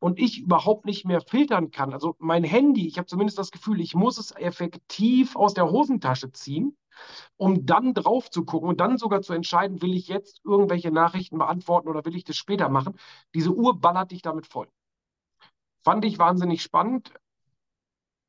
Und 0.00 0.20
ich 0.20 0.40
überhaupt 0.40 0.84
nicht 0.84 1.06
mehr 1.06 1.20
filtern 1.20 1.70
kann. 1.70 1.92
Also 1.92 2.14
mein 2.18 2.44
Handy, 2.44 2.86
ich 2.86 2.98
habe 2.98 3.06
zumindest 3.06 3.38
das 3.38 3.50
Gefühl, 3.50 3.80
ich 3.80 3.94
muss 3.94 4.18
es 4.18 4.30
effektiv 4.36 5.34
aus 5.34 5.54
der 5.54 5.70
Hosentasche 5.70 6.30
ziehen, 6.30 6.76
um 7.36 7.66
dann 7.66 7.94
drauf 7.94 8.30
zu 8.30 8.44
gucken 8.44 8.68
und 8.68 8.80
dann 8.80 8.98
sogar 8.98 9.22
zu 9.22 9.32
entscheiden, 9.32 9.82
will 9.82 9.94
ich 9.94 10.06
jetzt 10.06 10.40
irgendwelche 10.44 10.92
Nachrichten 10.92 11.38
beantworten 11.38 11.88
oder 11.88 12.04
will 12.04 12.14
ich 12.14 12.24
das 12.24 12.36
später 12.36 12.68
machen. 12.68 12.98
Diese 13.34 13.52
Uhr 13.52 13.80
ballert 13.80 14.12
dich 14.12 14.22
damit 14.22 14.46
voll. 14.46 14.68
Fand 15.82 16.04
ich 16.04 16.18
wahnsinnig 16.18 16.62
spannend. 16.62 17.12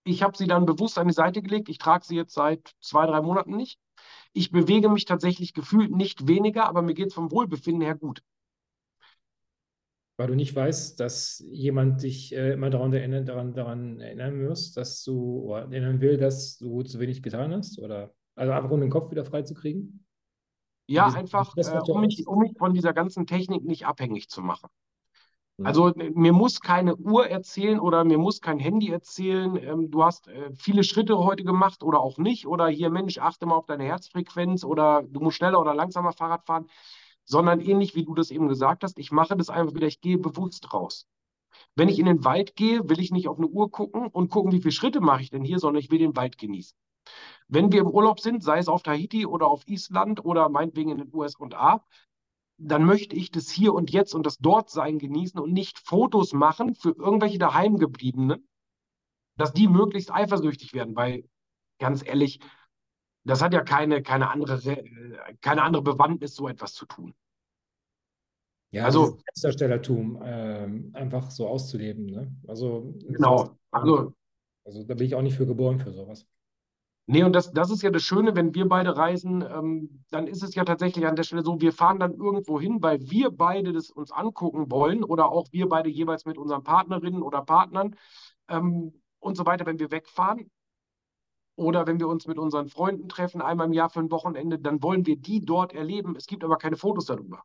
Ich 0.10 0.24
habe 0.24 0.36
sie 0.36 0.48
dann 0.48 0.66
bewusst 0.66 0.98
an 0.98 1.08
die 1.08 1.14
Seite 1.14 1.44
gelegt. 1.44 1.70
Ich 1.70 1.78
trage 1.78 2.04
sie 2.04 2.16
jetzt 2.16 2.34
seit 2.34 2.74
zwei, 2.82 3.06
drei 3.06 3.22
Monaten 3.22 3.56
nicht. 3.56 3.80
Ich 4.34 4.52
bewege 4.52 4.90
mich 4.90 5.06
tatsächlich 5.06 5.54
gefühlt 5.54 5.92
nicht 5.92 6.28
weniger, 6.28 6.66
aber 6.66 6.82
mir 6.82 6.96
geht 6.96 7.10
es 7.10 7.14
vom 7.14 7.32
Wohlbefinden 7.32 7.84
her 7.84 7.94
gut. 7.94 8.24
Weil 10.18 10.28
du 10.28 10.36
nicht 10.36 10.56
weißt, 10.56 11.00
dass 11.00 11.44
jemand 11.52 12.02
dich 12.02 12.36
äh, 12.36 12.54
immer 12.54 12.72
daran 12.72 12.92
erinnern, 12.92 13.26
daran, 13.26 13.54
daran 13.54 14.00
erinnern 14.02 14.40
wirst, 14.40 14.78
dass 14.78 15.04
du 15.04 15.44
oder 15.44 15.72
erinnern 15.72 16.02
will, 16.02 16.18
dass 16.18 16.58
du 16.58 16.82
zu 16.82 17.00
wenig 17.00 17.22
getan 17.22 17.54
hast? 17.54 17.78
Oder 17.78 18.12
also 18.36 18.52
einfach 18.52 18.72
um 18.72 18.82
den 18.82 18.90
Kopf 18.90 19.12
wieder 19.12 19.26
freizukriegen? 19.26 20.06
Ja, 20.88 21.06
einfach, 21.06 21.56
äh, 21.56 21.92
um, 21.92 22.02
mich, 22.02 22.28
um 22.28 22.40
mich 22.40 22.58
von 22.58 22.74
dieser 22.74 22.94
ganzen 22.94 23.28
Technik 23.28 23.64
nicht 23.64 23.86
abhängig 23.86 24.28
zu 24.28 24.42
machen. 24.42 24.70
Mhm. 25.60 25.66
Also 25.66 25.92
mir 25.96 26.32
muss 26.32 26.62
keine 26.62 26.96
Uhr 26.96 27.28
erzählen 27.28 27.80
oder 27.80 28.06
mir 28.06 28.18
muss 28.18 28.40
kein 28.40 28.60
Handy 28.60 28.92
erzählen, 28.92 29.58
ähm, 29.58 29.92
du 29.92 30.04
hast 30.04 30.28
äh, 30.30 30.52
viele 30.54 30.84
Schritte 30.84 31.18
heute 31.18 31.44
gemacht 31.44 31.84
oder 31.84 32.00
auch 32.00 32.18
nicht. 32.18 32.48
Oder 32.48 32.70
hier, 32.70 32.90
Mensch, 32.90 33.18
achte 33.18 33.46
mal 33.46 33.56
auf 33.56 33.66
deine 33.66 33.84
Herzfrequenz 33.84 34.64
oder 34.64 35.04
du 35.04 35.20
musst 35.20 35.38
schneller 35.38 35.60
oder 35.60 35.76
langsamer 35.76 36.14
Fahrrad 36.14 36.46
fahren. 36.46 36.68
Sondern 37.26 37.60
ähnlich 37.60 37.94
wie 37.94 38.06
du 38.06 38.16
das 38.16 38.32
eben 38.32 38.48
gesagt 38.48 38.84
hast, 38.84 38.98
ich 38.98 39.12
mache 39.12 39.36
das 39.36 39.50
einfach 39.50 39.76
wieder, 39.76 39.86
ich 39.86 40.02
gehe 40.02 40.18
bewusst 40.18 40.74
raus. 40.74 41.06
Wenn 41.76 41.90
ich 41.90 42.00
in 42.00 42.06
den 42.06 42.24
Wald 42.24 42.56
gehe, 42.56 42.90
will 42.90 43.00
ich 43.00 43.12
nicht 43.12 43.28
auf 43.28 43.38
eine 43.38 43.48
Uhr 43.48 43.70
gucken 43.70 44.08
und 44.08 44.30
gucken, 44.30 44.52
wie 44.52 44.62
viele 44.62 44.72
Schritte 44.72 45.02
mache 45.02 45.22
ich 45.22 45.30
denn 45.30 45.44
hier, 45.44 45.60
sondern 45.60 45.80
ich 45.80 45.92
will 45.92 46.00
den 46.00 46.16
Wald 46.16 46.38
genießen. 46.38 46.76
Wenn 47.48 47.72
wir 47.72 47.82
im 47.82 47.88
Urlaub 47.88 48.20
sind, 48.20 48.44
sei 48.44 48.60
es 48.60 48.68
auf 48.68 48.82
Tahiti 48.82 49.26
oder 49.26 49.48
auf 49.48 49.68
Island 49.68 50.24
oder 50.24 50.50
meinetwegen 50.50 50.92
in 50.92 50.98
den 51.00 51.14
USA, 51.14 51.84
dann 52.60 52.84
möchte 52.84 53.16
ich 53.16 53.32
das 53.32 53.50
hier 53.50 53.74
und 53.74 53.92
jetzt 53.92 54.14
und 54.14 54.26
das 54.26 54.38
Dortsein 54.38 55.00
genießen 55.00 55.40
und 55.40 55.54
nicht 55.54 55.80
Fotos 55.80 56.34
machen 56.34 56.76
für 56.76 56.90
irgendwelche 56.90 57.40
daheimgebliebenen, 57.40 58.48
dass 59.38 59.54
die 59.54 59.68
möglichst 59.68 60.12
eifersüchtig 60.12 60.74
werden, 60.74 60.96
weil 60.96 61.24
ganz 61.80 62.06
ehrlich, 62.06 62.40
das 63.24 63.42
hat 63.42 63.54
ja 63.54 63.62
keine, 63.62 64.04
keine, 64.04 64.30
andere, 64.30 64.60
keine 65.42 65.64
andere 65.64 65.84
Bewandtnis, 65.84 66.36
so 66.36 66.48
etwas 66.48 66.74
zu 66.74 66.86
tun. 66.86 67.14
Ja, 68.72 68.86
also 68.86 69.18
Selbstdarstellertum 69.34 70.22
äh, 70.22 70.98
einfach 70.98 71.32
so 71.32 71.48
auszuleben. 71.48 72.06
Ne? 72.06 72.36
Also, 72.48 72.94
genau. 73.00 73.58
Also, 73.72 74.14
also 74.66 74.84
da 74.84 74.94
bin 74.94 75.08
ich 75.08 75.16
auch 75.16 75.22
nicht 75.22 75.38
für 75.38 75.48
geboren 75.48 75.80
für 75.80 75.92
sowas. 75.92 76.28
Nee, 77.12 77.24
und 77.24 77.34
das, 77.34 77.52
das 77.52 77.72
ist 77.72 77.82
ja 77.82 77.90
das 77.90 78.04
Schöne, 78.04 78.36
wenn 78.36 78.54
wir 78.54 78.68
beide 78.68 78.96
reisen, 78.96 79.42
ähm, 79.42 80.04
dann 80.12 80.28
ist 80.28 80.44
es 80.44 80.54
ja 80.54 80.64
tatsächlich 80.64 81.08
an 81.08 81.16
der 81.16 81.24
Stelle 81.24 81.42
so, 81.42 81.60
wir 81.60 81.74
fahren 81.74 82.00
dann 82.00 82.14
irgendwo 82.14 82.60
hin, 82.60 82.84
weil 82.84 83.00
wir 83.10 83.32
beide 83.32 83.74
das 83.74 83.90
uns 83.90 84.12
angucken 84.12 84.70
wollen 84.70 85.04
oder 85.04 85.32
auch 85.32 85.48
wir 85.52 85.68
beide 85.68 85.90
jeweils 85.90 86.26
mit 86.26 86.38
unseren 86.38 86.64
Partnerinnen 86.64 87.24
oder 87.24 87.42
Partnern 87.42 87.96
ähm, 88.48 88.94
und 89.18 89.36
so 89.38 89.48
weiter, 89.48 89.66
wenn 89.66 89.80
wir 89.80 89.90
wegfahren. 89.90 90.52
Oder 91.56 91.88
wenn 91.88 92.00
wir 92.00 92.08
uns 92.08 92.28
mit 92.28 92.38
unseren 92.38 92.68
Freunden 92.68 93.10
treffen, 93.10 93.42
einmal 93.42 93.66
im 93.66 93.74
Jahr 93.74 93.90
für 93.90 94.02
ein 94.02 94.12
Wochenende, 94.12 94.60
dann 94.60 94.84
wollen 94.84 95.08
wir 95.08 95.18
die 95.18 95.44
dort 95.44 95.74
erleben. 95.74 96.16
Es 96.16 96.28
gibt 96.28 96.44
aber 96.44 96.58
keine 96.58 96.78
Fotos 96.78 97.06
darüber. 97.06 97.44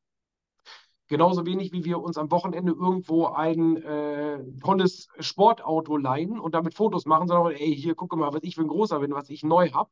Genauso 1.08 1.44
wenig 1.44 1.72
wie 1.72 1.84
wir 1.84 2.00
uns 2.00 2.16
am 2.16 2.30
Wochenende 2.30 2.72
irgendwo 2.72 3.26
ein 3.26 3.76
äh, 3.76 4.42
tolles 4.60 5.08
Sportauto 5.18 5.98
leihen 5.98 6.40
und 6.40 6.54
damit 6.54 6.74
Fotos 6.74 7.04
machen, 7.04 7.28
sondern 7.28 7.52
ey, 7.52 7.76
hier 7.76 7.94
gucke 7.94 8.16
mal, 8.16 8.32
was 8.32 8.42
ich 8.42 8.54
für 8.54 8.62
ein 8.62 8.68
großer 8.68 9.00
bin, 9.00 9.12
was 9.12 9.28
ich 9.28 9.42
neu 9.42 9.70
habe. 9.72 9.90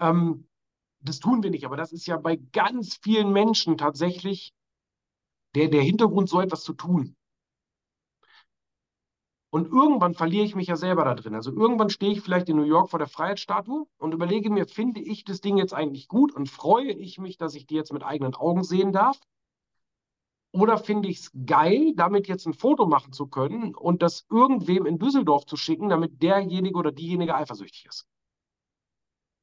Ähm, 0.00 0.48
das 1.00 1.18
tun 1.18 1.42
wir 1.42 1.50
nicht, 1.50 1.64
aber 1.64 1.76
das 1.76 1.92
ist 1.92 2.06
ja 2.06 2.18
bei 2.18 2.36
ganz 2.36 2.96
vielen 3.02 3.32
Menschen 3.32 3.78
tatsächlich 3.78 4.52
der, 5.54 5.68
der 5.68 5.82
Hintergrund, 5.82 6.28
so 6.28 6.40
etwas 6.40 6.62
zu 6.62 6.74
tun. 6.74 7.16
Und 9.50 9.66
irgendwann 9.70 10.14
verliere 10.14 10.44
ich 10.44 10.54
mich 10.54 10.68
ja 10.68 10.76
selber 10.76 11.04
da 11.04 11.14
drin. 11.14 11.34
Also 11.34 11.52
irgendwann 11.52 11.90
stehe 11.90 12.12
ich 12.12 12.22
vielleicht 12.22 12.48
in 12.48 12.56
New 12.56 12.62
York 12.62 12.88
vor 12.88 12.98
der 12.98 13.08
Freiheitsstatue 13.08 13.86
und 13.98 14.14
überlege 14.14 14.48
mir, 14.48 14.66
finde 14.66 15.00
ich 15.00 15.24
das 15.24 15.42
Ding 15.42 15.58
jetzt 15.58 15.74
eigentlich 15.74 16.08
gut 16.08 16.32
und 16.32 16.48
freue 16.48 16.92
ich 16.92 17.18
mich, 17.18 17.36
dass 17.36 17.54
ich 17.54 17.66
die 17.66 17.74
jetzt 17.74 17.92
mit 17.92 18.02
eigenen 18.02 18.34
Augen 18.34 18.64
sehen 18.64 18.92
darf? 18.92 19.18
Oder 20.52 20.76
finde 20.76 21.08
ich 21.08 21.20
es 21.20 21.32
geil, 21.46 21.94
damit 21.96 22.28
jetzt 22.28 22.46
ein 22.46 22.52
Foto 22.52 22.86
machen 22.86 23.12
zu 23.12 23.26
können 23.26 23.74
und 23.74 24.02
das 24.02 24.26
irgendwem 24.30 24.84
in 24.84 24.98
Düsseldorf 24.98 25.46
zu 25.46 25.56
schicken, 25.56 25.88
damit 25.88 26.22
derjenige 26.22 26.78
oder 26.78 26.92
diejenige 26.92 27.34
eifersüchtig 27.34 27.86
ist? 27.86 28.06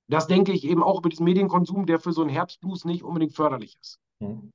Das 0.08 0.28
denke 0.28 0.52
ich 0.52 0.66
eben 0.66 0.84
auch 0.84 1.00
über 1.00 1.10
diesen 1.10 1.24
Medienkonsum, 1.26 1.86
der 1.86 2.00
für 2.00 2.14
so 2.14 2.22
einen 2.22 2.30
Herbstblues 2.30 2.86
nicht 2.86 3.04
unbedingt 3.04 3.34
förderlich 3.34 3.76
ist. 3.80 4.00
Mhm. 4.20 4.52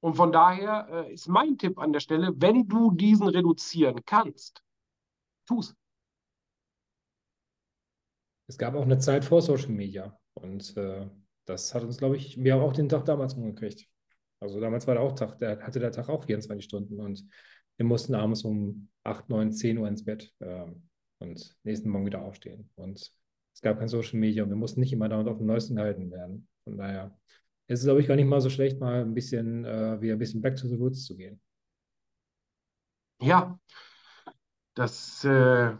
Und 0.00 0.14
von 0.14 0.32
daher 0.32 0.88
äh, 0.90 1.12
ist 1.12 1.28
mein 1.28 1.58
Tipp 1.58 1.78
an 1.78 1.92
der 1.92 2.00
Stelle, 2.00 2.32
wenn 2.36 2.68
du 2.68 2.92
diesen 2.92 3.28
reduzieren 3.28 4.04
kannst, 4.04 4.62
tu 5.46 5.60
es. 5.60 5.74
Es 8.46 8.56
gab 8.56 8.74
auch 8.74 8.82
eine 8.82 8.98
Zeit 8.98 9.24
vor 9.24 9.42
Social 9.42 9.70
Media. 9.70 10.18
Und 10.34 10.76
äh, 10.76 11.08
das 11.46 11.74
hat 11.74 11.82
uns, 11.82 11.98
glaube 11.98 12.16
ich, 12.16 12.42
wir 12.42 12.54
haben 12.54 12.62
auch 12.62 12.72
den 12.72 12.88
Tag 12.88 13.04
damals 13.04 13.34
umgekriegt. 13.34 13.88
Also 14.40 14.60
damals 14.60 14.86
war 14.86 14.94
der 14.94 15.02
auch 15.02 15.14
Tag, 15.14 15.38
der 15.38 15.60
hatte 15.60 15.80
der 15.80 15.92
Tag 15.92 16.08
auch 16.08 16.24
24 16.24 16.64
Stunden 16.64 17.00
und 17.00 17.24
wir 17.76 17.86
mussten 17.86 18.14
abends 18.14 18.42
um 18.44 18.88
8, 19.04 19.28
9, 19.28 19.52
10 19.52 19.78
Uhr 19.78 19.88
ins 19.88 20.04
Bett 20.04 20.32
äh, 20.40 20.66
und 21.18 21.56
nächsten 21.62 21.88
Morgen 21.90 22.06
wieder 22.06 22.22
aufstehen. 22.22 22.70
Und 22.76 23.12
es 23.54 23.60
gab 23.62 23.78
kein 23.78 23.88
Social 23.88 24.18
Media 24.18 24.42
und 24.42 24.50
wir 24.50 24.56
mussten 24.56 24.80
nicht 24.80 24.92
immer 24.92 25.08
damit 25.08 25.28
auf 25.28 25.38
dem 25.38 25.46
Neuesten 25.46 25.76
gehalten 25.76 26.10
werden. 26.10 26.48
Von 26.64 26.76
daher 26.76 27.16
ist 27.66 27.80
es, 27.80 27.84
glaube 27.84 28.00
ich, 28.00 28.06
gar 28.06 28.16
nicht 28.16 28.26
mal 28.26 28.40
so 28.40 28.50
schlecht, 28.50 28.80
mal 28.80 29.02
ein 29.02 29.14
bisschen 29.14 29.64
äh, 29.64 30.00
wieder 30.00 30.14
ein 30.14 30.18
bisschen 30.18 30.42
back 30.42 30.56
to 30.56 30.68
the 30.68 30.76
roots 30.76 31.04
zu 31.04 31.16
gehen. 31.16 31.40
Ja, 33.20 33.58
das 34.74 35.24
äh, 35.24 35.74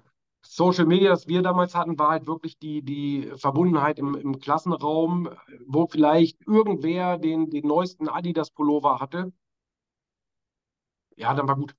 Social 0.50 0.86
Media, 0.86 1.10
das 1.10 1.28
wir 1.28 1.42
damals 1.42 1.74
hatten, 1.74 1.98
war 1.98 2.08
halt 2.08 2.26
wirklich 2.26 2.58
die, 2.58 2.80
die 2.80 3.30
Verbundenheit 3.36 3.98
im, 3.98 4.14
im 4.14 4.38
Klassenraum, 4.38 5.28
wo 5.66 5.86
vielleicht 5.86 6.40
irgendwer 6.46 7.18
den, 7.18 7.50
den 7.50 7.66
neuesten 7.66 8.08
Adidas-Pullover 8.08 8.98
hatte. 8.98 9.30
Ja, 11.16 11.34
dann 11.34 11.46
war 11.46 11.56
gut. 11.56 11.76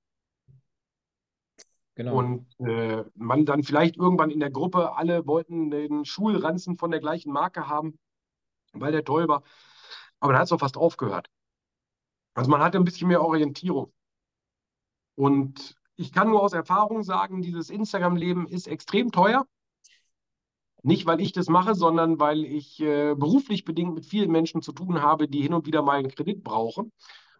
Genau. 1.96 2.16
Und 2.16 2.46
äh, 2.60 3.04
man 3.16 3.44
dann 3.44 3.64
vielleicht 3.64 3.96
irgendwann 3.96 4.30
in 4.30 4.38
der 4.38 4.52
Gruppe, 4.52 4.94
alle 4.94 5.26
wollten 5.26 5.72
den 5.72 6.04
Schulranzen 6.04 6.78
von 6.78 6.92
der 6.92 7.00
gleichen 7.00 7.32
Marke 7.32 7.66
haben, 7.66 7.98
weil 8.72 8.92
der 8.92 9.04
toll 9.04 9.26
war. 9.26 9.42
Aber 10.20 10.32
dann 10.32 10.40
hat 10.40 10.46
es 10.46 10.52
auch 10.52 10.60
fast 10.60 10.76
aufgehört. 10.76 11.28
Also 12.34 12.48
man 12.48 12.62
hatte 12.62 12.78
ein 12.78 12.84
bisschen 12.84 13.08
mehr 13.08 13.22
Orientierung. 13.22 13.92
Und 15.16 15.76
ich 16.00 16.12
kann 16.12 16.30
nur 16.30 16.42
aus 16.42 16.52
Erfahrung 16.54 17.02
sagen, 17.02 17.42
dieses 17.42 17.70
Instagram-Leben 17.70 18.48
ist 18.48 18.66
extrem 18.66 19.12
teuer. 19.12 19.46
Nicht, 20.82 21.04
weil 21.06 21.20
ich 21.20 21.32
das 21.32 21.48
mache, 21.48 21.74
sondern 21.74 22.18
weil 22.18 22.44
ich 22.44 22.80
äh, 22.80 23.14
beruflich 23.14 23.64
bedingt 23.64 23.94
mit 23.94 24.06
vielen 24.06 24.30
Menschen 24.30 24.62
zu 24.62 24.72
tun 24.72 25.02
habe, 25.02 25.28
die 25.28 25.42
hin 25.42 25.52
und 25.52 25.66
wieder 25.66 25.82
mal 25.82 25.98
einen 25.98 26.10
Kredit 26.10 26.42
brauchen. 26.42 26.90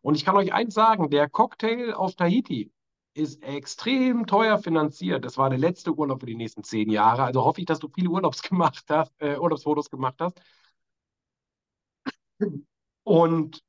Und 0.03 0.15
ich 0.15 0.25
kann 0.27 0.37
euch 0.37 0.53
eins 0.53 0.75
sagen, 0.75 1.09
der 1.11 1.29
Cocktail 1.31 1.95
auf 1.95 2.15
Tahiti 2.17 2.71
ist 3.15 3.43
extrem 3.43 4.27
teuer 4.27 4.59
finanziert. 4.59 5.25
Das 5.25 5.39
war 5.39 5.49
der 5.51 5.59
letzte 5.59 5.95
Urlaub 5.95 6.21
für 6.21 6.27
die 6.27 6.37
nächsten 6.37 6.65
zehn 6.65 6.91
Jahre. 6.91 7.25
Also 7.25 7.45
hoffe 7.45 7.61
ich, 7.61 7.67
dass 7.67 7.79
du 7.79 7.89
viele 7.89 8.11
Urlaubs 8.11 8.43
gemacht 8.49 8.85
hast, 8.91 9.13
äh, 9.21 9.39
Urlaubsfotos 9.39 9.91
gemacht 9.91 10.17
hast. 10.21 10.41
Und 13.05 13.63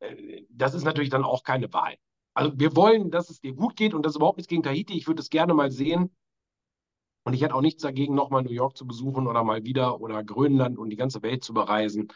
äh, 0.00 0.44
das 0.50 0.74
ist 0.74 0.84
natürlich 0.84 1.10
dann 1.10 1.24
auch 1.24 1.42
keine 1.44 1.72
Wahl. 1.72 1.96
Also 2.34 2.58
wir 2.58 2.76
wollen, 2.76 3.10
dass 3.10 3.30
es 3.30 3.40
dir 3.40 3.52
gut 3.54 3.76
geht 3.76 3.92
und 3.94 4.04
das 4.04 4.12
ist 4.12 4.16
überhaupt 4.16 4.38
nichts 4.38 4.48
gegen 4.48 4.62
Tahiti. 4.62 4.96
Ich 4.96 5.06
würde 5.06 5.20
es 5.20 5.30
gerne 5.30 5.54
mal 5.54 5.70
sehen. 5.70 6.14
Und 7.24 7.34
ich 7.34 7.42
hätte 7.42 7.54
auch 7.54 7.60
nichts 7.60 7.82
dagegen, 7.82 8.14
nochmal 8.14 8.42
New 8.42 8.50
York 8.52 8.76
zu 8.76 8.86
besuchen 8.86 9.26
oder 9.26 9.44
mal 9.44 9.62
wieder 9.64 10.00
oder 10.00 10.24
Grönland 10.24 10.78
und 10.78 10.90
die 10.90 10.96
ganze 10.96 11.22
Welt 11.22 11.44
zu 11.44 11.52
bereisen. 11.52 12.08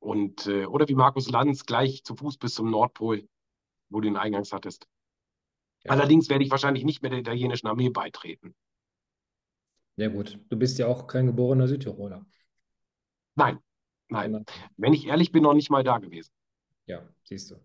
Und, 0.00 0.46
äh, 0.46 0.66
oder 0.66 0.86
wie 0.88 0.94
Markus 0.94 1.30
Lanz 1.30 1.64
gleich 1.64 2.04
zu 2.04 2.14
Fuß 2.14 2.36
bis 2.36 2.54
zum 2.54 2.70
Nordpol, 2.70 3.26
wo 3.88 4.00
du 4.00 4.08
den 4.08 4.16
Eingangs 4.16 4.52
hattest. 4.52 4.86
Ja. 5.84 5.92
Allerdings 5.92 6.28
werde 6.28 6.44
ich 6.44 6.50
wahrscheinlich 6.50 6.84
nicht 6.84 7.00
mehr 7.02 7.10
der 7.10 7.20
italienischen 7.20 7.68
Armee 7.68 7.88
beitreten. 7.88 8.54
Ja, 9.96 10.08
gut. 10.08 10.38
Du 10.48 10.56
bist 10.56 10.78
ja 10.78 10.86
auch 10.86 11.06
kein 11.06 11.26
geborener 11.26 11.66
Südtiroler. 11.66 12.24
Nein, 13.34 13.58
nein. 14.08 14.32
Sondern- 14.32 14.44
Wenn 14.76 14.92
ich 14.92 15.06
ehrlich 15.06 15.32
bin, 15.32 15.42
noch 15.42 15.54
nicht 15.54 15.70
mal 15.70 15.82
da 15.82 15.98
gewesen. 15.98 16.32
Ja, 16.86 17.08
siehst 17.24 17.50
du. 17.50 17.56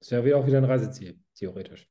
Das 0.00 0.10
wäre 0.10 0.36
auch 0.36 0.46
wieder 0.46 0.58
ein 0.58 0.64
Reiseziel, 0.64 1.18
theoretisch. 1.34 1.86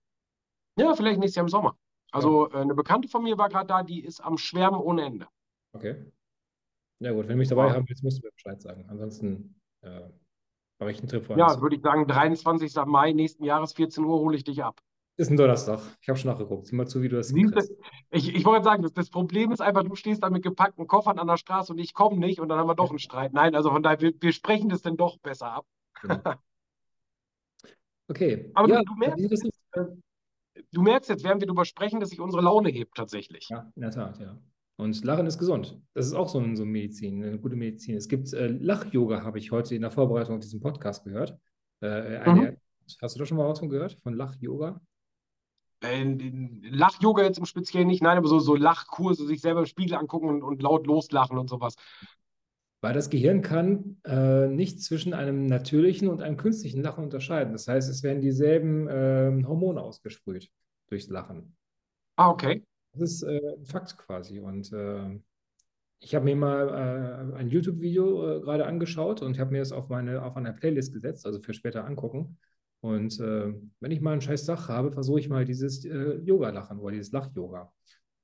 Ja, 0.78 0.93
vielleicht 0.95 1.19
nächstes 1.19 1.36
Jahr 1.36 1.43
im 1.45 1.50
Sommer. 1.50 1.78
Also 2.12 2.50
äh, 2.52 2.58
eine 2.58 2.74
Bekannte 2.74 3.08
von 3.08 3.24
mir 3.24 3.38
war 3.38 3.50
gerade 3.50 3.67
da, 3.67 3.84
die 3.84 4.04
ist 4.04 4.19
am 4.19 4.38
Schwärmen 4.38 4.80
ohne 4.80 5.04
Ende. 5.06 5.28
Okay. 5.74 6.12
Ja, 7.00 7.12
gut. 7.12 7.24
Wenn 7.28 7.34
du 7.36 7.38
mich 7.38 7.50
dabei 7.50 7.67
Ja. 7.67 7.74
haben 7.76 7.88
willst, 7.88 8.04
musst 8.04 8.19
du 8.22 8.26
mir 8.26 8.32
Bescheid 8.32 8.62
sagen. 8.62 8.86
Ansonsten 8.89 9.62
äh, 9.82 10.10
mache 10.80 10.91
ich 10.91 11.00
einen 11.00 11.08
Trip 11.08 11.22
Ja, 11.24 11.30
woanders. 11.30 11.62
würde 11.62 11.76
ich 11.76 11.82
sagen, 11.82 12.08
23. 12.08 12.76
Mai 12.86 13.13
nächsten 13.13 13.43
Jahres, 13.43 13.74
14 13.74 14.04
Uhr, 14.04 14.19
hole 14.19 14.36
ich 14.36 14.43
dich 14.43 14.63
ab. 14.63 14.82
Ist 15.17 15.30
ein 15.30 15.38
Donnerstag. 15.38 15.82
Ich 16.02 16.08
habe 16.10 16.17
schon 16.17 16.32
nachgeguckt. 16.32 16.65
Sieh 16.65 16.76
mal 16.76 16.88
zu, 16.88 17.02
wie 17.02 17.10
du 17.10 17.17
das 17.17 17.28
Siehst 17.28 17.54
du, 17.54 17.62
ich, 18.10 18.34
ich 18.34 18.45
wollte 18.45 18.63
sagen, 18.63 18.82
das, 18.84 18.93
das 18.93 19.10
Problem 19.10 19.52
ist 19.52 19.62
einfach, 19.62 19.84
du 19.84 19.95
stehst 19.95 20.24
da 20.24 20.30
mit 20.30 20.43
gepackten 20.43 20.88
Koffern 20.88 21.19
an 21.19 21.28
der 21.28 21.38
Straße 21.38 21.74
und 21.74 21.78
ich 21.80 21.93
komme 21.93 22.17
nicht 22.17 22.39
und 22.39 22.48
dann 22.50 22.58
haben 22.58 22.69
wir 22.69 22.76
doch 22.76 22.89
einen 22.89 23.00
Streit. 23.00 23.34
Nein, 23.34 23.54
also 23.54 23.69
von 23.69 23.84
daher, 23.84 24.00
wir, 24.02 24.13
wir 24.19 24.32
sprechen 24.32 24.69
das 24.69 24.82
dann 24.82 24.98
doch 24.98 25.19
besser 25.19 25.52
ab. 25.52 25.65
Genau. 26.02 26.19
Okay. 28.10 28.52
Aber 28.56 28.67
ja, 28.67 28.84
du, 28.84 28.95
merkst, 28.95 29.32
ist, 29.32 29.45
äh, 29.74 29.86
du 30.72 30.82
merkst 30.82 31.10
jetzt, 31.10 31.24
während 31.24 31.41
wir 31.41 31.48
darüber 31.48 31.65
sprechen, 31.65 32.00
dass 32.00 32.10
sich 32.10 32.19
unsere 32.19 32.41
Laune 32.43 32.69
hebt 32.69 32.95
tatsächlich. 32.95 33.48
ja, 33.50 33.72
in 33.76 33.82
der 33.82 33.91
Tat, 33.91 34.19
ja. 34.19 34.38
Und 34.78 35.04
Lachen 35.04 35.26
ist 35.26 35.38
gesund. 35.38 35.78
Das 35.93 36.08
ist 36.08 36.13
auch 36.13 36.30
so 36.30 36.39
ein, 36.39 36.56
so 36.56 36.65
Medizin, 36.65 37.24
eine 37.24 37.38
gute 37.38 37.56
Medizin. 37.56 37.98
Es 37.98 38.08
gibt 38.08 38.32
äh, 38.34 38.48
Lach-Yoga, 38.48 39.24
habe 39.24 39.38
ich 39.38 39.52
heute 39.52 39.76
in 39.76 39.82
der 39.82 39.91
Vorbereitung 39.91 40.36
auf 40.36 40.41
diesen 40.41 40.62
Podcast 40.62 41.04
gehört. 41.04 41.38
Äh, 41.82 42.17
eine, 42.19 42.58
Hast 43.02 43.15
du 43.15 43.19
da 43.19 43.26
schon 43.26 43.38
mal 43.38 43.48
was 43.48 43.60
von 43.60 43.69
gehört? 43.69 43.98
Von 44.02 44.15
Lach-Yoga? 44.15 44.82
Äh, 45.82 46.04
Lach-Yoga 46.63 47.24
jetzt 47.24 47.38
im 47.38 47.45
Speziellen 47.45 47.88
nicht, 47.88 48.02
nein, 48.02 48.17
aber 48.17 48.28
so, 48.28 48.39
so 48.39 48.56
Lachkurse, 48.56 49.26
sich 49.28 49.41
selber 49.41 49.62
im 49.62 49.65
Spiegel 49.65 49.95
angucken 49.95 50.30
und, 50.30 50.43
und 50.43 50.62
laut 50.62 50.88
loslachen 50.88 51.38
und 51.38 51.50
sowas. 51.50 51.76
Weil 52.82 52.94
das 52.94 53.10
Gehirn 53.10 53.42
kann 53.42 53.98
äh, 54.06 54.48
nicht 54.48 54.82
zwischen 54.82 55.13
einem 55.13 55.46
natürlichen 55.46 56.08
und 56.08 56.22
einem 56.22 56.38
künstlichen 56.38 56.82
Lachen 56.82 57.04
unterscheiden. 57.04 57.52
Das 57.52 57.68
heißt, 57.68 57.89
es 57.89 58.04
werden 58.04 58.22
dieselben 58.22 58.88
ähm, 58.89 59.48
Hormone 59.48 59.82
ausgesprüht 59.82 60.50
durchs 60.88 61.10
Lachen. 61.10 61.58
Ah, 62.15 62.30
okay. 62.30 62.63
Das 62.94 63.02
ist 63.02 63.24
äh, 63.24 63.56
ein 63.58 63.65
Fakt 63.65 63.98
quasi. 63.98 64.39
Und 64.39 64.72
äh, 64.72 65.20
ich 66.00 66.15
habe 66.15 66.26
mir 66.26 66.36
mal 66.36 66.70
äh, 66.70 67.38
ein 67.38 67.50
YouTube-Video 67.50 68.38
äh, 68.38 68.42
gerade 68.42 68.65
angeschaut 68.65 69.22
und 69.22 69.38
habe 69.39 69.52
mir 69.52 69.60
das 69.60 69.74
auf 69.74 69.89
meine 69.89 70.24
auf 70.24 70.38
eine 70.38 70.54
Playlist 70.54 70.94
gesetzt, 70.94 71.26
also 71.26 71.42
für 71.42 71.54
später 71.54 71.86
angucken. 71.86 72.38
Und 72.82 73.20
äh, 73.20 73.54
wenn 73.82 73.92
ich 73.92 74.00
mal 74.00 74.13
einen 74.13 74.22
scheiß 74.22 74.46
Tag 74.46 74.70
habe, 74.70 74.94
versuche 74.94 75.20
ich 75.20 75.28
mal 75.28 75.44
dieses 75.44 75.84
äh, 75.84 76.15
Yoga-Lachen 76.24 76.80
oder 76.80 76.94
dieses 76.94 77.12
Lach-Yoga. 77.12 77.74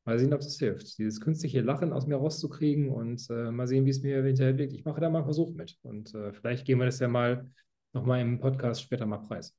Mal 0.06 0.20
sehen, 0.20 0.34
ob 0.34 0.42
das 0.42 0.60
hilft. 0.60 0.98
Dieses 1.00 1.20
künstliche 1.20 1.62
Lachen 1.62 1.92
aus 1.92 2.06
mir 2.06 2.16
rauszukriegen 2.16 2.90
und 2.90 3.28
äh, 3.32 3.52
mal 3.52 3.68
sehen, 3.68 3.86
wie 3.86 3.90
es 3.90 4.04
mir 4.04 4.24
hinterher 4.24 4.58
wirkt. 4.58 4.74
Ich 4.74 4.86
mache 4.86 5.02
da 5.02 5.10
mal 5.10 5.20
einen 5.20 5.26
Versuch 5.26 5.52
mit. 5.54 5.78
Und 5.82 6.14
äh, 6.14 6.32
vielleicht 6.32 6.66
gehen 6.66 6.78
wir 6.78 6.86
das 6.86 7.00
ja 7.00 7.08
mal 7.08 7.50
nochmal 7.94 8.22
im 8.22 8.40
Podcast 8.40 8.84
später 8.84 9.08
mal 9.08 9.18
preis. 9.18 9.56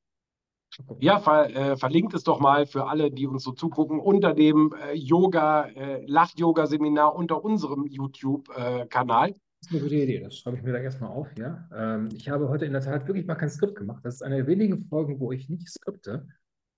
Ja, 1.01 1.19
ver, 1.19 1.51
äh, 1.51 1.77
verlinkt 1.77 2.15
es 2.15 2.23
doch 2.23 2.39
mal 2.39 2.67
für 2.67 2.87
alle, 2.87 3.11
die 3.11 3.27
uns 3.27 3.45
so 3.45 3.53
zugucken, 3.53 3.99
unter 3.99 4.35
dem 4.35 4.75
äh, 4.85 4.95
Yoga, 4.95 5.67
äh, 5.69 6.05
Lach-Yoga-Seminar 6.07 7.15
unter 7.15 7.43
unserem 7.43 7.87
YouTube-Kanal. 7.87 9.31
Das 9.31 9.39
ist 9.63 9.71
eine 9.71 9.81
gute 9.81 9.95
Idee, 9.95 10.21
das 10.21 10.37
schreibe 10.37 10.59
ich 10.59 10.63
mir 10.63 10.73
da 10.73 10.79
erstmal 10.79 11.11
auf, 11.11 11.29
ja. 11.39 11.67
Ähm, 11.75 12.09
ich 12.15 12.29
habe 12.29 12.49
heute 12.49 12.67
in 12.67 12.73
der 12.73 12.83
Tat 12.83 13.07
wirklich 13.07 13.27
mal 13.27 13.37
kein 13.37 13.49
Skript 13.49 13.77
gemacht. 13.77 14.05
Das 14.05 14.17
ist 14.17 14.23
eine 14.23 14.37
der 14.37 14.47
wenigen 14.47 14.85
Folgen, 14.85 15.19
wo 15.19 15.33
ich 15.33 15.49
nicht 15.49 15.69
skripte. 15.69 16.29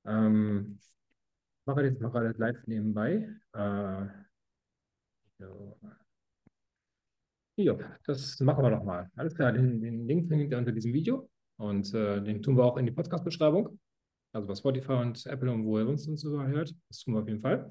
Ähm, 0.06 0.78
mache 1.68 1.82
jetzt 1.84 2.00
mal 2.00 2.10
gerade 2.10 2.34
live 2.38 2.66
nebenbei. 2.66 3.28
Äh, 3.52 4.06
so. 5.38 5.78
Ja, 7.56 7.76
das 8.06 8.40
machen 8.40 8.64
wir 8.64 8.70
doch 8.70 8.84
mal. 8.84 9.10
Alles 9.16 9.34
klar, 9.34 9.52
den, 9.52 9.80
den 9.80 10.06
Link 10.06 10.28
findet 10.28 10.50
ihr 10.50 10.58
unter 10.58 10.72
diesem 10.72 10.92
Video 10.92 11.28
und 11.56 11.92
äh, 11.92 12.22
den 12.22 12.42
tun 12.42 12.56
wir 12.56 12.64
auch 12.64 12.76
in 12.76 12.86
die 12.86 12.92
Podcast-Beschreibung. 12.92 13.78
Also 14.32 14.46
bei 14.46 14.54
Spotify 14.54 14.92
und 14.92 15.26
Apple 15.26 15.50
und 15.50 15.64
wo 15.64 15.78
ihr 15.78 15.88
uns 15.88 16.06
uns 16.08 16.22
so 16.22 16.40
hört. 16.42 16.74
Das 16.88 17.00
tun 17.00 17.14
wir 17.14 17.20
auf 17.20 17.28
jeden 17.28 17.40
Fall. 17.40 17.68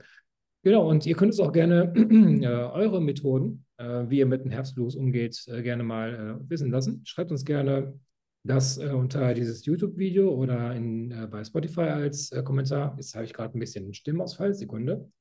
Genau, 0.64 0.90
und 0.90 1.06
ihr 1.06 1.16
könnt 1.16 1.34
es 1.34 1.40
auch 1.40 1.52
gerne 1.52 1.94
äh, 2.42 2.48
eure 2.48 3.02
Methoden, 3.02 3.66
äh, 3.78 4.10
wie 4.10 4.20
ihr 4.20 4.26
mit 4.26 4.44
dem 4.44 4.52
Herbstblues 4.52 4.96
umgeht, 4.96 5.44
äh, 5.48 5.62
gerne 5.64 5.84
mal 5.84 6.14
äh, 6.14 6.50
wissen 6.50 6.70
lassen. 6.72 7.02
Schreibt 7.06 7.32
uns 7.32 7.46
gerne 7.46 8.00
das 8.44 8.78
äh, 8.78 8.90
unter 8.90 9.34
dieses 9.34 9.66
YouTube-Video 9.66 10.34
oder 10.34 10.76
in, 10.76 11.12
äh, 11.12 11.28
bei 11.28 11.44
Spotify 11.44 11.82
als 11.82 12.32
äh, 12.32 12.44
Kommentar. 12.44 12.96
Jetzt 12.98 13.16
habe 13.16 13.26
ich 13.26 13.34
gerade 13.34 13.58
ein 13.58 13.60
bisschen 13.60 13.94
Stimmausfall. 13.94 14.54
Sekunde. 14.54 15.12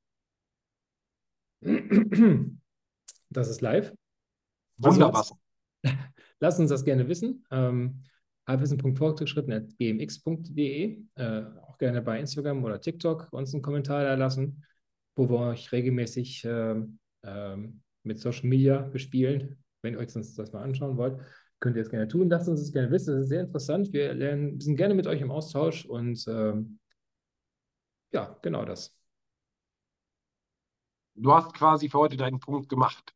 Das 3.29 3.49
ist 3.49 3.59
live. 3.61 3.93
Wunderbar. 4.77 5.25
Lasst 6.39 6.59
uns 6.59 6.69
das 6.69 6.85
gerne 6.85 7.07
wissen. 7.07 7.43
Ähm, 7.51 8.03
halbwissen.fortgeschritten.gmx.de. 8.47 11.03
Äh, 11.15 11.43
auch 11.61 11.77
gerne 11.77 12.01
bei 12.01 12.19
Instagram 12.19 12.63
oder 12.63 12.79
TikTok 12.79 13.27
uns 13.31 13.53
einen 13.53 13.61
Kommentar 13.61 14.03
da 14.03 14.15
lassen, 14.15 14.63
wo 15.15 15.29
wir 15.29 15.39
euch 15.39 15.71
regelmäßig 15.71 16.43
ähm, 16.45 16.97
ähm, 17.23 17.81
mit 18.03 18.19
Social 18.19 18.47
Media 18.47 18.81
bespielen. 18.81 19.63
Wenn 19.81 19.93
ihr 19.93 19.99
euch 19.99 20.13
das, 20.13 20.33
das 20.35 20.53
mal 20.53 20.63
anschauen 20.63 20.97
wollt, 20.97 21.19
könnt 21.59 21.75
ihr 21.75 21.81
es 21.81 21.89
gerne 21.89 22.07
tun. 22.07 22.29
Lasst 22.29 22.47
uns 22.47 22.61
das 22.61 22.71
gerne 22.71 22.91
wissen. 22.91 23.13
Das 23.13 23.23
ist 23.23 23.29
sehr 23.29 23.41
interessant. 23.41 23.91
Wir 23.93 24.13
lernen, 24.13 24.59
sind 24.59 24.75
gerne 24.75 24.93
mit 24.93 25.07
euch 25.07 25.21
im 25.21 25.31
Austausch 25.31 25.85
und 25.85 26.25
ähm, 26.27 26.79
ja, 28.11 28.37
genau 28.41 28.65
das. 28.65 28.95
Du 31.15 31.33
hast 31.33 31.53
quasi 31.53 31.89
für 31.89 31.99
heute 31.99 32.17
deinen 32.17 32.39
Punkt 32.39 32.69
gemacht. 32.69 33.13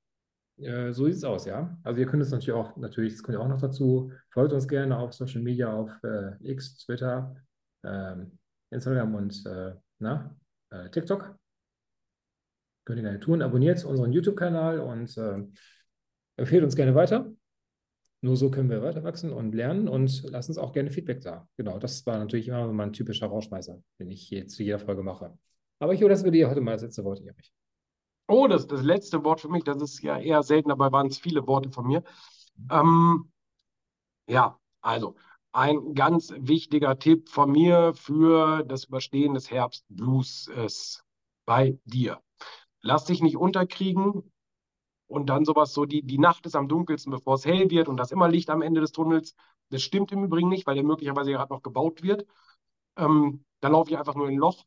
Äh, 0.57 0.91
so 0.91 1.05
sieht 1.05 1.15
es 1.15 1.23
aus, 1.23 1.45
ja. 1.45 1.77
Also 1.83 1.99
ihr 1.99 2.07
könnt 2.07 2.23
es 2.23 2.31
natürlich 2.31 2.51
auch, 2.51 2.75
natürlich, 2.77 3.13
das 3.13 3.23
kommt 3.23 3.37
ja 3.37 3.43
auch 3.43 3.47
noch 3.47 3.61
dazu. 3.61 4.11
Folgt 4.29 4.53
uns 4.53 4.67
gerne 4.67 4.97
auf 4.97 5.13
Social 5.13 5.41
Media, 5.41 5.71
auf 5.71 5.91
äh, 6.03 6.33
X, 6.41 6.77
Twitter, 6.77 7.35
ähm, 7.83 8.37
Instagram 8.71 9.15
und 9.15 9.45
äh, 9.45 9.75
na, 9.99 10.35
äh, 10.71 10.89
TikTok. 10.89 11.35
Könnt 12.85 12.99
ihr 12.99 13.03
gerne 13.03 13.19
tun. 13.19 13.41
Abonniert 13.41 13.83
unseren 13.85 14.11
YouTube-Kanal 14.11 14.79
und 14.79 15.15
äh, 15.17 15.45
Empfehlt 16.41 16.63
uns 16.63 16.75
gerne 16.75 16.95
weiter. 16.95 17.31
Nur 18.23 18.37
so 18.37 18.51
können 18.51 18.69
wir 18.69 18.83
weiter 18.83 19.03
wachsen 19.03 19.31
und 19.31 19.55
lernen 19.55 19.87
und 19.87 20.23
lasst 20.29 20.49
uns 20.49 20.59
auch 20.59 20.73
gerne 20.73 20.91
Feedback 20.91 21.21
da. 21.21 21.47
Genau, 21.57 21.79
das 21.79 22.05
war 22.05 22.19
natürlich 22.19 22.47
immer 22.47 22.71
mein 22.71 22.93
typischer 22.93 23.27
Rauschmeißer, 23.27 23.81
den 23.99 24.11
ich 24.11 24.21
hier 24.21 24.47
zu 24.47 24.61
jeder 24.61 24.77
Folge 24.77 25.01
mache. 25.01 25.35
Aber 25.79 25.93
ich 25.93 26.01
überlasse 26.01 26.29
dir 26.29 26.47
heute 26.47 26.61
mal 26.61 26.73
das 26.73 26.83
letzte 26.83 27.03
Wort, 27.03 27.19
Erich. 27.21 27.51
Oh, 28.27 28.47
das, 28.47 28.67
das 28.67 28.83
letzte 28.83 29.23
Wort 29.23 29.41
für 29.41 29.49
mich, 29.49 29.63
das 29.63 29.81
ist 29.81 30.03
ja 30.03 30.19
eher 30.19 30.43
selten, 30.43 30.69
dabei 30.69 30.91
waren 30.91 31.07
es 31.07 31.17
viele 31.17 31.47
Worte 31.47 31.71
von 31.71 31.87
mir. 31.87 32.03
Ähm, 32.69 33.31
ja, 34.27 34.59
also 34.81 35.15
ein 35.51 35.95
ganz 35.95 36.31
wichtiger 36.37 36.97
Tipp 36.99 37.27
von 37.27 37.51
mir 37.51 37.93
für 37.95 38.63
das 38.63 38.85
Überstehen 38.85 39.33
des 39.33 39.49
Herbstblues 39.49 40.47
ist 40.63 41.03
bei 41.45 41.77
dir. 41.85 42.21
Lass 42.81 43.05
dich 43.05 43.21
nicht 43.21 43.35
unterkriegen 43.35 44.30
und 45.11 45.29
dann 45.29 45.45
sowas 45.45 45.73
so, 45.73 45.85
die, 45.85 46.03
die 46.03 46.17
Nacht 46.17 46.45
ist 46.45 46.55
am 46.55 46.67
dunkelsten, 46.67 47.11
bevor 47.11 47.35
es 47.35 47.45
hell 47.45 47.69
wird 47.69 47.89
und 47.89 47.97
das 47.97 48.11
immer 48.11 48.29
Licht 48.29 48.49
am 48.49 48.61
Ende 48.61 48.79
des 48.81 48.93
Tunnels. 48.93 49.35
Das 49.69 49.81
stimmt 49.81 50.11
im 50.11 50.23
Übrigen 50.23 50.49
nicht, 50.49 50.65
weil 50.65 50.75
der 50.75 50.83
möglicherweise 50.83 51.31
gerade 51.31 51.53
noch 51.53 51.61
gebaut 51.61 52.01
wird. 52.01 52.25
Ähm, 52.97 53.43
dann 53.59 53.73
laufe 53.73 53.91
ich 53.91 53.97
einfach 53.97 54.15
nur 54.15 54.27
in 54.27 54.35
ein 54.35 54.39
Loch. 54.39 54.63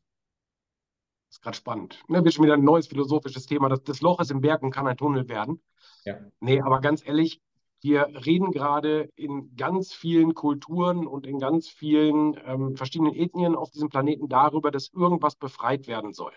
Das 1.27 1.37
ist 1.37 1.41
gerade 1.41 1.57
spannend. 1.57 2.03
Ne, 2.07 2.23
wird 2.23 2.33
schon 2.33 2.45
wieder 2.45 2.53
ein 2.53 2.63
neues 2.63 2.87
philosophisches 2.87 3.47
Thema. 3.47 3.69
Das, 3.69 3.83
das 3.83 4.01
Loch 4.01 4.19
ist 4.19 4.31
im 4.31 4.41
Berg 4.41 4.61
und 4.61 4.71
kann 4.71 4.87
ein 4.87 4.97
Tunnel 4.97 5.27
werden. 5.27 5.61
Ja. 6.05 6.19
Nee, 6.39 6.61
aber 6.61 6.79
ganz 6.79 7.05
ehrlich, 7.05 7.41
wir 7.81 8.07
reden 8.25 8.51
gerade 8.51 9.11
in 9.15 9.55
ganz 9.55 9.93
vielen 9.93 10.33
Kulturen 10.35 11.07
und 11.07 11.25
in 11.25 11.39
ganz 11.39 11.67
vielen 11.67 12.39
ähm, 12.45 12.75
verschiedenen 12.75 13.15
Ethnien 13.15 13.55
auf 13.55 13.71
diesem 13.71 13.89
Planeten 13.89 14.29
darüber, 14.29 14.71
dass 14.71 14.93
irgendwas 14.93 15.35
befreit 15.35 15.87
werden 15.87 16.13
soll. 16.13 16.33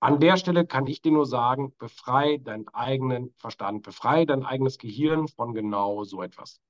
An 0.00 0.20
der 0.20 0.36
Stelle 0.36 0.64
kann 0.64 0.86
ich 0.86 1.02
dir 1.02 1.10
nur 1.10 1.26
sagen, 1.26 1.74
befrei 1.78 2.38
deinen 2.38 2.68
eigenen 2.68 3.34
Verstand, 3.36 3.82
befrei 3.82 4.24
dein 4.24 4.44
eigenes 4.44 4.78
Gehirn 4.78 5.26
von 5.26 5.54
genau 5.54 6.04
so 6.04 6.22
etwas. 6.22 6.60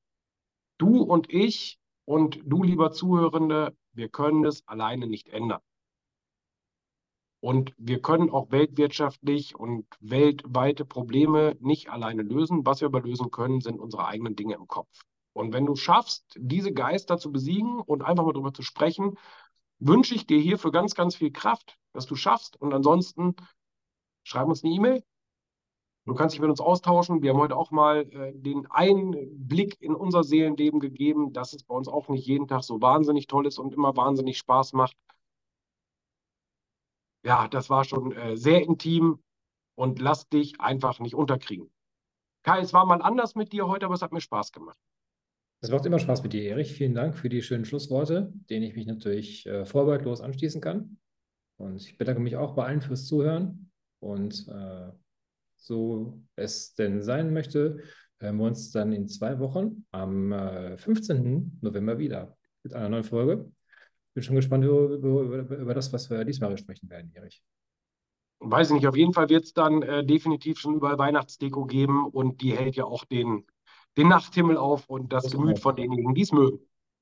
Du 0.78 1.02
und 1.02 1.30
ich 1.32 1.78
und 2.06 2.40
du, 2.44 2.62
lieber 2.62 2.90
Zuhörende, 2.90 3.76
wir 3.92 4.08
können 4.08 4.44
es 4.46 4.66
alleine 4.66 5.06
nicht 5.06 5.28
ändern. 5.28 5.60
Und 7.40 7.72
wir 7.76 8.00
können 8.00 8.30
auch 8.30 8.50
weltwirtschaftlich 8.50 9.54
und 9.54 9.86
weltweite 10.00 10.84
Probleme 10.84 11.56
nicht 11.60 11.90
alleine 11.90 12.22
lösen. 12.22 12.64
Was 12.64 12.80
wir 12.80 12.86
aber 12.86 13.02
lösen 13.02 13.30
können, 13.30 13.60
sind 13.60 13.78
unsere 13.78 14.06
eigenen 14.06 14.36
Dinge 14.36 14.54
im 14.54 14.66
Kopf. 14.66 14.88
Und 15.34 15.52
wenn 15.52 15.66
du 15.66 15.76
schaffst, 15.76 16.24
diese 16.36 16.72
Geister 16.72 17.18
zu 17.18 17.30
besiegen 17.30 17.78
und 17.78 18.02
einfach 18.02 18.24
mal 18.24 18.32
darüber 18.32 18.52
zu 18.52 18.62
sprechen, 18.62 19.16
wünsche 19.78 20.14
ich 20.14 20.26
dir 20.26 20.38
hierfür 20.38 20.72
ganz, 20.72 20.94
ganz 20.94 21.16
viel 21.16 21.32
Kraft, 21.32 21.78
dass 21.92 22.06
du 22.06 22.14
schaffst. 22.14 22.60
Und 22.60 22.72
ansonsten 22.72 23.36
schreib 24.24 24.48
uns 24.48 24.64
eine 24.64 24.72
E-Mail. 24.72 25.04
Du 26.06 26.14
kannst 26.14 26.34
dich 26.34 26.40
mit 26.40 26.50
uns 26.50 26.60
austauschen. 26.60 27.22
Wir 27.22 27.32
haben 27.32 27.40
heute 27.40 27.56
auch 27.56 27.70
mal 27.70 28.10
äh, 28.10 28.32
den 28.34 28.66
Einblick 28.70 29.80
in 29.80 29.94
unser 29.94 30.24
Seelenleben 30.24 30.80
gegeben, 30.80 31.32
dass 31.32 31.52
es 31.52 31.62
bei 31.62 31.74
uns 31.74 31.88
auch 31.88 32.08
nicht 32.08 32.26
jeden 32.26 32.48
Tag 32.48 32.64
so 32.64 32.80
wahnsinnig 32.80 33.26
toll 33.26 33.46
ist 33.46 33.58
und 33.58 33.74
immer 33.74 33.96
wahnsinnig 33.96 34.38
Spaß 34.38 34.72
macht 34.72 34.96
ja, 37.24 37.48
das 37.48 37.70
war 37.70 37.84
schon 37.84 38.12
äh, 38.12 38.36
sehr 38.36 38.62
intim 38.62 39.22
und 39.74 39.98
lass 40.00 40.28
dich 40.28 40.60
einfach 40.60 40.98
nicht 40.98 41.14
unterkriegen. 41.14 41.70
Kai, 42.42 42.60
es 42.60 42.72
war 42.72 42.86
mal 42.86 43.02
anders 43.02 43.34
mit 43.34 43.52
dir 43.52 43.68
heute, 43.68 43.86
aber 43.86 43.94
es 43.94 44.02
hat 44.02 44.12
mir 44.12 44.20
Spaß 44.20 44.52
gemacht. 44.52 44.78
Es 45.60 45.70
macht 45.70 45.86
immer 45.86 45.98
Spaß 45.98 46.22
mit 46.22 46.32
dir, 46.32 46.44
Erich. 46.44 46.72
Vielen 46.72 46.94
Dank 46.94 47.16
für 47.16 47.28
die 47.28 47.42
schönen 47.42 47.64
Schlussworte, 47.64 48.32
denen 48.48 48.64
ich 48.64 48.76
mich 48.76 48.86
natürlich 48.86 49.46
äh, 49.46 49.64
vorbehaltlos 49.64 50.20
anschließen 50.20 50.60
kann. 50.60 50.98
Und 51.56 51.82
ich 51.82 51.98
bedanke 51.98 52.20
mich 52.20 52.36
auch 52.36 52.54
bei 52.54 52.64
allen 52.64 52.80
fürs 52.80 53.06
Zuhören. 53.06 53.70
Und 54.00 54.46
äh, 54.48 54.92
so 55.56 56.22
es 56.36 56.74
denn 56.74 57.02
sein 57.02 57.32
möchte, 57.32 57.78
hören 58.20 58.36
wir 58.36 58.44
uns 58.44 58.70
dann 58.70 58.92
in 58.92 59.08
zwei 59.08 59.40
Wochen 59.40 59.84
am 59.90 60.32
äh, 60.32 60.76
15. 60.76 61.58
November 61.60 61.98
wieder 61.98 62.36
mit 62.62 62.74
einer 62.74 62.88
neuen 62.88 63.04
Folge 63.04 63.50
bin 64.18 64.24
schon 64.24 64.36
gespannt 64.36 64.64
über, 64.64 64.88
über, 64.88 65.56
über, 65.56 65.74
das, 65.74 65.92
was 65.92 66.10
wir 66.10 66.24
diesmal 66.24 66.50
besprechen 66.50 66.90
werden, 66.90 67.12
Erich. 67.14 67.40
Weiß 68.40 68.68
ich 68.68 68.74
nicht, 68.74 68.86
auf 68.88 68.96
jeden 68.96 69.12
Fall 69.12 69.28
wird 69.28 69.44
es 69.44 69.52
dann 69.52 69.82
äh, 69.82 70.04
definitiv 70.04 70.58
schon 70.58 70.74
überall 70.74 70.98
Weihnachtsdeko 70.98 71.66
geben 71.66 72.04
und 72.04 72.40
die 72.40 72.56
hält 72.56 72.74
ja 72.74 72.84
auch 72.84 73.04
den, 73.04 73.46
den 73.98 74.08
Nachthimmel 74.08 74.56
auf 74.56 74.88
und 74.88 75.12
das 75.12 75.24
bloß 75.24 75.32
Gemüt 75.32 75.56
auf. 75.56 75.62
von 75.62 75.76
denjenigen, 75.76 76.14
die 76.14 76.22
es 76.22 76.32
mögen. 76.32 76.60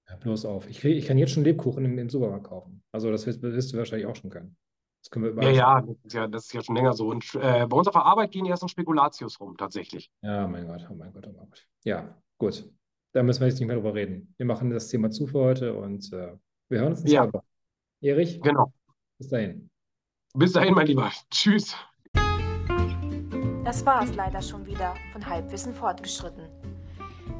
Ja, 0.09 0.16
bloß 0.16 0.44
auf. 0.47 0.68
Ich, 0.68 0.80
krieg, 0.80 0.97
ich 0.97 1.07
kann 1.07 1.18
jetzt 1.18 1.32
schon 1.32 1.44
Lebkuchen 1.44 1.84
im, 1.84 1.99
im 1.99 2.09
Supermarkt 2.09 2.47
kaufen. 2.47 2.82
Also 2.92 3.11
das 3.11 3.26
wirst, 3.26 3.42
wirst, 3.42 3.72
du 3.72 3.78
wahrscheinlich 3.78 4.07
auch 4.07 4.16
schon 4.16 4.30
können. 4.30 4.57
Das 5.03 5.11
können 5.11 5.36
wir 5.36 5.42
ja, 5.44 5.51
ja 5.51 5.82
das, 5.82 5.97
ist 6.05 6.14
ja, 6.14 6.26
das 6.26 6.44
ist 6.47 6.53
ja 6.53 6.62
schon 6.62 6.74
länger 6.74 6.92
so. 6.94 7.09
Und 7.09 7.34
äh, 7.34 7.66
bei 7.66 7.76
uns 7.76 7.86
auf 7.86 7.94
der 7.94 8.05
Arbeit 8.05 8.32
gehen 8.32 8.47
erst 8.47 8.62
ein 8.62 8.68
Spekulatius 8.68 9.38
rum, 9.40 9.57
tatsächlich. 9.57 10.11
Ja, 10.22 10.49
mein 10.49 10.66
Gott, 10.66 10.86
oh 10.90 10.94
mein 10.94 11.12
Gott, 11.12 11.26
oh 11.28 11.32
mein 11.36 11.49
Gott. 11.49 11.66
Ja, 11.84 12.16
gut. 12.38 12.68
Da 13.12 13.22
müssen 13.22 13.40
wir 13.40 13.49
jetzt 13.49 13.59
nicht 13.59 13.68
mehr 13.68 13.76
drüber 13.76 13.94
reden. 13.94 14.34
Wir 14.36 14.47
machen 14.47 14.70
das 14.70 14.88
Thema 14.88 15.11
zu 15.11 15.26
für 15.26 15.38
heute 15.38 15.74
und 15.74 16.12
äh, 16.12 16.36
wir 16.68 16.80
hören 16.80 16.92
uns 16.92 17.03
in 17.03 17.11
ja. 17.11 17.30
Erich? 18.01 18.40
Genau. 18.42 18.72
Bis 19.18 19.28
dahin. 19.28 19.70
Bis 20.34 20.53
dahin, 20.53 20.74
mein 20.74 20.86
Lieber. 20.86 21.11
Tschüss. 21.30 21.76
Das 23.64 23.84
war 23.84 24.03
es 24.05 24.14
leider 24.14 24.40
schon 24.40 24.64
wieder 24.66 24.94
von 25.12 25.26
Halbwissen 25.26 25.74
fortgeschritten. 25.74 26.49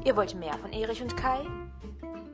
Ihr 0.07 0.15
wollt 0.15 0.33
mehr 0.35 0.53
von 0.53 0.71
Erich 0.71 1.01
und 1.01 1.17
Kai? 1.17 1.45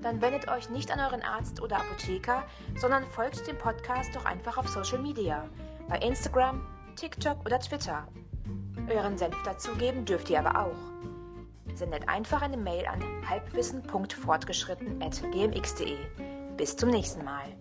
Dann 0.03 0.21
wendet 0.21 0.47
euch 0.47 0.69
nicht 0.69 0.91
an 0.91 0.99
euren 0.99 1.23
Arzt 1.23 1.59
oder 1.59 1.77
Apotheker, 1.77 2.43
sondern 2.75 3.03
folgt 3.07 3.47
dem 3.47 3.57
Podcast 3.57 4.15
doch 4.15 4.25
einfach 4.25 4.59
auf 4.59 4.69
Social 4.69 4.99
Media, 4.99 5.49
bei 5.89 5.97
Instagram, 5.97 6.61
TikTok 6.95 7.43
oder 7.43 7.59
Twitter. 7.59 8.07
Euren 8.87 9.17
Senf 9.17 9.35
dazugeben 9.41 10.05
dürft 10.05 10.29
ihr 10.29 10.37
aber 10.37 10.67
auch. 10.67 10.77
Sendet 11.73 12.07
einfach 12.07 12.43
eine 12.43 12.57
Mail 12.57 12.85
an 12.85 13.03
halbwissen.fortgeschritten.gmx.de. 13.27 15.97
Bis 16.55 16.77
zum 16.77 16.91
nächsten 16.91 17.25
Mal. 17.25 17.55